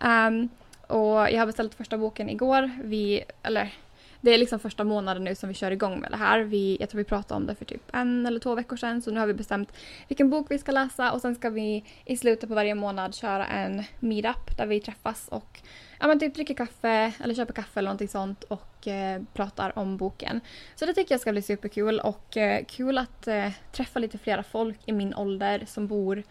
Mm. 0.00 0.34
Um, 0.34 0.48
och 0.86 1.30
jag 1.30 1.38
har 1.38 1.46
beställt 1.46 1.74
första 1.74 1.98
boken 1.98 2.30
igår. 2.30 2.70
Vi, 2.84 3.24
eller, 3.42 3.74
det 4.20 4.30
är 4.30 4.38
liksom 4.38 4.58
första 4.58 4.84
månaden 4.84 5.24
nu 5.24 5.34
som 5.34 5.48
vi 5.48 5.54
kör 5.54 5.70
igång 5.70 6.00
med 6.00 6.10
det 6.10 6.16
här. 6.16 6.40
Vi, 6.40 6.76
jag 6.80 6.88
tror 6.88 6.98
vi 6.98 7.04
pratade 7.04 7.36
om 7.36 7.46
det 7.46 7.54
för 7.54 7.64
typ 7.64 7.82
en 7.92 8.26
eller 8.26 8.40
två 8.40 8.54
veckor 8.54 8.76
sedan 8.76 9.02
så 9.02 9.10
nu 9.10 9.20
har 9.20 9.26
vi 9.26 9.34
bestämt 9.34 9.72
vilken 10.08 10.30
bok 10.30 10.46
vi 10.50 10.58
ska 10.58 10.72
läsa 10.72 11.12
och 11.12 11.20
sen 11.20 11.34
ska 11.34 11.50
vi 11.50 11.84
i 12.04 12.16
slutet 12.16 12.48
på 12.48 12.54
varje 12.54 12.74
månad 12.74 13.14
köra 13.14 13.46
en 13.46 13.84
meetup 14.00 14.56
där 14.56 14.66
vi 14.66 14.80
träffas 14.80 15.28
och 15.28 15.60
ja, 16.00 16.06
men 16.06 16.20
typ 16.20 16.34
dricker 16.34 16.54
kaffe 16.54 17.12
eller 17.24 17.34
köper 17.34 17.52
kaffe 17.52 17.80
eller 17.80 17.88
någonting 17.88 18.08
sånt 18.08 18.44
och 18.44 18.88
eh, 18.88 19.22
pratar 19.32 19.78
om 19.78 19.96
boken. 19.96 20.40
Så 20.74 20.86
det 20.86 20.94
tycker 20.94 21.14
jag 21.14 21.20
ska 21.20 21.32
bli 21.32 21.42
superkul 21.42 22.00
och 22.00 22.36
eh, 22.36 22.64
kul 22.64 22.98
att 22.98 23.28
eh, 23.28 23.50
träffa 23.72 23.98
lite 23.98 24.18
flera 24.18 24.42
folk 24.42 24.78
i 24.86 24.92
min 24.92 25.14
ålder 25.14 25.64
som 25.66 25.86
bor 25.86 26.22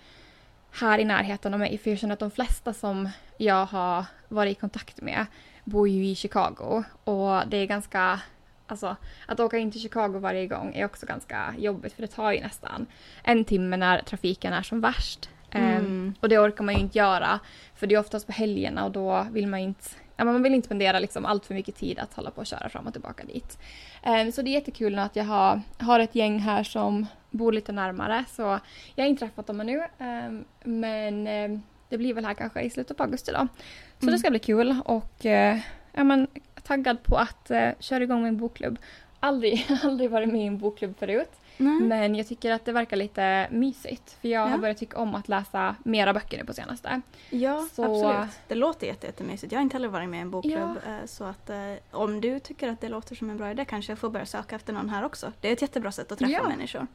här 0.72 1.00
i 1.00 1.06
närheten 1.06 1.54
av 1.54 1.60
mig. 1.60 1.78
För 1.78 1.90
jag 1.90 2.00
känner 2.00 2.14
att 2.14 2.20
de 2.20 2.32
flesta 2.32 2.74
som 2.74 3.10
jag 3.38 3.66
har 3.66 4.06
varit 4.28 4.58
i 4.58 4.60
kontakt 4.60 5.02
med 5.02 5.26
bor 5.64 5.90
ju 5.90 6.06
i 6.06 6.16
Chicago. 6.16 6.84
Och 7.04 7.48
det 7.48 7.58
är 7.58 7.66
ganska... 7.66 8.22
Alltså, 8.68 8.96
att 9.26 9.40
åka 9.40 9.58
in 9.58 9.72
till 9.72 9.82
Chicago 9.82 10.20
varje 10.20 10.48
gång 10.48 10.76
är 10.76 10.86
också 10.86 11.06
ganska 11.06 11.54
jobbigt 11.58 11.94
för 11.94 12.02
det 12.02 12.08
tar 12.08 12.32
ju 12.32 12.42
nästan 12.42 12.86
en 13.24 13.46
timme 13.46 13.78
när 13.78 14.02
trafiken 14.02 14.54
är 14.54 14.62
som 14.62 14.82
värst. 14.82 15.30
Ehm, 15.52 15.76
mm. 15.76 16.14
och 16.20 16.30
det 16.30 16.40
orkar 16.40 16.64
man 16.64 16.76
ju 16.76 16.82
inte 16.82 16.98
göra. 16.98 17.40
För 17.76 17.88
det 17.88 17.96
är 17.96 18.00
oftast 18.00 18.26
på 18.26 18.32
helgerna 18.32 18.86
och 18.86 18.92
då 18.92 19.28
vill 19.32 19.48
man 19.48 19.60
inte 19.60 19.90
ja, 20.20 20.26
man 20.26 20.44
vill 20.44 20.54
inte 20.54 20.66
spendera 20.66 21.00
liksom 21.00 21.26
allt 21.26 21.46
för 21.46 21.54
mycket 21.54 21.76
tid 21.76 22.00
att 22.00 22.14
hålla 22.14 22.32
på 22.32 22.42
och 22.42 22.48
köra 22.48 22.70
fram 22.70 22.88
och 22.88 22.94
tillbaka 22.94 23.24
dit. 23.24 23.60
Um, 24.06 24.32
så 24.32 24.42
det 24.42 24.50
är 24.50 24.54
jättekul 24.54 24.96
nu 24.96 25.02
att 25.02 25.16
jag 25.16 25.24
har, 25.24 25.62
har 25.78 26.00
ett 26.00 26.16
gäng 26.16 26.40
här 26.40 26.64
som 26.64 27.06
bor 27.30 27.52
lite 27.52 27.72
närmare. 27.72 28.26
Så 28.30 28.60
jag 28.96 29.04
har 29.04 29.10
inte 29.10 29.26
träffat 29.26 29.48
dem 29.48 29.62
ännu. 29.62 29.84
Um, 29.98 30.46
men 30.64 31.28
um, 31.28 31.62
det 31.90 31.98
blir 31.98 32.14
väl 32.14 32.26
här 32.26 32.34
kanske 32.34 32.62
i 32.62 32.70
slutet 32.70 32.98
på 32.98 33.04
augusti 33.04 33.32
då. 33.32 33.48
Så 34.00 34.06
mm. 34.06 34.14
det 34.14 34.20
ska 34.20 34.30
bli 34.30 34.40
kul 34.40 34.76
och 34.86 35.26
uh, 35.26 35.32
ja, 35.92 36.04
men, 36.04 36.28
taggad 36.64 37.04
på 37.04 37.16
att 37.16 37.52
uh, 37.52 37.70
köra 37.80 38.04
igång 38.04 38.24
min 38.24 38.38
bokklubb. 38.38 38.80
Aldrig, 39.20 39.68
aldrig 39.84 40.10
varit 40.10 40.30
med 40.30 40.42
i 40.42 40.46
en 40.46 40.58
bokklubb 40.58 40.98
förut. 41.00 41.32
Nej. 41.62 41.80
Men 41.80 42.16
jag 42.16 42.28
tycker 42.28 42.52
att 42.52 42.66
det 42.66 42.72
verkar 42.72 42.98
lite 42.98 43.48
mysigt. 43.52 44.18
För 44.22 44.28
jag 44.28 44.48
ja. 44.48 44.52
har 44.52 44.58
börjat 44.58 44.78
tycka 44.78 44.98
om 44.98 45.16
att 45.16 45.30
läsa 45.30 45.76
mera 45.84 46.14
böcker 46.14 46.38
nu 46.38 46.46
på 46.46 46.54
senaste. 46.54 47.02
Ja, 47.30 47.68
så... 47.74 47.84
absolut. 47.84 48.40
Det 48.48 48.56
låter 48.56 48.88
jättemysigt. 48.88 49.52
Jag 49.52 49.60
har 49.60 49.64
inte 49.64 49.76
heller 49.76 49.88
varit 49.88 50.10
med 50.10 50.18
i 50.18 50.22
en 50.22 50.32
bokklubb. 50.32 50.78
Ja. 50.86 50.92
Eh, 50.92 51.06
så 51.06 51.24
att 51.24 51.50
eh, 51.50 51.58
om 51.92 52.22
du 52.22 52.40
tycker 52.40 52.70
att 52.70 52.82
det 52.82 52.90
låter 52.90 53.16
som 53.16 53.30
en 53.30 53.38
bra 53.38 53.52
idé 53.52 53.66
kanske 53.66 53.92
jag 53.92 54.00
får 54.00 54.10
börja 54.10 54.26
söka 54.26 54.56
efter 54.56 54.74
någon 54.74 54.90
här 54.90 55.06
också. 55.06 55.34
Det 55.42 55.48
är 55.48 55.54
ett 55.54 55.62
jättebra 55.62 55.92
sätt 55.92 56.12
att 56.12 56.20
träffa 56.20 56.34
ja. 56.34 56.48
människor. 56.48 56.88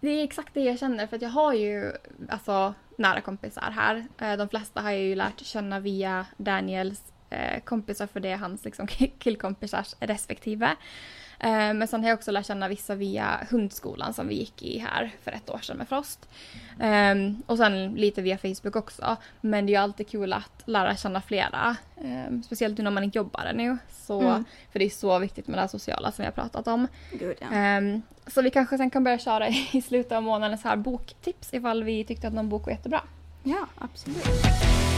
Det 0.00 0.08
är 0.08 0.24
exakt 0.24 0.54
det 0.54 0.60
jag 0.60 0.78
känner 0.78 1.06
för 1.06 1.16
att 1.16 1.22
jag 1.22 1.30
har 1.30 1.54
ju 1.54 1.92
alltså, 2.28 2.74
nära 2.96 3.20
kompisar 3.20 3.70
här. 3.70 4.06
Eh, 4.18 4.36
de 4.36 4.48
flesta 4.48 4.80
har 4.80 4.90
jag 4.90 5.00
ju 5.00 5.14
lärt 5.14 5.40
känna 5.40 5.80
via 5.80 6.26
Daniels 6.36 7.12
eh, 7.30 7.60
kompisar 7.64 8.06
för 8.06 8.20
det 8.20 8.28
är 8.28 8.36
hans 8.36 8.64
liksom, 8.64 8.86
killkompisars 9.18 9.94
respektive. 10.00 10.76
Eh, 11.40 11.74
men 11.74 11.88
sen 11.88 12.02
har 12.02 12.08
jag 12.08 12.16
också 12.16 12.30
lärt 12.30 12.46
känna 12.46 12.68
vissa 12.68 12.94
via 12.94 13.46
hundskolan 13.50 14.14
som 14.14 14.28
vi 14.28 14.34
gick 14.34 14.62
i 14.62 14.78
här 14.78 15.10
för 15.22 15.32
ett 15.32 15.50
år 15.50 15.58
sedan 15.58 15.76
med 15.76 15.88
Frost. 15.88 16.28
Um, 16.80 17.42
och 17.46 17.56
sen 17.56 17.94
lite 17.94 18.22
via 18.22 18.38
Facebook 18.38 18.76
också. 18.76 19.16
Men 19.40 19.66
det 19.66 19.70
är 19.70 19.74
ju 19.74 19.82
alltid 19.82 20.08
kul 20.08 20.32
att 20.32 20.62
lära 20.64 20.96
känna 20.96 21.20
flera. 21.20 21.76
Um, 21.96 22.42
speciellt 22.42 22.78
nu 22.78 22.84
när 22.84 22.90
man 22.90 23.04
inte 23.04 23.18
jobbar 23.18 23.52
nu. 23.54 23.78
Så, 23.90 24.20
mm. 24.20 24.44
För 24.72 24.78
det 24.78 24.84
är 24.84 24.90
så 24.90 25.18
viktigt 25.18 25.48
med 25.48 25.58
det 25.58 25.68
sociala 25.68 26.12
som 26.12 26.22
vi 26.22 26.26
har 26.26 26.32
pratat 26.32 26.68
om. 26.68 26.86
Good, 27.12 27.34
ja. 27.40 27.80
så 28.26 28.42
vi 28.42 28.50
kanske 28.50 28.78
sen 28.78 28.90
kan 28.90 29.04
börja 29.04 29.18
köra 29.18 29.48
i 29.72 29.82
slutet 29.82 30.12
av 30.12 30.22
månaden 30.22 30.58
så 30.58 30.68
här 30.68 30.76
boktips 30.76 31.54
ifall 31.54 31.84
vi 31.84 32.04
tyckte 32.04 32.28
att 32.28 32.34
någon 32.34 32.48
bok 32.48 32.66
var 32.66 32.72
jättebra. 32.72 33.00
Ja, 33.42 33.66
absolut. 33.78 34.89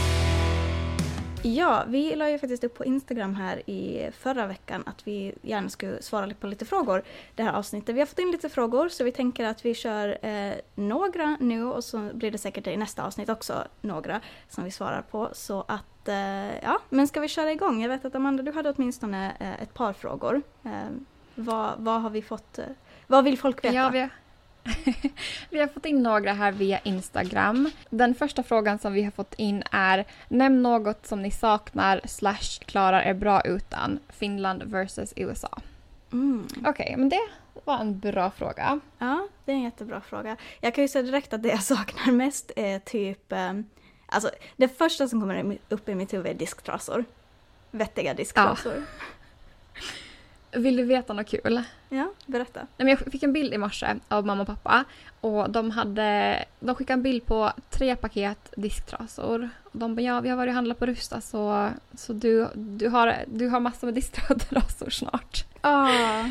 Ja, 1.45 1.83
vi 1.87 2.15
la 2.15 2.29
ju 2.29 2.39
faktiskt 2.39 2.63
upp 2.63 2.77
på 2.77 2.85
Instagram 2.85 3.35
här 3.35 3.69
i 3.69 4.09
förra 4.17 4.47
veckan 4.47 4.83
att 4.85 5.07
vi 5.07 5.35
gärna 5.41 5.69
skulle 5.69 6.01
svara 6.01 6.33
på 6.39 6.47
lite 6.47 6.65
frågor 6.65 7.03
det 7.35 7.43
här 7.43 7.53
avsnittet. 7.53 7.95
Vi 7.95 7.99
har 7.99 8.05
fått 8.05 8.19
in 8.19 8.31
lite 8.31 8.49
frågor 8.49 8.89
så 8.89 9.03
vi 9.03 9.11
tänker 9.11 9.45
att 9.45 9.65
vi 9.65 9.73
kör 9.73 10.25
eh, 10.25 10.53
några 10.75 11.37
nu 11.39 11.65
och 11.65 11.83
så 11.83 12.09
blir 12.13 12.31
det 12.31 12.37
säkert 12.37 12.67
i 12.67 12.77
nästa 12.77 13.05
avsnitt 13.05 13.29
också 13.29 13.63
några 13.81 14.21
som 14.49 14.63
vi 14.63 14.71
svarar 14.71 15.01
på. 15.01 15.29
Så 15.33 15.65
att, 15.67 16.07
eh, 16.07 16.59
ja, 16.63 16.79
men 16.89 17.07
ska 17.07 17.19
vi 17.19 17.27
köra 17.27 17.51
igång? 17.51 17.81
Jag 17.81 17.89
vet 17.89 18.05
att 18.05 18.15
Amanda, 18.15 18.43
du 18.43 18.51
hade 18.51 18.69
åtminstone 18.69 19.31
eh, 19.39 19.63
ett 19.63 19.73
par 19.73 19.93
frågor. 19.93 20.41
Eh, 20.63 20.71
vad, 21.35 21.73
vad 21.77 22.01
har 22.01 22.09
vi 22.09 22.21
fått? 22.21 22.59
Eh, 22.59 22.65
vad 23.07 23.23
vill 23.23 23.37
folk 23.37 23.63
veta? 23.63 23.75
Ja, 23.75 23.89
vi 23.89 23.99
har 23.99 24.09
vi 25.49 25.59
har 25.59 25.67
fått 25.67 25.85
in 25.85 26.03
några 26.03 26.33
här 26.33 26.51
via 26.51 26.79
Instagram. 26.79 27.71
Den 27.89 28.15
första 28.15 28.43
frågan 28.43 28.79
som 28.79 28.93
vi 28.93 29.03
har 29.03 29.11
fått 29.11 29.33
in 29.33 29.63
är 29.71 30.05
Nämn 30.27 30.63
något 30.63 31.05
som 31.05 31.21
ni 31.21 31.31
saknar 31.31 32.01
slash 32.05 32.59
klarar 32.65 33.01
er 33.01 33.13
bra 33.13 33.41
utan 33.41 33.99
Finland 34.09 34.63
versus 34.63 35.13
USA. 35.15 35.61
Mm. 36.11 36.47
Okej, 36.57 36.69
okay, 36.69 36.97
men 36.97 37.09
det 37.09 37.29
var 37.65 37.79
en 37.79 37.99
bra 37.99 38.31
fråga. 38.31 38.79
Ja, 38.97 39.27
det 39.45 39.51
är 39.51 39.55
en 39.55 39.63
jättebra 39.63 40.01
fråga. 40.01 40.37
Jag 40.61 40.75
kan 40.75 40.83
ju 40.83 40.87
säga 40.87 41.03
direkt 41.03 41.33
att 41.33 41.43
det 41.43 41.49
jag 41.49 41.63
saknar 41.73 42.13
mest 42.13 42.51
är 42.55 42.79
typ 42.79 43.31
eh, 43.31 43.53
Alltså 44.13 44.31
det 44.57 44.67
första 44.67 45.07
som 45.07 45.21
kommer 45.21 45.57
upp 45.69 45.89
i 45.89 45.95
mitt 45.95 46.13
huvud 46.13 46.27
är 46.27 46.33
disktrasor. 46.33 47.05
Vettiga 47.71 48.13
disktrasor. 48.13 48.73
Ja. 48.75 49.81
Vill 50.55 50.75
du 50.75 50.83
veta 50.83 51.13
något 51.13 51.27
kul? 51.27 51.63
Ja, 51.89 52.13
berätta. 52.25 52.67
jag 52.77 52.99
fick 52.99 53.23
en 53.23 53.33
bild 53.33 53.53
i 53.53 53.57
morse 53.57 53.95
av 54.07 54.25
mamma 54.25 54.41
och 54.41 54.47
pappa. 54.47 54.83
Och 55.21 55.49
de, 55.49 55.71
hade, 55.71 56.39
de 56.59 56.75
skickade 56.75 56.93
en 56.93 57.03
bild 57.03 57.25
på 57.25 57.51
tre 57.69 57.95
paket 57.95 58.53
disktrasor. 58.57 59.49
De 59.71 59.95
bara, 59.95 60.01
ja 60.01 60.21
vi 60.21 60.29
har 60.29 60.37
varit 60.37 60.49
och 60.49 60.55
handlat 60.55 60.79
på 60.79 60.85
Rusta 60.85 61.21
så, 61.21 61.69
så 61.93 62.13
du, 62.13 62.47
du, 62.53 62.89
har, 62.89 63.15
du 63.27 63.47
har 63.47 63.59
massor 63.59 63.87
med 63.87 63.93
disktrasor 63.93 64.89
snart. 64.89 65.45
Ah. 65.61 66.23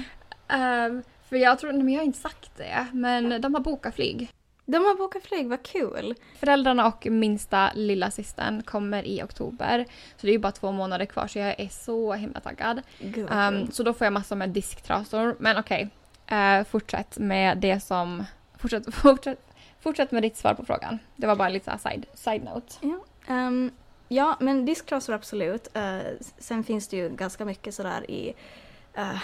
um, 0.86 1.02
för 1.28 1.36
jag 1.36 1.58
tror, 1.58 1.72
men 1.72 1.88
jag 1.88 2.00
har 2.00 2.04
inte 2.04 2.18
sagt 2.18 2.56
det, 2.56 2.86
men 2.92 3.40
de 3.40 3.54
har 3.54 3.60
bokat 3.60 3.94
flyg. 3.94 4.30
De 4.64 4.76
har 4.84 4.94
bokat 4.94 5.22
flyg, 5.22 5.48
vad 5.48 5.62
kul! 5.62 6.14
Föräldrarna 6.38 6.86
och 6.86 7.06
minsta 7.06 7.70
lilla 7.74 8.10
systern 8.10 8.62
kommer 8.62 9.06
i 9.06 9.22
oktober. 9.22 9.84
Så 10.16 10.26
det 10.26 10.30
är 10.30 10.32
ju 10.32 10.38
bara 10.38 10.52
två 10.52 10.72
månader 10.72 11.04
kvar 11.04 11.26
så 11.26 11.38
jag 11.38 11.60
är 11.60 11.68
så 11.68 12.12
himla 12.12 12.40
taggad. 12.40 12.82
Um, 13.30 13.70
så 13.72 13.82
då 13.82 13.94
får 13.94 14.04
jag 14.04 14.12
massor 14.12 14.36
med 14.36 14.50
disktrasor. 14.50 15.36
Men 15.38 15.58
okej, 15.58 15.88
okay. 16.26 16.38
uh, 16.38 16.58
eh, 16.58 16.64
fortsätt 16.64 17.18
med 17.18 17.58
det 17.58 17.80
som... 17.80 18.24
Fortsätt, 18.58 18.94
fortsätt, 18.94 19.54
fortsätt 19.80 20.10
med 20.10 20.22
ditt 20.22 20.36
svar 20.36 20.54
på 20.54 20.64
frågan. 20.64 20.98
Det 21.16 21.26
var 21.26 21.36
bara 21.36 21.48
lite 21.48 21.70
så 21.70 21.88
side, 21.88 22.06
side 22.14 22.44
note. 22.44 22.74
Ja, 22.80 22.98
um, 23.34 23.70
ja 24.08 24.36
men 24.40 24.66
disktrasor 24.66 25.12
absolut. 25.12 25.68
Uh, 25.76 26.00
sen 26.38 26.64
finns 26.64 26.88
det 26.88 26.96
ju 26.96 27.08
ganska 27.10 27.44
mycket 27.44 27.74
sådär 27.74 28.10
i... 28.10 28.34
Uh, 28.98 29.22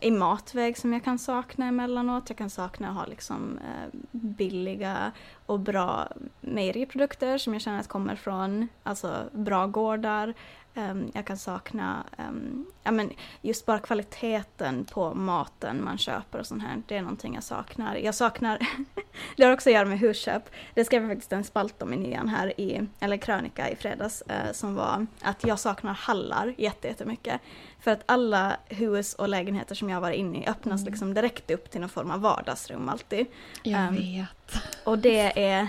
i 0.00 0.10
matväg 0.10 0.78
som 0.78 0.92
jag 0.92 1.04
kan 1.04 1.18
sakna 1.18 1.66
emellanåt. 1.66 2.28
Jag 2.28 2.38
kan 2.38 2.50
sakna 2.50 2.88
att 2.88 2.94
ha 2.94 3.06
liksom, 3.06 3.58
eh, 3.58 3.98
billiga 4.10 5.12
och 5.46 5.60
bra 5.60 6.08
mejeriprodukter 6.40 7.38
som 7.38 7.52
jag 7.52 7.62
känner 7.62 7.80
att 7.80 7.88
kommer 7.88 8.16
från 8.16 8.68
alltså, 8.82 9.24
bra 9.32 9.66
gårdar. 9.66 10.34
Um, 10.78 11.10
jag 11.14 11.24
kan 11.26 11.38
sakna 11.38 12.04
um, 12.18 12.66
ja, 12.82 12.90
men 12.90 13.10
just 13.42 13.66
bara 13.66 13.78
kvaliteten 13.78 14.84
på 14.84 15.14
maten 15.14 15.84
man 15.84 15.98
köper 15.98 16.38
och 16.38 16.46
sånt 16.46 16.62
här. 16.62 16.82
Det 16.86 16.96
är 16.96 17.02
någonting 17.02 17.34
jag 17.34 17.44
saknar. 17.44 17.96
Jag 17.96 18.14
saknar, 18.14 18.58
det 19.36 19.44
har 19.44 19.52
också 19.52 19.68
att 19.68 19.74
göra 19.74 19.84
med 19.84 19.98
husköp. 19.98 20.50
Det 20.74 20.84
skrev 20.84 21.02
jag 21.02 21.10
faktiskt 21.10 21.32
en 21.32 21.44
spalt 21.44 21.82
om 21.82 21.92
i 21.92 21.96
nian 21.96 22.28
här 22.28 22.60
i, 22.60 22.86
eller 23.00 23.16
krönika 23.16 23.70
i 23.70 23.76
fredags, 23.76 24.22
uh, 24.30 24.52
som 24.52 24.74
var 24.74 25.06
att 25.22 25.44
jag 25.44 25.58
saknar 25.58 25.94
hallar 25.94 26.54
jättemycket. 26.58 27.40
För 27.80 27.90
att 27.90 28.02
alla 28.06 28.56
hus 28.66 29.14
och 29.14 29.28
lägenheter 29.28 29.74
som 29.74 29.90
jag 29.90 30.00
var 30.00 30.10
inne 30.10 30.42
i 30.42 30.46
öppnas 30.46 30.80
mm. 30.80 30.90
liksom 30.90 31.14
direkt 31.14 31.50
upp 31.50 31.70
till 31.70 31.80
någon 31.80 31.90
form 31.90 32.10
av 32.10 32.20
vardagsrum 32.20 32.88
alltid. 32.88 33.26
Jag 33.62 33.88
um, 33.88 33.94
vet. 33.94 34.62
Och 34.84 34.98
det 34.98 35.44
är, 35.44 35.68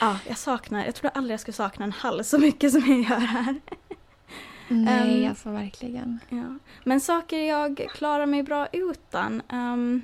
ja, 0.00 0.18
jag 0.28 0.38
saknar, 0.38 0.84
jag 0.84 0.94
trodde 0.94 1.14
aldrig 1.14 1.32
jag 1.32 1.40
skulle 1.40 1.52
sakna 1.52 1.84
en 1.84 1.92
hall 1.92 2.24
så 2.24 2.38
mycket 2.38 2.72
som 2.72 2.80
jag 2.86 2.98
gör 2.98 3.26
här. 3.26 3.60
Nej, 4.68 5.24
um, 5.24 5.30
alltså 5.30 5.50
verkligen. 5.50 6.20
Ja. 6.28 6.58
Men 6.84 7.00
saker 7.00 7.38
jag 7.38 7.88
klarar 7.94 8.26
mig 8.26 8.42
bra 8.42 8.66
utan. 8.72 9.42
Um, 9.52 10.02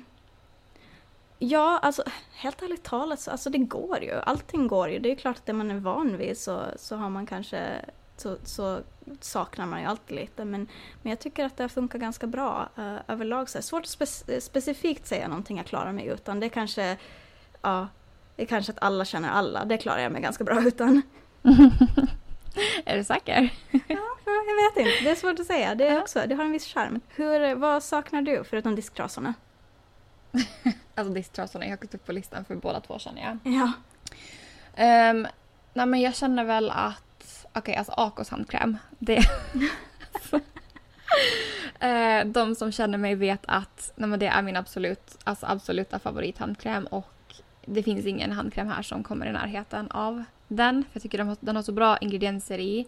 ja, 1.39 1.79
alltså 1.81 2.03
helt 2.31 2.61
ärligt 2.61 2.83
talat, 2.83 3.19
så, 3.19 3.31
alltså 3.31 3.49
det 3.49 3.57
går 3.57 4.03
ju. 4.03 4.13
Allting 4.23 4.67
går 4.67 4.89
ju. 4.89 4.99
Det 4.99 5.11
är 5.11 5.15
klart 5.15 5.37
att 5.37 5.45
det 5.45 5.53
man 5.53 5.71
är 5.71 5.79
van 5.79 6.17
vid 6.17 6.37
så, 6.37 6.63
så 6.75 6.95
har 6.95 7.09
man 7.09 7.25
kanske 7.25 7.85
så, 8.17 8.37
så 8.43 8.79
saknar 9.19 9.65
man 9.65 9.81
ju 9.81 9.85
alltid 9.85 10.15
lite. 10.15 10.45
Men, 10.45 10.67
men 11.01 11.09
jag 11.09 11.19
tycker 11.19 11.45
att 11.45 11.57
det 11.57 11.69
funkar 11.69 11.99
ganska 11.99 12.27
bra 12.27 12.69
uh, 12.77 12.97
överlag. 13.07 13.49
Så 13.49 13.57
här. 13.57 13.63
Svårt 13.63 13.83
att 13.83 14.09
spe 14.09 14.41
specifikt 14.41 15.07
säga 15.07 15.27
någonting 15.27 15.57
jag 15.57 15.65
klarar 15.65 15.91
mig 15.91 16.05
utan. 16.07 16.39
Det 16.39 16.45
är 16.45 16.49
kanske, 16.49 16.97
ja, 17.61 17.87
det 18.35 18.41
är 18.41 18.47
kanske 18.47 18.71
att 18.71 18.81
alla 18.81 19.05
känner 19.05 19.29
alla. 19.29 19.65
Det 19.65 19.77
klarar 19.77 19.99
jag 19.99 20.11
mig 20.11 20.21
ganska 20.21 20.43
bra 20.43 20.63
utan. 20.63 21.01
är 22.85 22.97
du 22.97 23.03
säker? 23.03 23.49
ja, 23.71 23.99
jag 24.25 24.55
vet 24.55 24.77
inte. 24.77 25.03
Det 25.03 25.09
är 25.09 25.15
svårt 25.15 25.39
att 25.39 25.45
säga. 25.45 25.75
Det, 25.75 25.87
är 25.87 26.01
också, 26.01 26.23
det 26.27 26.35
har 26.35 26.43
en 26.43 26.51
viss 26.51 26.65
charm. 26.65 27.01
Hur, 27.07 27.55
vad 27.55 27.83
saknar 27.83 28.21
du 28.21 28.43
förutom 28.43 28.75
disktrasorna? 28.75 29.33
alltså 30.95 31.13
disktrasorna 31.13 31.65
är 31.65 31.69
högt 31.69 31.95
upp 31.95 32.05
på 32.05 32.11
listan 32.11 32.45
för 32.45 32.55
båda 32.55 32.79
två 32.79 32.99
känner 32.99 33.21
jag. 33.21 33.53
Ja. 33.53 33.71
Um, 35.11 35.27
nej 35.73 35.85
men 35.85 36.01
jag 36.01 36.15
känner 36.15 36.43
väl 36.43 36.69
att 36.69 37.47
okej 37.53 37.59
okay, 37.59 37.75
alltså 37.75 37.93
Akos 37.97 38.29
handkräm. 38.29 38.77
Det... 38.99 39.17
uh, 41.83 42.25
de 42.31 42.55
som 42.55 42.71
känner 42.71 42.97
mig 42.97 43.15
vet 43.15 43.41
att 43.47 43.93
nej, 43.95 44.09
men 44.09 44.19
det 44.19 44.27
är 44.27 44.41
min 44.41 44.55
absolut, 44.55 45.17
alltså 45.23 45.45
absoluta 45.45 45.99
favorithandkräm 45.99 46.85
och 46.85 47.18
det 47.73 47.83
finns 47.83 48.05
ingen 48.05 48.31
handkräm 48.31 48.67
här 48.67 48.81
som 48.81 49.03
kommer 49.03 49.25
i 49.25 49.31
närheten 49.31 49.91
av 49.91 50.23
den. 50.47 50.83
För 50.83 50.89
jag 50.93 51.03
tycker 51.03 51.17
den 51.17 51.27
har, 51.27 51.37
den 51.39 51.55
har 51.55 51.63
så 51.63 51.71
bra 51.71 51.97
ingredienser 51.97 52.59
i. 52.59 52.85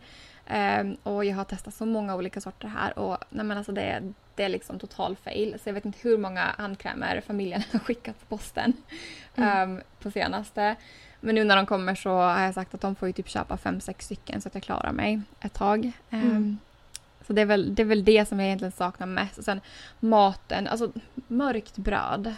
Um, 0.81 0.97
och 1.03 1.25
jag 1.25 1.35
har 1.35 1.43
testat 1.43 1.73
så 1.73 1.85
många 1.85 2.15
olika 2.15 2.41
sorter 2.41 2.67
här 2.67 2.99
och 2.99 3.17
nej 3.29 3.45
men 3.45 3.57
alltså 3.57 3.71
det, 3.71 4.13
det 4.35 4.43
är 4.43 4.49
liksom 4.49 4.79
total 4.79 5.15
fail. 5.15 5.55
Så 5.63 5.69
jag 5.69 5.73
vet 5.73 5.85
inte 5.85 5.99
hur 6.01 6.17
många 6.17 6.41
handkrämer 6.57 7.21
familjen 7.27 7.61
har 7.71 7.79
skickat 7.79 8.19
på 8.19 8.25
posten 8.25 8.73
mm. 9.35 9.71
um, 9.71 9.81
på 9.99 10.11
senaste. 10.11 10.75
Men 11.19 11.35
nu 11.35 11.43
när 11.43 11.55
de 11.55 11.65
kommer 11.65 11.95
så 11.95 12.09
har 12.09 12.41
jag 12.41 12.53
sagt 12.53 12.73
att 12.73 12.81
de 12.81 12.95
får 12.95 13.07
ju 13.07 13.13
typ 13.13 13.29
köpa 13.29 13.57
fem, 13.57 13.81
sex 13.81 14.05
stycken 14.05 14.41
så 14.41 14.47
att 14.47 14.53
jag 14.53 14.63
klarar 14.63 14.91
mig 14.91 15.21
ett 15.41 15.53
tag. 15.53 15.91
Um, 16.09 16.21
mm. 16.21 16.57
Så 17.27 17.33
det 17.33 17.41
är, 17.41 17.45
väl, 17.45 17.75
det 17.75 17.81
är 17.81 17.85
väl 17.85 18.05
det 18.05 18.27
som 18.27 18.39
jag 18.39 18.47
egentligen 18.47 18.71
saknar 18.71 19.07
mest. 19.07 19.37
Och 19.37 19.43
sen 19.43 19.61
maten, 19.99 20.67
alltså 20.67 20.91
mörkt 21.27 21.77
bröd. 21.77 22.35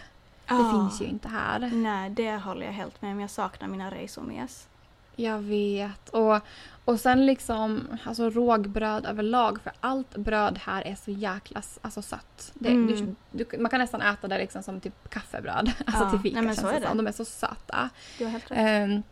Det 0.48 0.70
finns 0.70 1.00
ju 1.00 1.04
inte 1.04 1.28
här. 1.28 1.70
Nej, 1.72 2.10
det 2.10 2.36
håller 2.36 2.66
jag 2.66 2.72
helt 2.72 3.02
med 3.02 3.12
om. 3.12 3.20
Jag 3.20 3.30
saknar 3.30 3.68
mina 3.68 3.90
reisomes. 3.90 4.68
Jag 5.16 5.38
vet. 5.38 6.08
Och, 6.08 6.40
och 6.84 7.00
sen 7.00 7.26
liksom 7.26 7.98
alltså 8.04 8.30
rågbröd 8.30 9.06
överlag. 9.06 9.60
För 9.62 9.72
allt 9.80 10.16
bröd 10.16 10.58
här 10.64 10.86
är 10.86 10.94
så 10.94 11.10
jäkla 11.10 11.62
alltså, 11.80 12.02
sött. 12.02 12.52
Det, 12.54 12.68
mm. 12.68 12.86
du, 13.30 13.44
du, 13.44 13.58
man 13.58 13.70
kan 13.70 13.80
nästan 13.80 14.02
äta 14.02 14.28
det 14.28 14.38
liksom 14.38 14.62
som 14.62 14.80
typ 14.80 15.08
kaffebröd. 15.08 15.72
Alltså 15.86 16.04
ja, 16.04 16.10
till 16.10 16.20
fika 16.20 16.40
nej, 16.40 16.56
så 16.56 16.68
är 16.68 16.80
det. 16.80 16.88
Som. 16.88 16.96
De 16.96 17.06
är 17.06 17.12
så 17.12 17.24
söta. 17.24 17.90
Du 18.18 18.24
har 18.24 18.30
helt 18.30 18.50
rätt. 18.50 18.88
Um, 18.88 19.02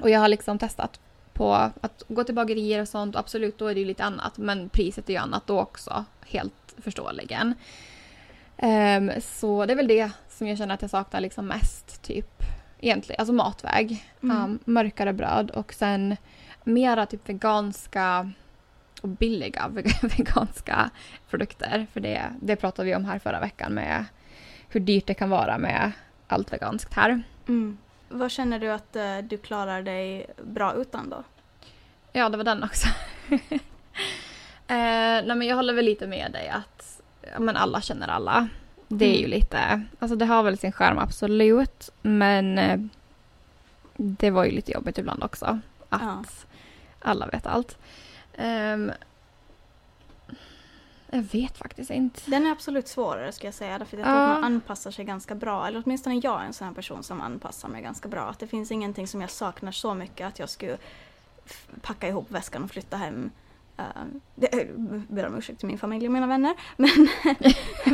och 0.00 0.10
jag 0.10 0.20
har 0.20 0.28
liksom 0.28 0.58
testat 0.58 1.00
på 1.32 1.54
att 1.54 2.02
gå 2.08 2.24
till 2.24 2.34
bagerier 2.34 2.80
och 2.80 2.88
sånt. 2.88 3.16
Absolut, 3.16 3.58
då 3.58 3.66
är 3.66 3.74
det 3.74 3.80
ju 3.80 3.86
lite 3.86 4.04
annat. 4.04 4.38
Men 4.38 4.68
priset 4.68 5.08
är 5.08 5.12
ju 5.12 5.18
annat 5.18 5.46
då 5.46 5.60
också. 5.60 6.04
Helt 6.26 6.74
förståeligen. 6.78 7.54
Um, 8.56 9.10
så 9.20 9.66
det 9.66 9.72
är 9.72 9.76
väl 9.76 9.88
det 9.88 10.10
som 10.28 10.46
jag 10.46 10.58
känner 10.58 10.74
att 10.74 10.82
jag 10.82 10.90
saknar 10.90 11.20
liksom 11.20 11.46
mest. 11.46 12.02
Typ 12.02 12.42
egentligen, 12.80 13.20
alltså 13.20 13.32
matväg. 13.32 14.04
Mm. 14.22 14.44
Um, 14.44 14.58
mörkare 14.64 15.12
bröd 15.12 15.50
och 15.50 15.72
sen 15.72 16.16
mera 16.64 17.06
typ 17.06 17.28
veganska 17.28 18.30
och 19.02 19.08
billiga 19.08 19.68
veganska 20.02 20.90
produkter. 21.30 21.86
För 21.92 22.00
det, 22.00 22.22
det 22.40 22.56
pratade 22.56 22.86
vi 22.86 22.94
om 22.96 23.04
här 23.04 23.18
förra 23.18 23.40
veckan 23.40 23.74
med 23.74 24.04
hur 24.68 24.80
dyrt 24.80 25.06
det 25.06 25.14
kan 25.14 25.30
vara 25.30 25.58
med 25.58 25.92
allt 26.28 26.52
veganskt 26.52 26.94
här. 26.94 27.22
Mm. 27.48 27.78
Vad 28.08 28.30
känner 28.30 28.58
du 28.58 28.70
att 28.72 28.96
uh, 28.96 29.18
du 29.28 29.38
klarar 29.38 29.82
dig 29.82 30.26
bra 30.44 30.74
utan 30.74 31.10
då? 31.10 31.24
Ja, 32.12 32.28
det 32.28 32.36
var 32.36 32.44
den 32.44 32.62
också. 32.62 32.88
uh, 33.30 33.38
nej, 34.68 35.36
men 35.36 35.42
jag 35.42 35.56
håller 35.56 35.74
väl 35.74 35.84
lite 35.84 36.06
med 36.06 36.32
dig 36.32 36.48
att 36.48 37.01
men 37.38 37.56
alla 37.56 37.80
känner 37.80 38.08
alla. 38.08 38.48
Det 38.88 39.04
är 39.04 39.18
ju 39.18 39.26
mm. 39.26 39.30
lite, 39.30 39.84
alltså 39.98 40.16
det 40.16 40.24
har 40.26 40.42
väl 40.42 40.58
sin 40.58 40.72
skärm 40.72 40.98
absolut, 40.98 41.90
men 42.02 42.58
uh, 42.58 42.86
det 43.96 44.30
var 44.30 44.44
ju 44.44 44.50
lite 44.50 44.72
jobbigt 44.72 44.98
ibland 44.98 45.22
också. 45.24 45.60
Att 45.88 46.02
ja. 46.02 46.24
alla 46.98 47.26
vet 47.26 47.46
allt. 47.46 47.78
Um, 48.38 48.92
jag 51.14 51.22
vet 51.22 51.58
faktiskt 51.58 51.90
inte. 51.90 52.20
Den 52.30 52.46
är 52.46 52.50
absolut 52.50 52.88
svårare 52.88 53.32
ska 53.32 53.46
jag 53.46 53.54
säga. 53.54 53.78
Därför 53.78 53.96
att 53.96 54.00
jag 54.00 54.08
tror 54.08 54.22
att 54.22 54.40
man 54.40 54.44
anpassar 54.44 54.90
sig 54.90 55.04
ganska 55.04 55.34
bra. 55.34 55.66
Eller 55.66 55.82
åtminstone 55.84 56.20
jag 56.22 56.40
är 56.42 56.44
en 56.44 56.52
sån 56.52 56.66
här 56.66 56.74
person 56.74 57.02
som 57.02 57.20
anpassar 57.20 57.68
mig 57.68 57.82
ganska 57.82 58.08
bra. 58.08 58.22
Att 58.22 58.38
det 58.38 58.46
finns 58.46 58.70
ingenting 58.70 59.08
som 59.08 59.20
jag 59.20 59.30
saknar 59.30 59.72
så 59.72 59.94
mycket 59.94 60.26
att 60.26 60.38
jag 60.38 60.50
skulle 60.50 60.78
packa 61.80 62.08
ihop 62.08 62.30
väskan 62.30 62.64
och 62.64 62.70
flytta 62.70 62.96
hem. 62.96 63.30
Uh, 63.80 64.04
det, 64.34 64.60
eh, 64.60 64.66
ber 65.08 65.26
om 65.26 65.34
ursäkt 65.34 65.58
till 65.58 65.68
min 65.68 65.78
familj 65.78 66.06
och 66.06 66.12
mina 66.12 66.26
vänner. 66.26 66.54
Men, 66.76 67.08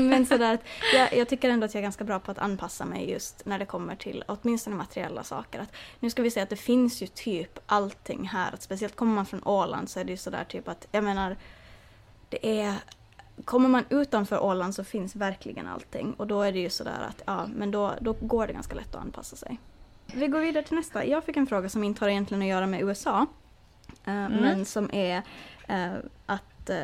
men 0.09 0.26
sådär 0.26 0.55
att 0.55 0.64
jag, 0.95 1.16
jag, 1.16 1.29
tycker 1.29 1.51
ändå 1.51 1.64
att 1.64 1.74
jag 1.74 1.81
är 1.81 1.83
ganska 1.83 2.05
bra 2.05 2.18
på 2.20 2.31
att 2.31 2.39
anpassa 2.39 2.85
mig 2.85 3.11
just 3.11 3.47
när 3.47 3.59
det 3.59 3.66
kommer 3.66 3.97
till 3.97 4.24
åtminstone 4.29 4.76
materiella 4.76 5.22
saker. 5.22 5.61
Att, 5.61 5.72
nu 6.01 6.11
ska 6.11 6.22
vi 6.22 6.31
säga 6.31 6.43
att 6.43 6.51
det 6.51 6.57
finns 6.57 7.03
ju 7.03 7.07
typ 7.07 7.59
allting 7.66 8.29
här. 8.29 8.53
Att 8.53 8.62
speciellt 8.62 8.97
kommer 8.97 9.14
man 9.14 9.26
från 9.26 9.45
Åland 9.45 9.91
så 9.91 10.01
är 10.01 10.05
det 10.05 10.11
ju 10.11 10.16
sådär 10.16 10.45
typ 10.45 10.68
att 10.68 10.89
jag 10.93 11.05
menar 11.05 11.37
det 12.29 12.61
är 12.61 12.74
kommer 13.45 13.68
man 13.68 13.85
utanför 13.89 14.43
Åland 14.43 14.74
så 14.74 14.85
finns 14.85 15.16
verkligen 15.16 15.66
allting 15.66 16.12
och 16.12 16.26
då 16.26 16.43
är 16.43 16.53
det 16.53 16.59
ju 16.59 16.70
sådär 16.70 17.07
att 17.09 17.22
ja, 17.26 17.47
men 17.55 17.70
då, 17.70 17.95
då 18.01 18.12
går 18.20 18.47
det 18.47 18.53
ganska 18.53 18.74
lätt 18.74 18.95
att 18.95 19.03
anpassa 19.03 19.37
sig. 19.37 19.59
Vi 20.14 20.26
går 20.26 20.41
vidare 20.41 20.64
till 20.64 20.76
nästa. 20.76 21.07
Jag 21.07 21.24
fick 21.24 21.37
en 21.37 21.47
fråga 21.47 21.68
som 21.68 21.85
inte 21.85 22.05
har 22.05 22.11
egentligen 22.11 22.43
att 22.43 22.49
göra 22.49 22.66
med 22.66 22.83
USA. 22.83 23.26
Uh, 24.09 24.24
mm. 24.24 24.32
Men 24.32 24.64
som 24.64 24.90
är 24.92 25.16
uh, 25.70 25.98
att 26.26 26.70
uh, 26.70 26.76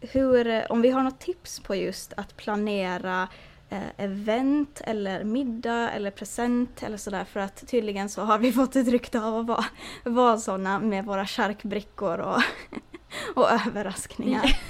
hur, 0.00 0.72
om 0.72 0.82
vi 0.82 0.90
har 0.90 1.02
något 1.02 1.20
tips 1.20 1.60
på 1.60 1.74
just 1.74 2.12
att 2.16 2.36
planera 2.36 3.28
event 3.96 4.80
eller 4.84 5.24
middag 5.24 5.90
eller 5.90 6.10
present 6.10 6.82
eller 6.82 6.96
sådär 6.96 7.24
för 7.24 7.40
att 7.40 7.68
tydligen 7.68 8.08
så 8.08 8.22
har 8.22 8.38
vi 8.38 8.52
fått 8.62 8.76
ett 8.76 8.88
rykte 8.88 9.20
av 9.20 9.36
att 9.36 9.46
vara, 9.46 9.64
vara 10.04 10.38
sådana 10.38 10.78
med 10.78 11.04
våra 11.04 11.26
charkbrickor 11.26 12.18
och, 12.18 12.42
och 13.34 13.50
överraskningar. 13.50 14.60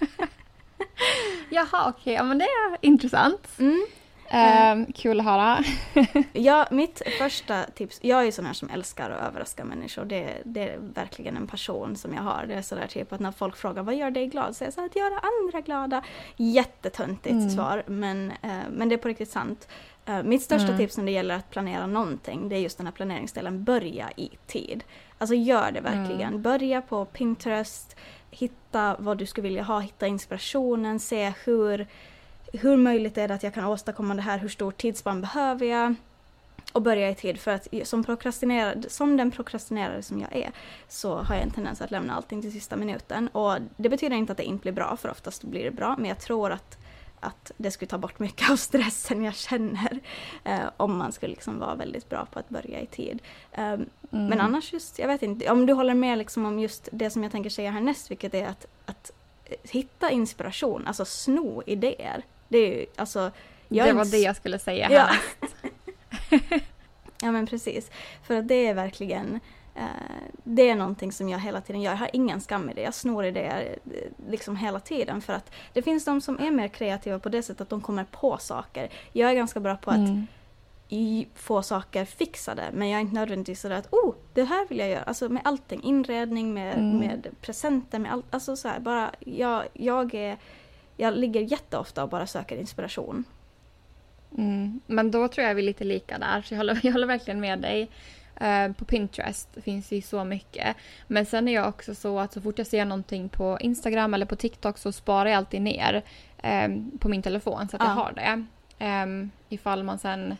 Jaha, 1.50 1.88
okej. 1.88 2.00
Okay. 2.02 2.14
Ja, 2.14 2.22
men 2.22 2.38
det 2.38 2.44
är 2.44 2.76
intressant. 2.80 3.48
Mm. 3.58 3.86
Um, 4.32 4.92
kul 4.92 5.20
att 5.20 5.26
höra. 5.26 5.64
ja, 6.32 6.66
mitt 6.70 7.02
första 7.18 7.64
tips. 7.64 7.98
Jag 8.02 8.20
är 8.20 8.24
ju 8.24 8.32
sån 8.32 8.46
här 8.46 8.52
som 8.52 8.70
älskar 8.70 9.10
att 9.10 9.28
överraska 9.28 9.64
människor. 9.64 10.04
Det, 10.04 10.42
det 10.44 10.68
är 10.68 10.78
verkligen 10.78 11.36
en 11.36 11.46
passion 11.46 11.96
som 11.96 12.14
jag 12.14 12.22
har. 12.22 12.44
Det 12.48 12.54
är 12.54 12.62
sådär 12.62 12.86
typ 12.86 13.12
att 13.12 13.20
när 13.20 13.32
folk 13.32 13.56
frågar 13.56 13.82
vad 13.82 13.94
gör 13.94 14.10
dig 14.10 14.26
glad? 14.26 14.56
Så 14.56 14.64
jag 14.64 14.72
säger 14.72 14.88
att 14.88 14.96
göra 14.96 15.20
andra 15.42 15.60
glada. 15.60 16.02
Jättetöntigt 16.36 17.32
mm. 17.32 17.50
svar, 17.50 17.82
men, 17.86 18.32
uh, 18.44 18.50
men 18.70 18.88
det 18.88 18.94
är 18.94 18.96
på 18.96 19.08
riktigt 19.08 19.30
sant. 19.30 19.68
Uh, 20.08 20.22
mitt 20.22 20.42
största 20.42 20.66
mm. 20.66 20.78
tips 20.78 20.96
när 20.96 21.04
det 21.04 21.10
gäller 21.10 21.34
att 21.34 21.50
planera 21.50 21.86
någonting, 21.86 22.48
det 22.48 22.56
är 22.56 22.60
just 22.60 22.76
den 22.76 22.86
här 22.86 22.94
planeringsdelen. 22.94 23.64
Börja 23.64 24.10
i 24.16 24.30
tid. 24.46 24.84
Alltså 25.18 25.34
gör 25.34 25.72
det 25.72 25.80
verkligen. 25.80 26.28
Mm. 26.28 26.42
Börja 26.42 26.82
på 26.82 27.04
Pinterest 27.04 27.96
hitta 28.30 28.96
vad 28.98 29.18
du 29.18 29.26
skulle 29.26 29.48
vilja 29.48 29.62
ha, 29.62 29.80
hitta 29.80 30.06
inspirationen, 30.06 31.00
se 31.00 31.32
hur, 31.44 31.86
hur 32.52 32.76
möjligt 32.76 33.18
är 33.18 33.28
det 33.28 33.34
att 33.34 33.42
jag 33.42 33.54
kan 33.54 33.64
åstadkomma 33.64 34.14
det 34.14 34.22
här, 34.22 34.38
hur 34.38 34.48
stor 34.48 34.70
tidsspann 34.70 35.20
behöver 35.20 35.66
jag? 35.66 35.94
Och 36.72 36.82
börja 36.82 37.10
i 37.10 37.14
tid 37.14 37.40
för 37.40 37.50
att 37.50 37.68
som, 37.84 38.04
prokrastinerad, 38.04 38.86
som 38.88 39.16
den 39.16 39.30
prokrastinerare 39.30 40.02
som 40.02 40.20
jag 40.20 40.36
är 40.36 40.50
så 40.88 41.16
har 41.16 41.34
jag 41.34 41.44
en 41.44 41.50
tendens 41.50 41.80
att 41.80 41.90
lämna 41.90 42.14
allting 42.14 42.42
till 42.42 42.52
sista 42.52 42.76
minuten. 42.76 43.28
Och 43.28 43.56
det 43.76 43.88
betyder 43.88 44.16
inte 44.16 44.32
att 44.32 44.38
det 44.38 44.44
inte 44.44 44.62
blir 44.62 44.72
bra, 44.72 44.96
för 44.96 45.10
oftast 45.10 45.44
blir 45.44 45.64
det 45.64 45.70
bra, 45.70 45.96
men 45.98 46.08
jag 46.08 46.18
tror 46.18 46.52
att 46.52 46.78
att 47.20 47.52
det 47.56 47.70
skulle 47.70 47.88
ta 47.88 47.98
bort 47.98 48.18
mycket 48.18 48.50
av 48.50 48.56
stressen 48.56 49.24
jag 49.24 49.34
känner 49.34 50.00
eh, 50.44 50.60
om 50.76 50.96
man 50.96 51.12
skulle 51.12 51.30
liksom 51.30 51.58
vara 51.58 51.74
väldigt 51.74 52.08
bra 52.08 52.26
på 52.32 52.38
att 52.38 52.48
börja 52.48 52.80
i 52.80 52.86
tid. 52.86 53.22
Um, 53.56 53.62
mm. 53.62 53.86
Men 54.10 54.40
annars 54.40 54.72
just, 54.72 54.98
jag 54.98 55.08
vet 55.08 55.22
inte, 55.22 55.50
om 55.50 55.66
du 55.66 55.72
håller 55.72 55.94
med 55.94 56.18
liksom 56.18 56.46
om 56.46 56.58
just 56.58 56.88
det 56.92 57.10
som 57.10 57.22
jag 57.22 57.32
tänker 57.32 57.50
säga 57.50 57.70
härnäst, 57.70 58.10
vilket 58.10 58.34
är 58.34 58.46
att, 58.46 58.66
att 58.86 59.10
hitta 59.62 60.10
inspiration, 60.10 60.86
alltså 60.86 61.04
sno 61.04 61.62
idéer. 61.66 62.24
Det 62.50 62.82
är 62.82 62.86
alltså... 62.96 63.30
det 63.68 63.92
var 63.92 64.10
det 64.10 64.18
jag 64.18 64.36
skulle 64.36 64.58
säga. 64.58 64.88
Ja. 64.90 65.08
ja 67.22 67.32
men 67.32 67.46
precis. 67.46 67.90
För 68.22 68.34
att 68.34 68.48
det 68.48 68.66
är 68.66 68.74
verkligen 68.74 69.40
Eh, 69.74 70.22
det 70.44 70.70
är 70.70 70.74
någonting 70.74 71.12
som 71.12 71.28
jag 71.28 71.38
hela 71.38 71.60
tiden 71.60 71.82
gör. 71.82 71.90
Jag 71.90 71.98
har 71.98 72.10
ingen 72.12 72.40
skam 72.40 72.70
i 72.70 72.74
det. 72.74 72.82
Jag 72.82 72.94
snor 72.94 73.24
idéer 73.24 73.78
eh, 73.84 74.30
liksom 74.30 74.56
hela 74.56 74.80
tiden 74.80 75.20
för 75.20 75.32
att 75.32 75.52
det 75.72 75.82
finns 75.82 76.04
de 76.04 76.20
som 76.20 76.40
är 76.40 76.50
mer 76.50 76.68
kreativa 76.68 77.18
på 77.18 77.28
det 77.28 77.42
sättet 77.42 77.60
att 77.60 77.68
de 77.68 77.80
kommer 77.80 78.04
på 78.04 78.38
saker. 78.38 78.90
Jag 79.12 79.30
är 79.30 79.34
ganska 79.34 79.60
bra 79.60 79.76
på 79.76 79.90
att 79.90 79.96
mm. 79.96 81.24
få 81.34 81.62
saker 81.62 82.04
fixade 82.04 82.62
men 82.72 82.88
jag 82.88 82.96
är 82.96 83.00
inte 83.00 83.14
nödvändigtvis 83.14 83.60
sådär 83.60 83.76
att 83.76 83.92
oh, 83.92 84.14
det 84.34 84.44
här 84.44 84.68
vill 84.68 84.78
jag 84.78 84.88
göra. 84.88 85.02
Alltså 85.02 85.28
med 85.28 85.42
allting, 85.44 85.82
inredning, 85.82 86.54
med, 86.54 86.78
mm. 86.78 86.98
med 86.98 87.28
presenter, 87.40 87.98
med 87.98 88.12
allt. 88.12 88.26
Alltså 88.30 88.56
så 88.56 88.68
här, 88.68 88.80
bara 88.80 89.10
jag, 89.20 89.64
jag 89.72 90.14
är 90.14 90.36
jag 91.00 91.16
ligger 91.16 91.40
jätteofta 91.40 92.02
och 92.02 92.08
bara 92.08 92.26
söker 92.26 92.56
inspiration. 92.56 93.24
Mm. 94.38 94.80
Men 94.86 95.10
då 95.10 95.28
tror 95.28 95.46
jag 95.46 95.54
vi 95.54 95.62
är 95.62 95.66
lite 95.66 95.84
lika 95.84 96.18
där, 96.18 96.42
så 96.42 96.54
jag 96.54 96.58
håller, 96.58 96.80
jag 96.86 96.92
håller 96.92 97.06
verkligen 97.06 97.40
med 97.40 97.58
dig. 97.58 97.90
Eh, 98.36 98.72
på 98.72 98.84
Pinterest 98.84 99.48
finns 99.64 99.88
det 99.88 99.96
ju 99.96 100.02
så 100.02 100.24
mycket. 100.24 100.76
Men 101.06 101.26
sen 101.26 101.48
är 101.48 101.54
jag 101.54 101.68
också 101.68 101.94
så 101.94 102.18
att 102.18 102.32
så 102.32 102.40
fort 102.40 102.58
jag 102.58 102.66
ser 102.66 102.84
någonting 102.84 103.28
på 103.28 103.58
Instagram 103.60 104.14
eller 104.14 104.26
på 104.26 104.36
TikTok 104.36 104.78
så 104.78 104.92
sparar 104.92 105.30
jag 105.30 105.36
alltid 105.36 105.62
ner 105.62 106.02
um, 106.44 106.98
på 106.98 107.08
min 107.08 107.22
telefon 107.22 107.68
så 107.68 107.76
att 107.76 107.82
ja. 107.82 107.88
jag 107.88 107.94
har 107.94 108.12
det. 108.12 108.44
Um, 109.04 109.30
ifall 109.48 109.82
man 109.82 109.98
sen 109.98 110.36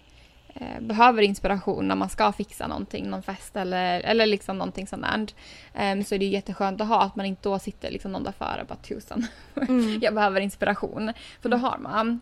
behöver 0.81 1.23
inspiration 1.23 1.89
när 1.89 1.95
man 1.95 2.09
ska 2.09 2.33
fixa 2.33 2.67
någonting, 2.67 3.11
någon 3.11 3.23
fest 3.23 3.57
eller, 3.57 4.01
eller 4.01 4.27
liksom 4.27 4.59
någonting 4.59 4.87
sånt 4.87 5.35
um, 5.75 6.05
så 6.05 6.15
är 6.15 6.19
det 6.19 6.25
jätteskönt 6.25 6.81
att 6.81 6.89
ha 6.89 7.03
att 7.03 7.17
man 7.17 7.27
inte 7.27 7.49
då 7.49 7.59
sitter 7.59 7.91
liksom 7.91 8.13
någon 8.13 8.25
dag 8.25 8.35
före 8.35 8.61
och 8.61 8.67
bara 8.67 8.79
tusen, 8.79 9.27
mm. 9.69 9.99
jag 10.03 10.15
behöver 10.15 10.41
inspiration. 10.41 11.13
För 11.43 11.49
då 11.49 11.57
mm. 11.57 11.65
har 11.65 11.79
man. 11.79 12.21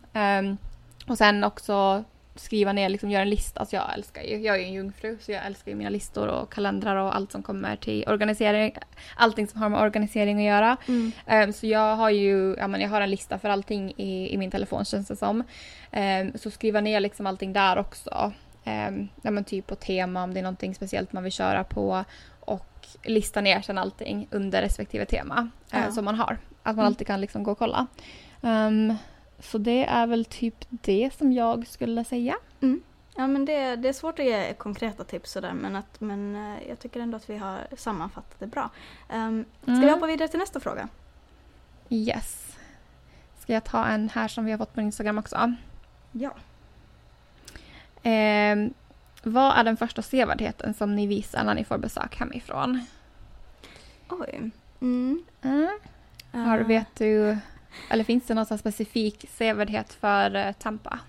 och 1.07 1.17
sen 1.17 1.43
också 1.43 2.03
skriva 2.39 2.73
ner, 2.73 2.89
liksom 2.89 3.09
göra 3.09 3.21
en 3.21 3.29
lista. 3.29 3.59
Alltså 3.59 3.75
jag 3.75 3.93
älskar 3.93 4.21
ju, 4.21 4.37
jag 4.37 4.55
är 4.55 4.59
ju 4.59 4.65
en 4.65 4.73
jungfru 4.73 5.17
så 5.21 5.31
jag 5.31 5.45
älskar 5.45 5.71
ju 5.71 5.77
mina 5.77 5.89
listor 5.89 6.27
och 6.27 6.53
kalendrar 6.53 6.95
och 6.95 7.15
allt 7.15 7.31
som 7.31 7.43
kommer 7.43 7.75
till 7.75 8.03
organisering. 8.07 8.73
Allting 9.15 9.47
som 9.47 9.61
har 9.61 9.69
med 9.69 9.81
organisering 9.81 10.37
att 10.37 10.53
göra. 10.53 10.77
Mm. 10.87 11.11
Um, 11.47 11.53
så 11.53 11.67
jag 11.67 11.95
har 11.95 12.09
ju, 12.09 12.55
ja 12.57 12.67
men 12.67 12.81
jag 12.81 12.89
har 12.89 13.01
en 13.01 13.09
lista 13.09 13.39
för 13.39 13.49
allting 13.49 13.93
i, 13.97 14.33
i 14.33 14.37
min 14.37 14.51
telefon 14.51 14.85
känns 14.85 15.07
det 15.07 15.15
som. 15.15 15.43
Um, 15.91 16.31
så 16.35 16.51
skriva 16.51 16.81
ner 16.81 16.99
liksom 16.99 17.27
allting 17.27 17.53
där 17.53 17.77
också. 17.77 18.33
Um, 18.65 19.09
ja 19.21 19.31
men 19.31 19.43
typ 19.43 19.67
på 19.67 19.75
tema 19.75 20.23
om 20.23 20.33
det 20.33 20.39
är 20.39 20.43
någonting 20.43 20.75
speciellt 20.75 21.13
man 21.13 21.23
vill 21.23 21.31
köra 21.33 21.63
på. 21.63 22.03
Och 22.39 22.87
lista 23.03 23.41
ner 23.41 23.61
sen 23.61 23.77
allting 23.77 24.27
under 24.31 24.61
respektive 24.61 25.05
tema 25.05 25.49
ja. 25.71 25.79
uh, 25.79 25.91
som 25.91 26.05
man 26.05 26.15
har. 26.15 26.37
Att 26.63 26.75
man 26.75 26.83
mm. 26.83 26.85
alltid 26.85 27.07
kan 27.07 27.21
liksom 27.21 27.43
gå 27.43 27.51
och 27.51 27.57
kolla. 27.57 27.87
Så 29.39 29.57
det 29.57 29.85
är 29.85 30.07
väl 30.07 30.25
typ 30.25 30.65
det 30.69 31.09
som 31.17 31.33
jag 31.33 31.67
skulle 31.67 32.03
säga. 32.03 32.35
Mm. 32.61 32.81
Ja 33.15 33.27
men 33.27 33.45
det, 33.45 33.75
det 33.75 33.89
är 33.89 33.93
svårt 33.93 34.19
att 34.19 34.25
ge 34.25 34.53
konkreta 34.53 35.03
tips 35.03 35.31
sådär 35.31 35.53
men, 35.53 35.75
att, 35.75 36.01
men 36.01 36.35
eh, 36.35 36.69
jag 36.69 36.79
tycker 36.79 36.99
ändå 36.99 37.17
att 37.17 37.29
vi 37.29 37.37
har 37.37 37.67
sammanfattat 37.77 38.39
det 38.39 38.47
bra. 38.47 38.69
Um, 39.13 39.45
ska 39.61 39.71
mm. 39.71 39.81
vi 39.81 39.89
hoppa 39.89 40.07
vidare 40.07 40.27
till 40.27 40.39
nästa 40.39 40.59
fråga? 40.59 40.87
Yes. 41.89 42.57
Ska 43.39 43.53
jag 43.53 43.63
ta 43.63 43.85
en 43.85 44.09
här 44.09 44.27
som 44.27 44.45
vi 44.45 44.51
har 44.51 44.57
fått 44.57 44.73
på 44.73 44.81
Instagram 44.81 45.17
också? 45.17 45.53
Ja. 46.11 46.31
Um, 48.03 48.73
vad 49.23 49.57
är 49.57 49.63
den 49.63 49.77
första 49.77 50.01
sevärdheten 50.01 50.73
som 50.73 50.95
ni 50.95 51.07
visar 51.07 51.43
när 51.43 51.55
ni 51.55 51.63
får 51.63 51.77
besök 51.77 52.19
hemifrån? 52.19 52.85
Oj. 54.09 54.51
Mm. 54.81 55.23
Mm. 55.41 55.79
Har, 56.31 56.59
Eh, 56.59 56.67
vet 56.67 56.95
du, 56.97 57.37
eller 57.89 58.03
finns 58.03 58.25
det 58.25 58.33
någon 58.33 58.57
specifik 58.57 59.25
sevärdhet 59.29 59.93
för 59.93 60.35
eh, 60.35 60.51
Tampa? 60.51 60.99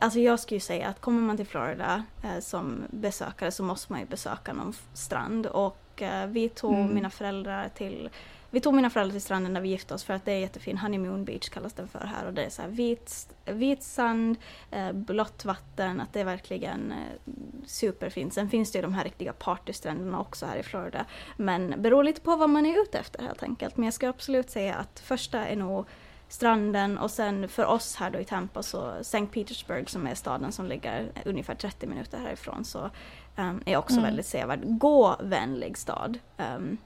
Alltså 0.00 0.20
jag 0.20 0.40
skulle 0.40 0.56
ju 0.56 0.60
säga 0.60 0.88
att 0.88 1.00
kommer 1.00 1.20
man 1.20 1.36
till 1.36 1.46
Florida 1.46 2.04
eh, 2.24 2.40
som 2.40 2.82
besökare 2.90 3.50
så 3.50 3.62
måste 3.62 3.92
man 3.92 4.00
ju 4.00 4.06
besöka 4.06 4.52
någon 4.52 4.74
strand 4.92 5.46
och 5.46 6.02
eh, 6.02 6.26
vi 6.26 6.48
tog 6.48 6.74
Mm. 6.74 6.94
mina 6.94 7.10
föräldrar 7.10 7.68
till 7.68 8.10
vi 8.50 8.60
tog 8.60 8.74
mina 8.74 8.90
föräldrar 8.90 9.12
till 9.12 9.22
stranden 9.22 9.52
när 9.52 9.60
vi 9.60 9.68
gifte 9.68 9.94
oss 9.94 10.04
för 10.04 10.14
att 10.14 10.24
det 10.24 10.32
är 10.32 10.38
jättefin, 10.38 10.78
Honeymoon 10.78 11.24
Beach 11.24 11.48
kallas 11.48 11.72
den 11.72 11.88
för 11.88 11.98
här 11.98 12.26
och 12.26 12.32
det 12.32 12.44
är 12.44 12.50
så 12.50 12.62
här 12.62 12.68
vit, 12.68 13.34
vit 13.44 13.82
sand, 13.82 14.36
eh, 14.70 14.92
blått 14.92 15.44
vatten, 15.44 16.00
att 16.00 16.12
det 16.12 16.20
är 16.20 16.24
verkligen 16.24 16.92
eh, 16.92 17.32
superfint. 17.66 18.34
Sen 18.34 18.50
finns 18.50 18.72
det 18.72 18.78
ju 18.78 18.82
de 18.82 18.94
här 18.94 19.04
riktiga 19.04 19.32
partystränderna 19.32 20.20
också 20.20 20.46
här 20.46 20.56
i 20.56 20.62
Florida. 20.62 21.04
Men 21.36 21.82
beror 21.82 22.04
lite 22.04 22.20
på 22.20 22.36
vad 22.36 22.50
man 22.50 22.66
är 22.66 22.82
ute 22.82 22.98
efter 22.98 23.22
helt 23.22 23.42
enkelt. 23.42 23.76
Men 23.76 23.84
jag 23.84 23.94
ska 23.94 24.08
absolut 24.08 24.50
säga 24.50 24.74
att 24.74 25.00
första 25.00 25.46
är 25.46 25.56
nog 25.56 25.86
stranden 26.34 26.98
och 26.98 27.10
sen 27.10 27.48
för 27.48 27.64
oss 27.64 27.96
här 27.96 28.10
då 28.10 28.18
i 28.18 28.24
Tampa 28.24 28.62
så 28.62 28.90
St. 28.90 29.26
Petersburg 29.26 29.90
som 29.90 30.06
är 30.06 30.14
staden 30.14 30.52
som 30.52 30.66
ligger 30.66 31.12
ungefär 31.24 31.54
30 31.54 31.86
minuter 31.86 32.18
härifrån 32.18 32.64
så 32.64 32.90
um, 33.36 33.62
är 33.66 33.76
också 33.76 33.94
Mm. 33.94 34.04
väldigt 34.04 34.26
sevärd. 34.26 34.60
Gå-vänlig 34.64 35.78
stad. 35.78 36.18
Um, 36.56 36.78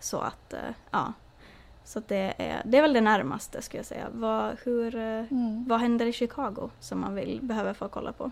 så 0.00 0.18
att, 0.18 0.52
eh, 0.52 0.58
ja. 0.90 1.12
Så 1.84 1.98
att 1.98 2.08
det, 2.08 2.34
är, 2.38 2.62
det 2.64 2.78
är 2.78 2.82
väl 2.82 2.92
det 2.92 3.00
närmaste 3.00 3.62
skulle 3.62 3.78
jag 3.78 3.86
säga. 3.86 4.06
Vad, 4.12 4.56
hur, 4.64 4.96
eh, 4.96 5.24
vad 5.66 5.80
händer 5.80 6.06
i 6.06 6.12
Chicago 6.12 6.70
som 6.80 7.00
man 7.00 7.14
vill, 7.14 7.38
behöver 7.42 7.74
få 7.74 7.88
kolla 7.88 8.12
på? 8.12 8.30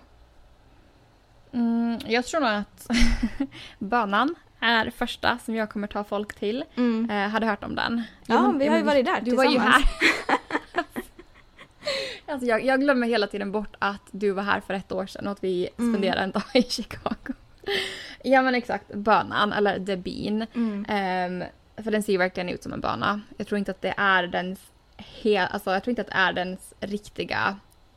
Mm, 1.53 1.99
jag 2.07 2.24
tror 2.24 2.40
nog 2.40 2.51
att 2.51 2.88
banan 3.78 4.34
är 4.63 4.91
första 4.91 5.39
som 5.39 5.55
jag 5.55 5.71
kommer 5.71 5.87
ta 5.87 6.05
folk 6.05 6.35
till. 6.35 6.65
Mm. 6.77 7.11
Eh, 7.11 7.29
hade 7.29 7.47
hört 7.47 7.65
om 7.65 7.75
den. 7.75 8.03
Ja, 8.27 8.43
men- 8.43 8.59
vi 8.59 8.69
har 8.69 8.77
ju 8.77 8.83
varit 8.83 9.05
där 9.07 9.21
Du 9.21 9.37
var 9.37 9.45
ju 9.45 9.59
här. 9.59 9.83
alltså 12.27 12.47
jag, 12.47 12.65
jag 12.65 12.81
glömmer 12.81 13.07
hela 13.07 13.27
tiden 13.27 13.53
bort 13.53 13.77
att 13.79 14.03
du 14.11 14.31
var 14.31 14.43
här 14.43 14.61
för 14.61 14.75
ett 14.75 14.93
år 14.93 15.07
sedan 15.07 15.27
och 15.27 15.33
att 15.33 15.45
vi 15.45 15.69
Mm. 15.79 15.93
spenderade 15.93 16.21
en 16.21 16.31
dag 16.31 16.43
i 16.55 16.63
Chicago. 16.63 17.35
ja 18.25 18.43
men 18.43 18.55
exakt, 18.55 18.95
bönan 18.95 19.53
eller 19.53 19.87
the 19.87 19.97
bean. 19.97 20.47
Mm. 20.55 20.85
Ehm, 20.89 21.45
för 21.85 21.91
den 21.91 22.03
ser 22.03 22.13
ju 22.13 22.19
verkligen 22.19 22.49
ut 22.49 22.63
som 22.63 22.73
en 22.73 22.81
böna. 22.81 23.21
Jag 23.37 23.47
tror 23.47 23.59
inte 23.59 23.71
att 23.71 23.83
det 23.83 23.95
är 23.97 24.27
dens 24.27 24.61
hel, 24.97 25.49
alltså 25.51 25.71
jag 25.73 25.83
tror 25.85 25.91
inte 25.91 26.03
att 26.03 26.09
det 26.09 26.15
är 26.15 26.33
dens 26.33 26.75
riktiga, 26.81 27.57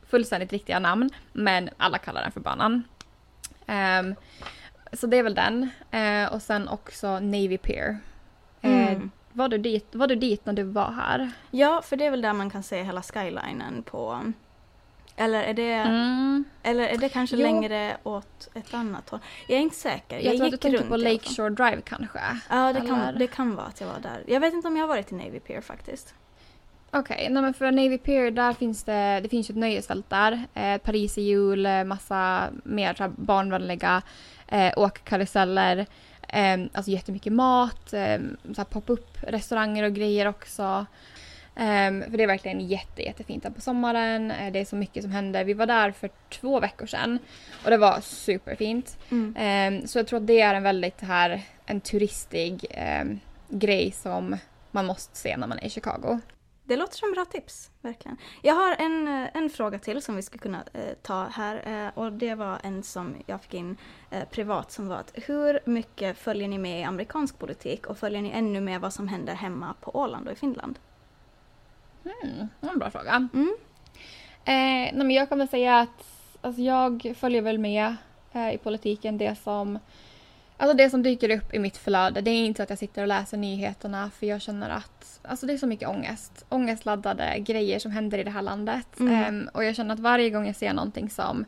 fullständigt 0.09 0.51
riktiga 0.51 0.80
namn. 0.80 1.09
Men 1.34 1.70
alla 1.78 1.97
kallar 1.97 2.22
den 2.22 2.32
för 2.32 2.39
bönan. 2.39 2.84
Ehm, 3.68 4.16
så 4.95 5.07
det 5.07 5.17
är 5.17 5.23
väl 5.23 5.35
den. 5.35 5.69
Eh, 5.91 6.33
och 6.33 6.41
sen 6.41 6.67
också 6.67 7.19
Navy 7.19 7.57
Pier. 7.57 7.97
Eh, 8.61 8.71
Mm. 8.91 9.11
var, 9.33 9.47
du 9.49 9.57
dit, 9.57 9.95
var 9.95 10.07
du 10.07 10.15
dit 10.15 10.45
när 10.45 10.53
du 10.53 10.63
var 10.63 10.91
här? 10.91 11.31
Ja, 11.51 11.81
för 11.85 11.95
det 11.97 12.05
är 12.05 12.11
väl 12.11 12.21
där 12.21 12.33
man 12.33 12.49
kan 12.49 12.63
se 12.63 12.83
hela 12.83 13.01
skylinen 13.01 13.83
på... 13.83 14.21
Eller 15.17 15.43
är 15.43 15.53
det, 15.53 15.71
Mm. 15.73 16.43
eller 16.63 16.87
är 16.87 16.97
det 16.97 17.09
kanske 17.09 17.35
Jo. 17.35 17.41
längre 17.41 17.97
åt 18.03 18.49
ett 18.53 18.73
annat 18.73 19.09
håll? 19.09 19.19
Jag 19.47 19.57
är 19.57 19.61
inte 19.61 19.75
säker. 19.75 20.19
Jag, 20.19 20.37
tror 20.37 20.53
att 20.53 20.61
du 20.61 20.69
runt 20.77 20.89
på. 20.89 20.97
Lakeshore 20.97 21.49
Drive 21.49 21.81
kanske? 21.81 22.19
Ja, 22.49 22.73
det 22.73 22.81
kan, 22.81 23.19
det 23.19 23.27
kan 23.27 23.55
vara 23.55 23.65
att 23.65 23.81
jag 23.81 23.87
var 23.87 23.99
där. 23.99 24.23
Jag 24.27 24.39
vet 24.39 24.53
inte 24.53 24.67
om 24.67 24.77
jag 24.77 24.83
har 24.83 24.87
varit 24.87 25.11
i 25.11 25.15
Navy 25.15 25.39
Pier 25.39 25.61
faktiskt. 25.61 26.13
Okej, 26.91 27.27
nej 27.31 27.41
men 27.43 27.53
för 27.53 27.71
Navy 27.71 27.97
Pier 27.97 28.31
där 28.31 28.53
finns 28.53 28.83
det, 28.83 29.19
det 29.23 29.29
finns 29.29 29.49
ju 29.49 29.51
ett 29.51 29.57
nöjesfält 29.57 30.09
där. 30.09 30.43
Eh, 30.53 30.77
Paris 30.77 31.17
i 31.17 31.21
jul, 31.21 31.65
eh, 31.65 31.83
massa 31.83 32.47
mer 32.63 33.11
barnvänliga 33.17 34.01
eh, 34.47 34.73
åkkaruseller. 34.75 35.85
Eh, 36.29 36.59
alltså 36.73 36.91
jättemycket 36.91 37.33
mat, 37.33 37.93
eh, 37.93 38.19
så 38.43 38.57
här 38.57 38.63
pop-up 38.63 39.17
restauranger 39.21 39.83
och 39.83 39.93
grejer 39.93 40.27
också. 40.27 40.85
Eh, 41.55 42.09
för 42.09 42.17
det 42.17 42.23
är 42.23 42.27
verkligen 42.27 42.61
jätte, 42.61 43.01
jättefint 43.01 43.43
där 43.43 43.49
på 43.49 43.61
sommaren. 43.61 44.31
Eh, 44.31 44.51
det 44.51 44.59
är 44.59 44.65
så 44.65 44.75
mycket 44.75 45.03
som 45.03 45.11
händer. 45.11 45.43
Vi 45.43 45.53
var 45.53 45.65
där 45.65 45.91
för 45.91 46.09
två 46.29 46.59
veckor 46.59 46.85
sedan 46.85 47.19
och 47.63 47.69
det 47.69 47.77
var 47.77 47.99
superfint. 48.01 48.97
Mm. 49.11 49.35
Eh, 49.35 49.85
så 49.85 49.99
jag 49.99 50.07
tror 50.07 50.19
att 50.19 50.27
det 50.27 50.41
är 50.41 50.53
en 50.53 50.63
väldigt 50.63 51.01
här, 51.01 51.41
en 51.65 51.81
turistig 51.81 52.65
eh, 52.69 53.05
grej 53.49 53.91
som 53.91 54.37
man 54.71 54.85
måste 54.85 55.17
se 55.17 55.37
när 55.37 55.47
man 55.47 55.59
är 55.59 55.65
i 55.65 55.69
Chicago. 55.69 56.19
Det 56.68 56.76
låter 56.76 56.97
som 56.97 57.11
bra 57.11 57.26
tips, 57.26 57.72
verkligen. 57.82 58.18
Jag 58.41 58.53
har 58.53 58.76
en, 58.80 59.07
eh, 59.07 59.30
en 59.34 59.49
fråga 59.49 59.80
till 59.80 60.01
som 60.01 60.16
vi 60.16 60.22
ska 60.22 60.38
kunna 60.38 60.63
eh, 60.74 60.93
ta 61.01 61.24
här 61.24 61.86
eh, 61.86 61.97
och 61.97 62.13
det 62.13 62.36
var 62.36 62.59
en 62.63 62.84
som 62.84 63.16
jag 63.26 63.41
fick 63.41 63.53
in 63.53 63.78
eh, 64.09 64.24
privat 64.32 64.72
som 64.72 64.88
var 64.88 64.95
att 64.95 65.11
hur 65.13 65.59
mycket 65.66 66.18
följer 66.18 66.47
ni 66.47 66.57
med 66.57 66.80
i 66.80 66.84
amerikansk 66.84 67.39
politik 67.39 67.86
och 67.86 67.97
följer 67.97 68.22
ni 68.22 68.30
ännu 68.30 68.61
med 68.61 68.82
vad 68.82 68.93
som 68.93 69.07
händer 69.07 69.34
hemma 69.34 69.74
på 69.82 69.95
Åland 69.95 70.28
och 70.28 70.34
i 70.34 70.36
Finland? 70.36 70.80
Mm, 72.03 72.47
det 72.59 72.66
var 72.66 72.74
en 72.74 72.80
bra 72.80 72.91
fråga. 72.91 73.30
Mm. 73.34 73.55
Eh, 74.45 74.93
nej 74.93 74.93
men 74.95 75.11
jag 75.11 75.30
väl 75.30 75.47
säga 75.47 75.80
att 75.80 76.07
alltså 76.41 76.61
jag 76.61 77.13
följer 77.18 77.41
väl 77.41 77.57
med 77.57 77.95
eh, 78.32 78.53
i 78.53 78.57
politiken 78.57 79.18
det 79.18 79.36
som 79.36 79.80
Alltså 80.58 80.78
det 80.78 80.89
som 80.89 81.03
dyker 81.03 81.38
upp 81.38 81.53
i 81.53 81.60
mitt 81.60 81.78
flöde, 81.78 82.22
det 82.22 82.32
är 82.32 82.45
inte 82.45 82.64
att 82.64 82.70
jag 82.70 82.80
sitter 82.80 83.01
och 83.01 83.08
läser 83.08 83.38
nyheterna 83.38 84.12
för 84.20 84.28
jag 84.28 84.41
känner 84.41 84.70
att 84.70 85.20
alltså 85.24 85.45
det 85.45 85.53
är 85.53 85.58
så 85.58 85.68
mycket 85.68 85.89
ångest. 85.89 86.45
Ångestladdade 86.49 87.39
grejer 87.39 87.80
som 87.80 87.91
händer 87.91 88.18
i 88.18 88.24
det 88.24 88.32
här 88.32 88.41
landet. 88.41 88.99
Mm. 88.99 89.14
Ehm, 89.14 89.49
och 89.53 89.64
jag 89.64 89.76
känner 89.76 89.93
att 89.93 89.99
varje 89.99 90.30
gång 90.30 90.47
jag 90.47 90.56
ser 90.56 90.74
någonting 90.74 91.10
som 91.10 91.45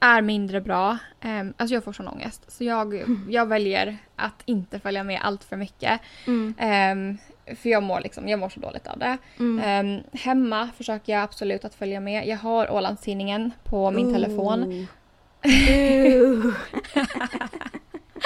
är 0.00 0.22
mindre 0.22 0.60
bra, 0.60 0.98
um, 1.24 1.54
alltså 1.56 1.74
jag 1.74 1.84
får 1.84 1.92
sån 1.92 2.08
ångest. 2.08 2.52
Så 2.52 2.64
jag, 2.64 3.02
jag 3.28 3.46
väljer 3.46 3.96
att 4.16 4.42
inte 4.44 4.78
följa 4.78 5.04
med 5.04 5.20
allt 5.22 5.44
för 5.44 5.56
mycket. 5.56 6.00
Mm. 6.26 6.54
Ehm, 6.58 7.18
för 7.56 7.68
jag 7.68 7.82
mår, 7.82 8.00
liksom, 8.00 8.28
jag 8.28 8.38
mår 8.38 8.48
så 8.48 8.60
dåligt 8.60 8.86
av 8.86 8.98
det. 8.98 9.18
Mm. 9.38 10.00
Hemma 10.12 10.68
försöker 10.76 11.12
jag 11.12 11.22
absolut 11.22 11.64
att 11.64 11.74
följa 11.74 12.00
med. 12.00 12.26
Jag 12.26 12.36
har 12.36 12.70
Ålandstidningen 12.70 13.50
på 13.64 13.90
min 13.90 14.14
telefon. 14.14 14.86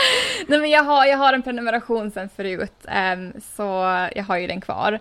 Nej, 0.47 0.59
men 0.61 0.71
jag, 0.71 0.85
har, 0.85 1.07
jag 1.07 1.17
har 1.19 1.33
en 1.33 1.43
prenumeration 1.43 2.11
sen 2.11 2.29
förut, 2.29 2.73
ehm, 2.89 3.33
så 3.57 3.63
jag 4.15 4.25
har 4.25 4.37
ju 4.39 4.47
den 4.47 4.61
kvar. 4.61 4.99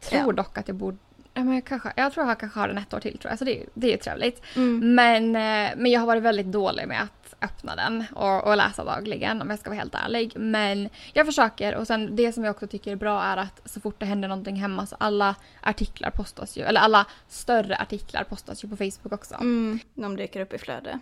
Tror 0.00 0.22
Ja. 0.26 0.32
dock 0.32 0.58
att 0.58 0.68
jag 0.68 0.76
borde... 0.76 0.96
Men 1.34 1.54
jag, 1.54 1.64
kanske, 1.64 1.92
jag 1.96 2.12
tror 2.12 2.26
jag 2.28 2.40
kanske 2.40 2.58
har 2.60 2.68
den 2.68 2.78
ett 2.78 2.94
år 2.94 3.00
till 3.00 3.18
tror 3.18 3.30
jag, 3.32 3.38
så 3.38 3.44
det, 3.44 3.62
är- 3.62 3.66
det 3.74 3.86
är 3.86 3.90
ju 3.90 3.96
trevligt. 3.96 4.42
Mm. 4.56 4.94
Men, 4.94 5.24
eh, 5.36 5.72
men 5.76 5.86
jag 5.92 6.00
har 6.00 6.06
varit 6.06 6.22
väldigt 6.22 6.46
dålig 6.46 6.88
med 6.88 7.02
att 7.02 7.34
öppna 7.42 7.76
den 7.76 8.04
och, 8.14 8.46
och 8.46 8.56
läsa 8.56 8.84
dagligen 8.84 9.42
om 9.42 9.50
jag 9.50 9.58
ska 9.58 9.70
vara 9.70 9.78
helt 9.78 9.94
ärlig. 9.94 10.32
Men 10.36 10.88
jag 11.12 11.26
försöker 11.26 11.74
och 11.74 11.86
sen 11.86 12.16
det 12.16 12.32
som 12.32 12.44
jag 12.44 12.50
också 12.50 12.66
tycker 12.66 12.92
är 12.92 12.96
bra 12.96 13.22
är 13.22 13.36
att 13.36 13.60
så 13.64 13.80
fort 13.80 14.00
det 14.00 14.06
händer 14.06 14.28
någonting 14.28 14.56
hemma 14.56 14.86
så 14.86 14.96
alla 15.00 15.34
artiklar 15.62 16.10
postas 16.10 16.56
ju, 16.58 16.62
eller 16.62 16.80
alla 16.80 17.06
större 17.28 17.76
artiklar 17.76 18.24
postas 18.24 18.64
ju 18.64 18.68
på 18.68 18.76
Facebook 18.76 19.12
också. 19.12 19.34
Mm. 19.34 19.78
De 19.94 20.16
dyker 20.16 20.40
upp 20.40 20.52
i 20.52 20.58
flöde. 20.58 20.98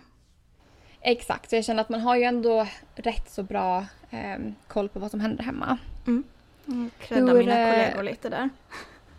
Exakt, 1.07 1.49
så 1.49 1.55
jag 1.55 1.65
känner 1.65 1.81
att 1.81 1.89
man 1.89 2.01
har 2.01 2.15
ju 2.15 2.23
ändå 2.23 2.67
rätt 2.95 3.29
så 3.29 3.43
bra 3.43 3.85
ehm, 4.09 4.55
koll 4.67 4.89
på 4.89 4.99
vad 4.99 5.11
som 5.11 5.19
händer 5.19 5.43
hemma. 5.43 5.77
Mm. 6.07 6.23
Credda 6.99 7.31
Hur, 7.31 7.39
mina 7.39 7.59
eh, 7.59 7.71
kollegor 7.71 8.03
lite 8.03 8.29
där. 8.29 8.49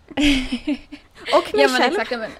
Och 1.36 1.54
mig 1.54 1.62
Ja 1.62 1.68
själv. 1.68 1.92
exakt. 1.92 2.10
Men, 2.10 2.30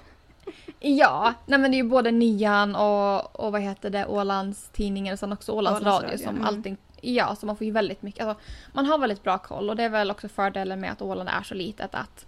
ja, 0.79 1.33
nej 1.45 1.59
men 1.59 1.71
det 1.71 1.77
är 1.77 1.83
ju 1.83 1.89
både 1.89 2.11
Nian 2.11 2.75
och, 2.75 3.39
och 3.39 3.51
vad 3.51 3.61
heter 3.61 3.89
det, 3.89 4.05
Ålands 4.05 4.69
tidningen 4.69 5.13
och 5.13 5.19
sen 5.19 5.33
också 5.33 5.51
Ålands, 5.51 5.81
Ålands 5.81 6.01
radio 6.03 6.13
Radio, 6.13 6.25
som 6.25 6.35
mm. 6.35 6.47
allting 6.47 6.77
Ja, 7.01 7.35
så 7.35 7.45
man 7.45 7.57
får 7.57 7.65
ju 7.65 7.71
väldigt 7.71 8.01
mycket, 8.01 8.25
alltså, 8.25 8.43
man 8.73 8.85
har 8.85 8.97
väldigt 8.97 9.23
bra 9.23 9.37
koll 9.37 9.69
och 9.69 9.75
det 9.75 9.83
är 9.83 9.89
väl 9.89 10.11
också 10.11 10.29
fördelen 10.29 10.79
med 10.79 10.91
att 10.91 11.01
Åland 11.01 11.29
är 11.29 11.43
så 11.43 11.53
litet 11.53 11.95
att 11.95 12.25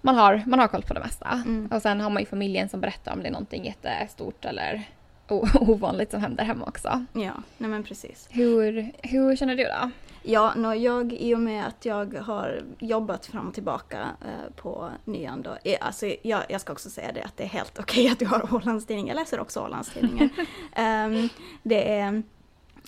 man 0.00 0.14
har, 0.14 0.42
man 0.46 0.58
har 0.58 0.68
koll 0.68 0.82
på 0.82 0.94
det 0.94 1.00
mesta. 1.00 1.42
Mm. 1.46 1.68
Och 1.72 1.82
sen 1.82 2.00
har 2.00 2.10
man 2.10 2.22
ju 2.22 2.26
familjen 2.26 2.68
som 2.68 2.80
berättar 2.80 3.12
om 3.12 3.22
det 3.22 3.28
är 3.28 3.32
någonting 3.32 3.64
jättestort 3.64 4.44
eller 4.44 4.84
ovanligt 5.28 6.10
som 6.10 6.20
händer 6.20 6.44
hemma 6.44 6.64
också. 6.66 7.04
Ja, 7.12 7.32
nej 7.58 7.70
men 7.70 7.84
precis. 7.84 8.28
Hur, 8.30 8.92
hur 9.02 9.36
känner 9.36 9.56
du 9.56 9.64
då? 9.64 9.90
Ja, 10.22 10.52
nå, 10.56 10.74
jag, 10.74 11.12
i 11.12 11.34
och 11.34 11.40
med 11.40 11.66
att 11.66 11.84
jag 11.84 12.14
har 12.14 12.62
jobbat 12.78 13.26
fram 13.26 13.48
och 13.48 13.54
tillbaka 13.54 14.08
eh, 14.20 14.54
på 14.56 14.90
Nyan 15.04 15.42
då, 15.42 15.56
eh, 15.64 15.78
alltså 15.80 16.06
jag, 16.22 16.42
jag 16.48 16.60
ska 16.60 16.72
också 16.72 16.90
säga 16.90 17.12
det 17.12 17.22
att 17.22 17.36
det 17.36 17.44
är 17.44 17.48
helt 17.48 17.78
okej 17.78 18.08
att 18.08 18.18
du 18.18 18.26
har 18.26 18.54
Ålandstidning, 18.54 19.08
jag 19.08 19.14
läser 19.14 19.40
också 19.40 19.60
Ålandstidningen. 19.60 20.30
Ehm, 20.72 21.28
det 21.62 21.98
är 21.98 22.22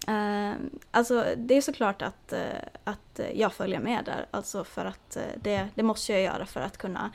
ehm, 0.07 0.71
Alltså 0.91 1.25
det 1.37 1.55
är 1.55 1.61
såklart 1.61 2.03
att, 2.03 2.33
eh, 2.33 2.41
att 2.85 3.21
jag 3.35 3.53
följer 3.53 3.81
med 3.81 4.05
där, 4.05 4.27
alltså 4.31 4.65
för 4.65 4.85
att 4.85 5.17
eh, 5.17 5.23
det, 5.43 5.69
det 5.75 5.83
måste 5.83 6.13
jag 6.13 6.23
göra 6.23 6.47
för 6.47 6.61
att 6.61 6.79
kunna 6.79 7.11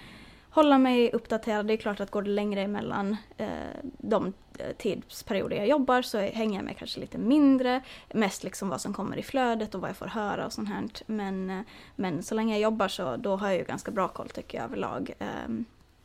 hålla 0.59 0.77
mig 0.77 1.11
uppdaterad. 1.11 1.65
Det 1.65 1.73
är 1.73 1.77
klart 1.77 1.99
att 1.99 2.11
går 2.11 2.21
det 2.21 2.29
längre 2.29 2.61
emellan 2.61 3.17
eh, 3.37 3.47
de 3.83 4.33
eh, 4.57 4.71
tidsperioder 4.77 5.55
jag 5.57 5.67
jobbar 5.67 6.01
så 6.01 6.17
hänger 6.17 6.59
jag 6.59 6.65
med 6.65 6.77
kanske 6.77 6.99
lite 6.99 7.17
mindre. 7.17 7.81
Mest 8.13 8.43
liksom 8.43 8.69
vad 8.69 8.81
som 8.81 8.93
kommer 8.93 9.17
i 9.17 9.23
flödet 9.23 9.75
och 9.75 9.81
vad 9.81 9.89
jag 9.89 9.97
får 9.97 10.07
höra 10.07 10.45
och 10.45 10.53
sånt 10.53 10.69
här. 10.69 10.83
Men, 11.05 11.49
eh, 11.49 11.61
men 11.95 12.23
så 12.23 12.35
länge 12.35 12.53
jag 12.53 12.61
jobbar 12.61 12.87
så 12.87 13.17
då 13.17 13.35
har 13.35 13.47
jag 13.47 13.57
ju 13.57 13.63
ganska 13.63 13.91
bra 13.91 14.07
koll 14.07 14.29
tycker 14.29 14.57
jag 14.57 14.65
överlag. 14.65 15.13
Eh, 15.19 15.49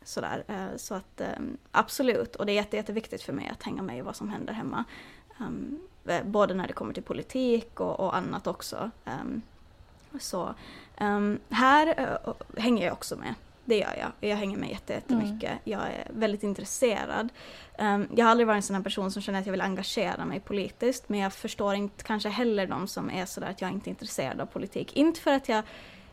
sådär. 0.04 0.44
Eh, 0.48 0.76
så 0.76 0.94
att 0.94 1.20
eh, 1.20 1.28
absolut, 1.70 2.36
och 2.36 2.46
det 2.46 2.52
är 2.52 2.54
jätte, 2.54 2.76
jätteviktigt 2.76 3.22
för 3.22 3.32
mig 3.32 3.48
att 3.52 3.62
hänga 3.62 3.82
med 3.82 3.98
i 3.98 4.00
vad 4.00 4.16
som 4.16 4.28
händer 4.28 4.52
hemma. 4.52 4.84
Um, 5.38 5.80
både 6.24 6.54
när 6.54 6.66
det 6.66 6.72
kommer 6.72 6.94
till 6.94 7.02
politik 7.02 7.80
och, 7.80 8.00
och 8.00 8.16
annat 8.16 8.46
också. 8.46 8.90
Um, 9.04 9.42
så 10.20 10.54
um, 11.00 11.38
här 11.50 12.00
uh, 12.00 12.34
hänger 12.56 12.84
jag 12.84 12.92
också 12.92 13.16
med. 13.16 13.34
Det 13.64 13.78
gör 13.78 13.94
jag. 13.98 14.30
Jag 14.30 14.36
hänger 14.36 14.56
med 14.56 14.70
jättemycket. 14.70 15.50
Mm. 15.50 15.58
Jag 15.64 15.80
är 15.80 16.06
väldigt 16.10 16.42
intresserad. 16.42 17.28
Um, 17.78 18.08
jag 18.16 18.24
har 18.24 18.30
aldrig 18.30 18.46
varit 18.46 18.56
en 18.56 18.62
sån 18.62 18.76
här 18.76 18.82
person 18.82 19.10
som 19.10 19.22
känner 19.22 19.40
att 19.40 19.46
jag 19.46 19.50
vill 19.50 19.60
engagera 19.60 20.24
mig 20.24 20.40
politiskt 20.40 21.08
men 21.08 21.20
jag 21.20 21.32
förstår 21.32 21.74
inte 21.74 22.04
kanske 22.04 22.28
heller 22.28 22.66
de 22.66 22.88
som 22.88 23.10
är 23.10 23.26
sådär 23.26 23.50
att 23.50 23.60
jag 23.60 23.70
inte 23.70 23.88
är 23.88 23.90
intresserad 23.90 24.40
av 24.40 24.46
politik. 24.46 24.96
Inte 24.96 25.20
för 25.20 25.32
att 25.32 25.48
jag 25.48 25.62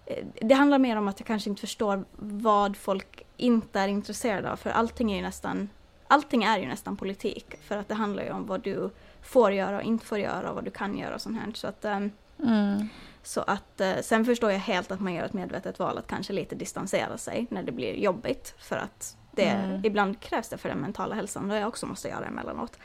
eh, 0.05 0.25
det 0.41 0.53
handlar 0.53 0.79
mer 0.79 0.95
om 0.95 1.07
att 1.07 1.19
jag 1.19 1.27
kanske 1.27 1.49
inte 1.49 1.61
förstår 1.61 2.05
vad 2.17 2.77
folk 2.77 3.25
inte 3.37 3.79
är 3.79 3.87
intresserade 3.87 4.51
av 4.51 4.55
för 4.55 4.69
allting 4.69 5.11
är 5.11 5.15
ju 5.15 5.21
nästan 5.21 5.69
allting 6.07 6.43
är 6.43 6.59
ju 6.59 6.67
nästan 6.67 6.97
politik 6.97 7.55
för 7.61 7.77
att 7.77 7.87
det 7.87 7.95
handlar 7.95 8.23
ju 8.23 8.31
om 8.31 8.45
vad 8.45 8.61
du 8.61 8.89
får 9.21 9.51
göra 9.51 9.77
och 9.77 9.83
inte 9.83 10.05
får 10.05 10.19
göra 10.19 10.49
och 10.49 10.55
vad 10.55 10.63
du 10.63 10.71
kan 10.71 10.97
göra 10.97 11.15
och 11.15 11.21
sånt 11.21 11.39
här. 11.41 11.51
Så 11.53 11.67
att, 11.67 11.85
um, 11.85 12.11
mm. 12.43 12.87
Så 13.23 13.41
att 13.41 13.81
uh, 13.81 14.01
sen 14.01 14.25
förstår 14.25 14.51
jag 14.51 14.59
helt 14.59 14.91
att 14.91 14.99
man 14.99 15.13
gör 15.13 15.23
ett 15.23 15.33
medvetet 15.33 15.79
val 15.79 15.97
att 15.97 16.07
kanske 16.07 16.33
lite 16.33 16.55
distansera 16.55 17.17
sig 17.17 17.47
när 17.49 17.63
det 17.63 17.71
blir 17.71 17.93
jobbigt 17.93 18.55
för 18.57 18.77
att 18.77 19.17
det, 19.31 19.45
mm. 19.45 19.85
ibland 19.85 20.19
krävs 20.19 20.49
det 20.49 20.57
för 20.57 20.69
den 20.69 20.77
mentala 20.77 21.15
hälsan 21.15 21.51
och 21.51 21.57
jag 21.57 21.67
också 21.67 21.85
måste 21.85 22.07
göra 22.07 22.25
emellanåt. 22.25 22.77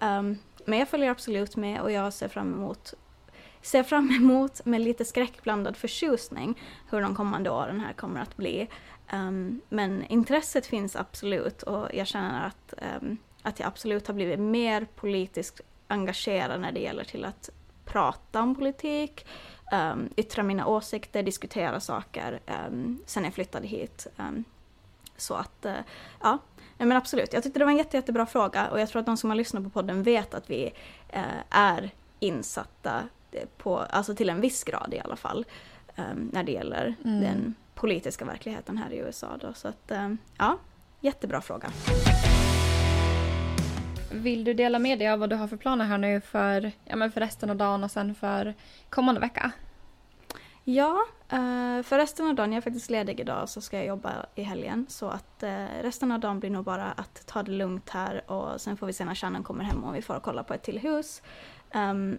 Um, 0.00 0.38
men 0.64 0.78
jag 0.78 0.88
följer 0.88 1.10
absolut 1.10 1.56
med 1.56 1.80
och 1.80 1.92
jag 1.92 2.12
ser 2.12 2.28
fram 2.28 2.54
emot 2.54 2.94
ser 3.62 3.82
fram 3.82 4.10
emot 4.20 4.64
med 4.64 4.80
lite 4.80 5.04
skräckblandad 5.04 5.76
förtjusning 5.76 6.60
hur 6.90 7.00
de 7.00 7.14
kommande 7.14 7.50
åren 7.50 7.80
här 7.80 7.92
kommer 7.92 8.20
att 8.20 8.36
bli. 8.36 8.68
Um, 9.12 9.60
men 9.68 10.04
intresset 10.04 10.66
finns 10.66 10.96
absolut 10.96 11.62
och 11.62 11.88
jag 11.94 12.06
känner 12.06 12.46
att, 12.46 12.74
um, 13.00 13.18
att 13.42 13.60
jag 13.60 13.66
absolut 13.66 14.06
har 14.06 14.14
blivit 14.14 14.40
mer 14.40 14.86
politiskt 14.96 15.60
engagerad 15.88 16.60
när 16.60 16.72
det 16.72 16.80
gäller 16.80 17.04
till 17.04 17.24
att 17.24 17.50
prata 17.84 18.42
om 18.42 18.54
politik, 18.54 19.26
um, 19.72 20.08
yttra 20.16 20.42
mina 20.42 20.66
åsikter, 20.66 21.22
diskutera 21.22 21.80
saker 21.80 22.40
um, 22.68 22.98
sen 23.06 23.24
jag 23.24 23.34
flyttade 23.34 23.66
hit. 23.66 24.06
Um, 24.16 24.44
så 25.16 25.34
att, 25.34 25.66
uh, 25.66 25.72
ja, 26.20 26.38
men 26.78 26.92
absolut. 26.92 27.32
Jag 27.32 27.42
tyckte 27.42 27.58
det 27.58 27.64
var 27.64 27.72
en 27.72 27.78
jätte, 27.78 27.96
jättebra 27.96 28.26
fråga 28.26 28.68
och 28.68 28.80
jag 28.80 28.88
tror 28.88 29.00
att 29.00 29.06
de 29.06 29.16
som 29.16 29.30
har 29.30 29.36
lyssnat 29.36 29.64
på 29.64 29.70
podden 29.70 30.02
vet 30.02 30.34
att 30.34 30.50
vi 30.50 30.72
uh, 31.16 31.22
är 31.50 31.90
insatta 32.18 33.02
på, 33.56 33.78
alltså 33.78 34.14
till 34.14 34.30
en 34.30 34.40
viss 34.40 34.64
grad 34.64 34.94
i 34.94 35.00
alla 35.00 35.16
fall, 35.16 35.46
när 36.14 36.42
det 36.42 36.52
gäller 36.52 36.94
mm. 37.04 37.20
den 37.20 37.54
politiska 37.74 38.24
verkligheten 38.24 38.78
här 38.78 38.92
i 38.92 38.96
USA. 38.96 39.36
Då. 39.40 39.54
Så 39.54 39.68
att, 39.68 39.92
ja, 40.38 40.58
jättebra 41.00 41.40
fråga. 41.40 41.70
Vill 44.10 44.44
du 44.44 44.54
dela 44.54 44.78
med 44.78 44.98
dig 44.98 45.08
av 45.08 45.18
vad 45.18 45.30
du 45.30 45.36
har 45.36 45.48
för 45.48 45.56
planer 45.56 45.84
här 45.84 45.98
nu 45.98 46.20
för, 46.20 46.72
ja, 46.84 46.96
men 46.96 47.12
för 47.12 47.20
resten 47.20 47.50
av 47.50 47.56
dagen 47.56 47.84
och 47.84 47.90
sen 47.90 48.14
för 48.14 48.54
kommande 48.90 49.20
vecka? 49.20 49.52
Ja, 50.64 51.04
eh, 51.28 51.82
för 51.82 51.98
resten 51.98 52.26
av 52.26 52.34
dagen, 52.34 52.52
jag 52.52 52.56
är 52.56 52.62
faktiskt 52.62 52.90
ledig 52.90 53.20
idag 53.20 53.48
så 53.48 53.60
ska 53.60 53.76
jag 53.76 53.86
jobba 53.86 54.26
i 54.34 54.42
helgen 54.42 54.86
så 54.88 55.08
att 55.08 55.42
eh, 55.42 55.66
resten 55.82 56.12
av 56.12 56.20
dagen 56.20 56.40
blir 56.40 56.50
nog 56.50 56.64
bara 56.64 56.84
att 56.84 57.26
ta 57.26 57.42
det 57.42 57.52
lugnt 57.52 57.90
här 57.90 58.30
och 58.30 58.60
sen 58.60 58.76
får 58.76 58.86
vi 58.86 58.92
se 58.92 59.04
när 59.04 59.14
Shannon 59.14 59.42
kommer 59.42 59.64
hem 59.64 59.84
och 59.84 59.96
vi 59.96 60.02
får 60.02 60.20
kolla 60.20 60.42
på 60.42 60.54
ett 60.54 60.62
till 60.62 60.78
hus. 60.78 61.22
Ehm, 61.70 62.18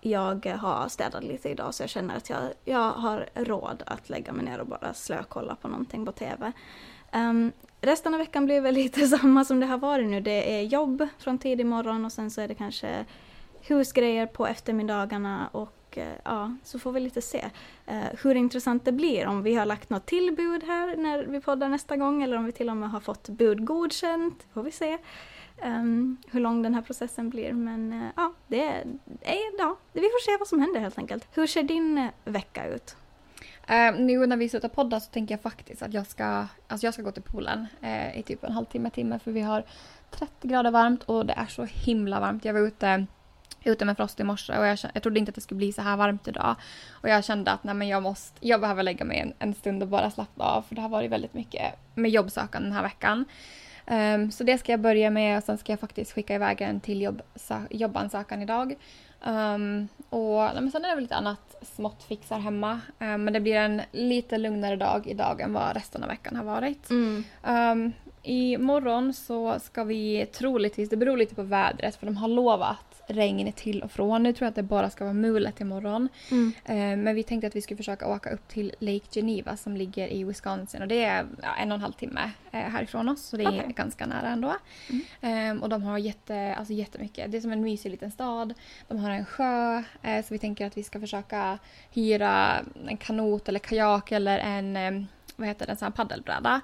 jag 0.00 0.46
har 0.46 0.88
städat 0.88 1.24
lite 1.24 1.48
idag 1.48 1.74
så 1.74 1.82
jag 1.82 1.90
känner 1.90 2.16
att 2.16 2.30
jag, 2.30 2.40
jag 2.64 2.90
har 2.90 3.28
råd 3.34 3.82
att 3.86 4.10
lägga 4.10 4.32
mig 4.32 4.44
ner 4.44 4.58
och 4.58 4.66
bara 4.66 4.94
slökolla 4.94 5.54
på 5.54 5.68
någonting 5.68 6.06
på 6.06 6.12
TV. 6.12 6.52
Um, 7.14 7.52
resten 7.80 8.14
av 8.14 8.20
veckan 8.20 8.44
blir 8.44 8.60
väl 8.60 8.74
lite 8.84 9.06
samma 9.06 9.44
som 9.44 9.60
det 9.60 9.66
har 9.66 9.78
varit 9.78 10.06
nu. 10.06 10.20
Det 10.20 10.58
är 10.58 10.62
jobb 10.62 11.08
från 11.18 11.38
tidig 11.38 11.66
morgon 11.66 12.04
och 12.04 12.12
sen 12.12 12.30
så 12.30 12.40
är 12.40 12.48
det 12.48 12.54
kanske 12.54 13.04
husgrejer 13.60 14.26
på 14.26 14.46
eftermiddagarna 14.46 15.48
och 15.52 15.98
uh, 15.98 16.04
ja, 16.24 16.56
så 16.64 16.78
får 16.78 16.92
vi 16.92 17.00
lite 17.00 17.22
se 17.22 17.50
uh, 17.90 18.20
hur 18.22 18.34
intressant 18.34 18.84
det 18.84 18.92
blir. 18.92 19.26
Om 19.26 19.42
vi 19.42 19.54
har 19.54 19.66
lagt 19.66 19.90
något 19.90 20.06
tillbud 20.06 20.64
här 20.64 20.96
när 20.96 21.24
vi 21.24 21.40
poddar 21.40 21.68
nästa 21.68 21.96
gång 21.96 22.22
eller 22.22 22.36
om 22.36 22.44
vi 22.44 22.52
till 22.52 22.70
och 22.70 22.76
med 22.76 22.90
har 22.90 23.00
fått 23.00 23.28
bud 23.28 23.64
godkänt. 23.64 24.46
får 24.54 24.62
vi 24.62 24.70
se. 24.70 24.98
Um, 25.64 26.16
hur 26.30 26.40
lång 26.40 26.62
den 26.62 26.74
här 26.74 26.82
processen 26.82 27.30
blir 27.30 27.52
men 27.52 27.92
uh, 27.92 28.08
ja, 28.16 28.32
det 28.46 28.62
är, 28.64 28.84
ja, 29.58 29.76
vi 29.92 30.00
får 30.00 30.24
se 30.24 30.36
vad 30.38 30.48
som 30.48 30.60
händer 30.60 30.80
helt 30.80 30.98
enkelt. 30.98 31.28
Hur 31.32 31.46
ser 31.46 31.62
din 31.62 32.08
vecka 32.24 32.66
ut? 32.66 32.96
Uh, 33.70 34.00
nu 34.00 34.26
när 34.26 34.36
vi 34.36 34.48
slutar 34.48 34.68
podda 34.68 35.00
så 35.00 35.10
tänker 35.10 35.34
jag 35.34 35.42
faktiskt 35.42 35.82
att 35.82 35.94
jag 35.94 36.06
ska, 36.06 36.46
alltså 36.68 36.86
jag 36.86 36.94
ska 36.94 37.02
gå 37.02 37.12
till 37.12 37.22
poolen 37.22 37.66
uh, 37.82 38.18
i 38.18 38.22
typ 38.22 38.44
en 38.44 38.52
halvtimme, 38.52 38.90
timme 38.90 39.18
för 39.18 39.32
vi 39.32 39.40
har 39.40 39.64
30 40.10 40.48
grader 40.48 40.70
varmt 40.70 41.02
och 41.02 41.26
det 41.26 41.32
är 41.32 41.46
så 41.46 41.64
himla 41.64 42.20
varmt. 42.20 42.44
Jag 42.44 42.54
var 42.54 42.60
ute, 42.60 43.06
ute 43.64 43.84
med 43.84 43.96
Frost 43.96 44.20
i 44.20 44.24
morse 44.24 44.58
och 44.58 44.66
jag, 44.66 44.78
jag 44.94 45.02
trodde 45.02 45.18
inte 45.18 45.30
att 45.30 45.34
det 45.34 45.40
skulle 45.40 45.58
bli 45.58 45.72
så 45.72 45.82
här 45.82 45.96
varmt 45.96 46.28
idag. 46.28 46.56
Och 46.90 47.08
jag 47.08 47.24
kände 47.24 47.50
att 47.50 47.64
nej, 47.64 47.74
men 47.74 47.88
jag, 47.88 48.02
måste, 48.02 48.46
jag 48.46 48.60
behöver 48.60 48.82
lägga 48.82 49.04
mig 49.04 49.18
en, 49.18 49.32
en 49.38 49.54
stund 49.54 49.82
och 49.82 49.88
bara 49.88 50.10
slappna 50.10 50.44
av 50.44 50.62
för 50.62 50.74
det 50.74 50.80
har 50.80 50.88
varit 50.88 51.10
väldigt 51.10 51.34
mycket 51.34 51.74
med 51.94 52.10
jobbsökande 52.10 52.68
den 52.68 52.76
här 52.76 52.82
veckan. 52.82 53.24
Um, 53.86 54.30
så 54.30 54.44
det 54.44 54.58
ska 54.58 54.72
jag 54.72 54.80
börja 54.80 55.10
med 55.10 55.38
och 55.38 55.44
sen 55.44 55.58
ska 55.58 55.72
jag 55.72 55.80
faktiskt 55.80 56.12
skicka 56.12 56.34
iväg 56.34 56.60
en 56.60 56.80
till 56.80 57.02
jobb, 57.02 57.22
jobbansökan 57.70 58.42
idag. 58.42 58.74
Um, 59.26 59.88
och 60.10 60.50
men 60.54 60.70
sen 60.70 60.84
är 60.84 60.88
det 60.88 60.94
väl 60.94 61.04
lite 61.04 61.16
annat 61.16 61.64
smått 61.76 62.02
fixar 62.02 62.38
hemma. 62.38 62.80
Um, 62.98 63.24
men 63.24 63.32
det 63.32 63.40
blir 63.40 63.56
en 63.56 63.82
lite 63.92 64.38
lugnare 64.38 64.76
dag 64.76 65.06
idag 65.06 65.40
än 65.40 65.52
vad 65.52 65.74
resten 65.74 66.02
av 66.02 66.08
veckan 66.08 66.36
har 66.36 66.44
varit. 66.44 66.90
Mm. 66.90 67.24
Um, 67.42 67.92
Imorgon 68.22 69.14
så 69.14 69.58
ska 69.58 69.84
vi 69.84 70.26
troligtvis, 70.32 70.88
det 70.88 70.96
beror 70.96 71.16
lite 71.16 71.34
på 71.34 71.42
vädret 71.42 71.96
för 71.96 72.06
de 72.06 72.16
har 72.16 72.28
lovat 72.28 72.91
regn 73.06 73.52
till 73.52 73.82
och 73.82 73.90
från. 73.90 74.22
Nu 74.22 74.32
tror 74.32 74.46
jag 74.46 74.50
att 74.50 74.54
det 74.54 74.62
bara 74.62 74.90
ska 74.90 75.04
vara 75.04 75.14
mulet 75.14 75.60
imorgon. 75.60 76.08
Mm. 76.30 76.52
Eh, 76.64 77.04
men 77.04 77.14
vi 77.14 77.22
tänkte 77.22 77.46
att 77.46 77.56
vi 77.56 77.62
skulle 77.62 77.76
försöka 77.76 78.08
åka 78.08 78.30
upp 78.30 78.48
till 78.48 78.74
Lake 78.78 79.06
Geneva 79.12 79.56
som 79.56 79.76
ligger 79.76 80.08
i 80.08 80.24
Wisconsin 80.24 80.82
och 80.82 80.88
det 80.88 81.04
är 81.04 81.26
ja, 81.42 81.54
en 81.54 81.72
och 81.72 81.74
en 81.74 81.80
halv 81.80 81.92
timme 81.92 82.30
eh, 82.50 82.60
härifrån 82.60 83.08
oss 83.08 83.22
så 83.22 83.36
det 83.36 83.44
är 83.44 83.58
okay. 83.58 83.72
ganska 83.72 84.06
nära 84.06 84.28
ändå. 84.28 84.56
Mm. 84.90 85.56
Eh, 85.56 85.62
och 85.62 85.68
de 85.68 85.82
har 85.82 85.98
jätte, 85.98 86.54
alltså 86.58 86.72
jättemycket, 86.72 87.32
det 87.32 87.36
är 87.36 87.40
som 87.40 87.52
en 87.52 87.62
mysig 87.62 87.90
liten 87.90 88.10
stad. 88.10 88.54
De 88.88 88.98
har 88.98 89.10
en 89.10 89.24
sjö 89.24 89.82
eh, 90.02 90.24
så 90.24 90.34
vi 90.34 90.38
tänker 90.38 90.66
att 90.66 90.76
vi 90.76 90.82
ska 90.82 91.00
försöka 91.00 91.58
hyra 91.90 92.64
en 92.86 92.96
kanot 92.96 93.48
eller 93.48 93.58
kajak 93.58 94.12
eller 94.12 94.38
en 94.38 95.06
vad 95.36 95.48
heter 95.48 95.66
det, 95.66 95.72
en 95.72 95.78
sån 95.78 95.86
här 95.86 95.92
paddelbräda. 95.92 96.60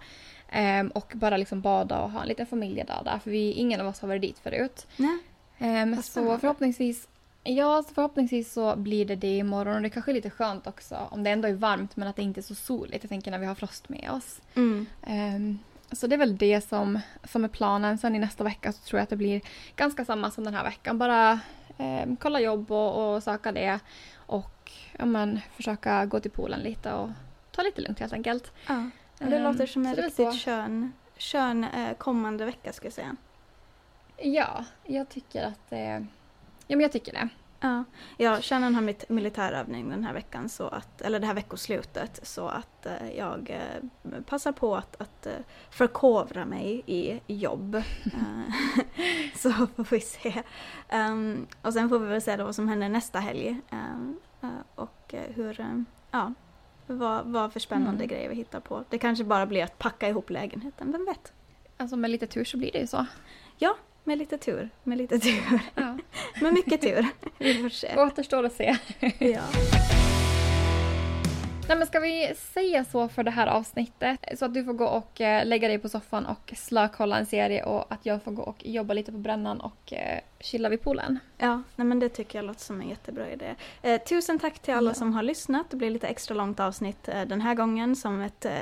Um, 0.80 0.88
och 0.88 1.12
bara 1.14 1.36
liksom 1.36 1.60
bada 1.60 2.00
och 2.00 2.10
ha 2.10 2.22
en 2.22 2.28
liten 2.28 2.46
familjedag 2.46 3.04
där 3.04 3.18
för 3.18 3.30
vi, 3.30 3.52
ingen 3.52 3.80
av 3.80 3.86
oss 3.86 4.00
har 4.00 4.08
varit 4.08 4.22
dit 4.22 4.38
förut. 4.38 4.86
Nej. 4.96 5.18
Um, 5.60 6.02
så 6.02 6.38
förhoppningsvis 6.38 7.08
Ja, 7.44 7.82
så 7.88 7.94
förhoppningsvis 7.94 8.52
så 8.52 8.76
blir 8.76 9.04
det 9.04 9.16
det 9.16 9.36
imorgon 9.36 9.76
och 9.76 9.82
det 9.82 9.90
kanske 9.90 10.10
är 10.10 10.14
lite 10.14 10.30
skönt 10.30 10.66
också 10.66 11.08
om 11.10 11.22
det 11.22 11.30
ändå 11.30 11.48
är 11.48 11.52
varmt 11.52 11.96
men 11.96 12.08
att 12.08 12.16
det 12.16 12.22
inte 12.22 12.40
är 12.40 12.42
så 12.42 12.54
soligt. 12.54 13.04
Jag 13.04 13.08
tänker 13.08 13.30
när 13.30 13.38
vi 13.38 13.46
har 13.46 13.54
frost 13.54 13.88
med 13.88 14.10
oss. 14.10 14.40
Mm. 14.54 14.86
Um, 15.06 15.58
så 15.92 16.06
det 16.06 16.16
är 16.16 16.18
väl 16.18 16.36
det 16.36 16.60
som, 16.68 17.00
som 17.24 17.44
är 17.44 17.48
planen. 17.48 17.98
Sen 17.98 18.16
i 18.16 18.18
nästa 18.18 18.44
vecka 18.44 18.72
så 18.72 18.82
tror 18.82 18.98
jag 18.98 19.02
att 19.02 19.10
det 19.10 19.16
blir 19.16 19.40
ganska 19.76 20.04
samma 20.04 20.30
som 20.30 20.44
den 20.44 20.54
här 20.54 20.64
veckan. 20.64 20.98
Bara 20.98 21.40
um, 21.76 22.16
kolla 22.16 22.40
jobb 22.40 22.72
och, 22.72 23.14
och 23.14 23.22
söka 23.22 23.52
det 23.52 23.80
och 24.14 24.72
ja, 24.98 25.04
men, 25.04 25.40
försöka 25.56 26.06
gå 26.06 26.20
till 26.20 26.30
poolen 26.30 26.60
lite 26.60 26.92
och 26.92 27.10
ta 27.50 27.62
lite 27.62 27.80
lugnt 27.80 28.00
helt 28.00 28.12
enkelt. 28.12 28.52
Ja, 28.66 28.90
det 29.18 29.38
låter 29.38 29.66
som 29.66 29.86
en 29.86 29.96
riktigt 29.96 30.44
skön, 30.44 30.92
skön 31.18 31.64
eh, 31.64 31.94
kommande 31.94 32.44
vecka 32.44 32.72
ska 32.72 32.86
jag 32.86 32.92
säga. 32.92 33.16
Ja, 34.18 34.64
jag 34.84 35.08
tycker 35.08 35.44
att 35.44 35.70
det... 35.70 36.06
Ja, 36.66 36.76
men 36.76 36.80
jag 36.80 36.92
tycker 36.92 37.12
det. 37.12 37.28
Ja, 37.60 37.84
jag 38.16 38.42
känner 38.42 38.70
har 38.70 38.80
mitt 38.80 39.08
militärövning 39.08 39.90
den 39.90 40.04
här 40.04 40.14
veckan, 40.14 40.48
så 40.48 40.68
att, 40.68 41.00
eller 41.00 41.20
det 41.20 41.26
här 41.26 41.34
veckoslutet, 41.34 42.20
så 42.22 42.48
att 42.48 42.86
eh, 42.86 43.10
jag 43.16 43.50
eh, 43.50 44.20
passar 44.20 44.52
på 44.52 44.76
att, 44.76 45.00
att 45.00 45.26
eh, 45.26 45.32
förkovra 45.70 46.44
mig 46.44 46.82
i 46.86 47.20
jobb. 47.26 47.82
Så 49.34 49.50
får 49.52 49.90
vi 49.90 50.00
se. 50.00 50.42
Um, 50.92 51.46
och 51.62 51.72
sen 51.72 51.88
får 51.88 51.98
vi 51.98 52.06
väl 52.06 52.22
se 52.22 52.36
då 52.36 52.44
vad 52.44 52.54
som 52.54 52.68
händer 52.68 52.88
nästa 52.88 53.18
helg. 53.18 53.60
Um, 53.70 54.16
och 54.74 55.14
hur, 55.34 55.84
ja, 56.10 56.34
vad, 56.86 57.26
vad 57.26 57.52
för 57.52 57.60
spännande 57.60 58.04
mm. 58.04 58.08
grejer 58.08 58.28
vi 58.28 58.34
hittar 58.34 58.60
på. 58.60 58.84
Det 58.88 58.98
kanske 58.98 59.24
bara 59.24 59.46
blir 59.46 59.64
att 59.64 59.78
packa 59.78 60.08
ihop 60.08 60.30
lägenheten, 60.30 60.92
vem 60.92 61.04
vet? 61.04 61.32
Alltså 61.76 61.96
med 61.96 62.10
lite 62.10 62.26
tur 62.26 62.44
så 62.44 62.56
blir 62.56 62.72
det 62.72 62.78
ju 62.78 62.86
så. 62.86 63.06
Ja, 63.56 63.76
med 64.04 64.18
lite 64.18 64.38
tur. 64.38 64.70
Med 64.82 64.98
lite 64.98 65.18
tur. 65.18 65.60
Ja. 65.74 65.98
med 66.40 66.52
mycket 66.52 66.82
tur. 66.82 67.06
Vi 67.38 67.54
får 67.54 67.68
se. 67.68 67.96
Återstår 67.96 68.44
att 68.44 68.52
se. 68.52 68.76
ja. 69.18 69.42
Nej, 71.68 71.78
men 71.78 71.86
ska 71.86 72.00
vi 72.00 72.34
säga 72.36 72.84
så 72.84 73.08
för 73.08 73.22
det 73.22 73.30
här 73.30 73.46
avsnittet? 73.46 74.20
Så 74.38 74.44
att 74.44 74.54
du 74.54 74.64
får 74.64 74.72
gå 74.72 74.86
och 74.86 75.20
eh, 75.20 75.46
lägga 75.46 75.68
dig 75.68 75.78
på 75.78 75.88
soffan 75.88 76.26
och 76.26 76.52
slökolla 76.56 77.18
en 77.18 77.26
serie 77.26 77.64
och 77.64 77.92
att 77.92 78.06
jag 78.06 78.22
får 78.22 78.32
gå 78.32 78.42
och 78.42 78.66
jobba 78.66 78.94
lite 78.94 79.12
på 79.12 79.18
brännan 79.18 79.60
och 79.60 79.92
eh, 79.92 80.20
chilla 80.40 80.68
vid 80.68 80.82
poolen. 80.82 81.18
Ja, 81.38 81.62
nej, 81.76 81.86
men 81.86 81.98
det 81.98 82.08
tycker 82.08 82.38
jag 82.38 82.44
låter 82.44 82.60
som 82.60 82.80
en 82.80 82.88
jättebra 82.88 83.30
idé. 83.30 83.54
Eh, 83.82 84.00
tusen 84.02 84.38
tack 84.38 84.58
till 84.58 84.74
alla 84.74 84.90
ja. 84.90 84.94
som 84.94 85.12
har 85.12 85.22
lyssnat. 85.22 85.70
Det 85.70 85.76
blir 85.76 85.90
lite 85.90 86.06
extra 86.06 86.34
långt 86.34 86.60
avsnitt 86.60 87.08
eh, 87.08 87.22
den 87.22 87.40
här 87.40 87.54
gången 87.54 87.96
som 87.96 88.20
ett 88.20 88.44
eh, 88.44 88.52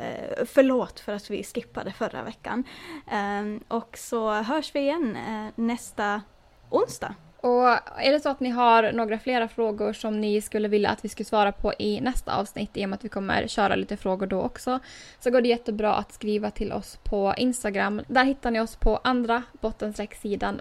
förlåt 0.46 1.00
för 1.00 1.12
att 1.12 1.30
vi 1.30 1.44
skippade 1.44 1.92
förra 1.92 2.22
veckan. 2.22 2.64
Ehm, 3.10 3.60
och 3.68 3.98
så 3.98 4.32
hörs 4.32 4.74
vi 4.74 4.80
igen 4.80 5.16
eh, 5.16 5.52
nästa 5.54 6.22
onsdag. 6.70 7.14
Och 7.40 7.68
är 8.02 8.12
det 8.12 8.20
så 8.20 8.28
att 8.28 8.40
ni 8.40 8.50
har 8.50 8.92
några 8.92 9.18
flera 9.18 9.48
frågor 9.48 9.92
som 9.92 10.20
ni 10.20 10.40
skulle 10.40 10.68
vilja 10.68 10.90
att 10.90 11.04
vi 11.04 11.08
skulle 11.08 11.24
svara 11.24 11.52
på 11.52 11.72
i 11.78 12.00
nästa 12.00 12.36
avsnitt 12.36 12.76
i 12.76 12.84
och 12.84 12.88
med 12.88 12.96
att 12.96 13.04
vi 13.04 13.08
kommer 13.08 13.46
köra 13.46 13.76
lite 13.76 13.96
frågor 13.96 14.26
då 14.26 14.42
också 14.42 14.78
så 15.20 15.30
går 15.30 15.40
det 15.40 15.48
jättebra 15.48 15.94
att 15.94 16.12
skriva 16.12 16.50
till 16.50 16.72
oss 16.72 16.98
på 17.02 17.34
Instagram. 17.36 18.02
Där 18.08 18.24
hittar 18.24 18.50
ni 18.50 18.60
oss 18.60 18.76
på 18.76 19.00
andra 19.04 19.42
bottenstreck-sidan. 19.60 20.60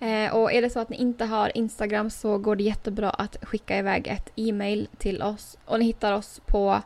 Eh, 0.00 0.34
och 0.34 0.52
är 0.52 0.62
det 0.62 0.70
så 0.70 0.80
att 0.80 0.88
ni 0.88 0.96
inte 0.96 1.24
har 1.24 1.56
Instagram 1.56 2.10
så 2.10 2.38
går 2.38 2.56
det 2.56 2.62
jättebra 2.62 3.10
att 3.10 3.36
skicka 3.42 3.78
iväg 3.78 4.06
ett 4.06 4.32
e-mail 4.36 4.88
till 4.98 5.22
oss 5.22 5.58
och 5.64 5.78
ni 5.78 5.84
hittar 5.84 6.12
oss 6.12 6.40
på 6.46 6.80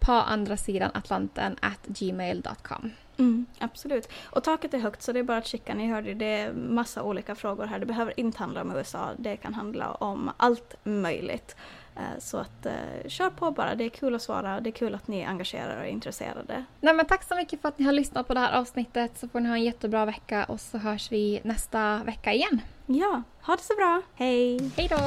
på 0.00 0.12
andra 0.12 0.56
sidan 0.56 0.90
Atlanten 0.94 1.56
at 1.60 1.86
gmail.com. 1.86 2.90
Mm, 3.18 3.46
absolut. 3.58 4.08
Och 4.30 4.44
taket 4.44 4.74
är 4.74 4.78
högt 4.78 5.02
så 5.02 5.12
det 5.12 5.18
är 5.18 5.22
bara 5.22 5.38
att 5.38 5.46
skicka. 5.46 5.74
Ni 5.74 5.88
hörde 5.88 6.14
det 6.14 6.24
är 6.24 6.52
massa 6.52 7.02
olika 7.02 7.34
frågor 7.34 7.66
här. 7.66 7.78
Det 7.78 7.86
behöver 7.86 8.20
inte 8.20 8.38
handla 8.38 8.60
om 8.60 8.76
USA. 8.76 9.10
Det 9.16 9.36
kan 9.36 9.54
handla 9.54 9.90
om 9.90 10.30
allt 10.36 10.74
möjligt. 10.84 11.56
Eh, 11.96 12.18
så 12.18 12.38
att 12.38 12.66
uh, 12.66 13.08
kör 13.08 13.30
på 13.30 13.50
bara. 13.50 13.74
Det 13.74 13.84
är 13.84 13.88
kul 13.88 14.14
att 14.14 14.22
svara. 14.22 14.60
Det 14.60 14.70
är 14.70 14.72
kul 14.72 14.94
att 14.94 15.08
ni 15.08 15.20
är 15.20 15.28
engagerade 15.28 15.76
och 15.76 15.84
är 15.84 15.88
intresserade. 15.88 16.64
Nej, 16.80 16.94
men 16.94 17.06
tack 17.06 17.24
så 17.24 17.36
mycket 17.36 17.62
för 17.62 17.68
att 17.68 17.78
ni 17.78 17.84
har 17.84 17.92
lyssnat 17.92 18.28
på 18.28 18.34
det 18.34 18.40
här 18.40 18.58
avsnittet. 18.58 19.18
Så 19.18 19.28
får 19.28 19.40
ni 19.40 19.48
ha 19.48 19.56
en 19.56 19.64
jättebra 19.64 20.04
vecka 20.04 20.44
och 20.44 20.60
så 20.60 20.78
hörs 20.78 21.12
vi 21.12 21.40
nästa 21.44 22.00
vecka 22.04 22.32
igen. 22.32 22.60
Ja, 22.86 23.22
ha 23.42 23.56
det 23.56 23.62
så 23.62 23.74
bra. 23.74 24.02
Hej! 24.14 24.70
Hej 24.76 24.88
då! 24.88 24.98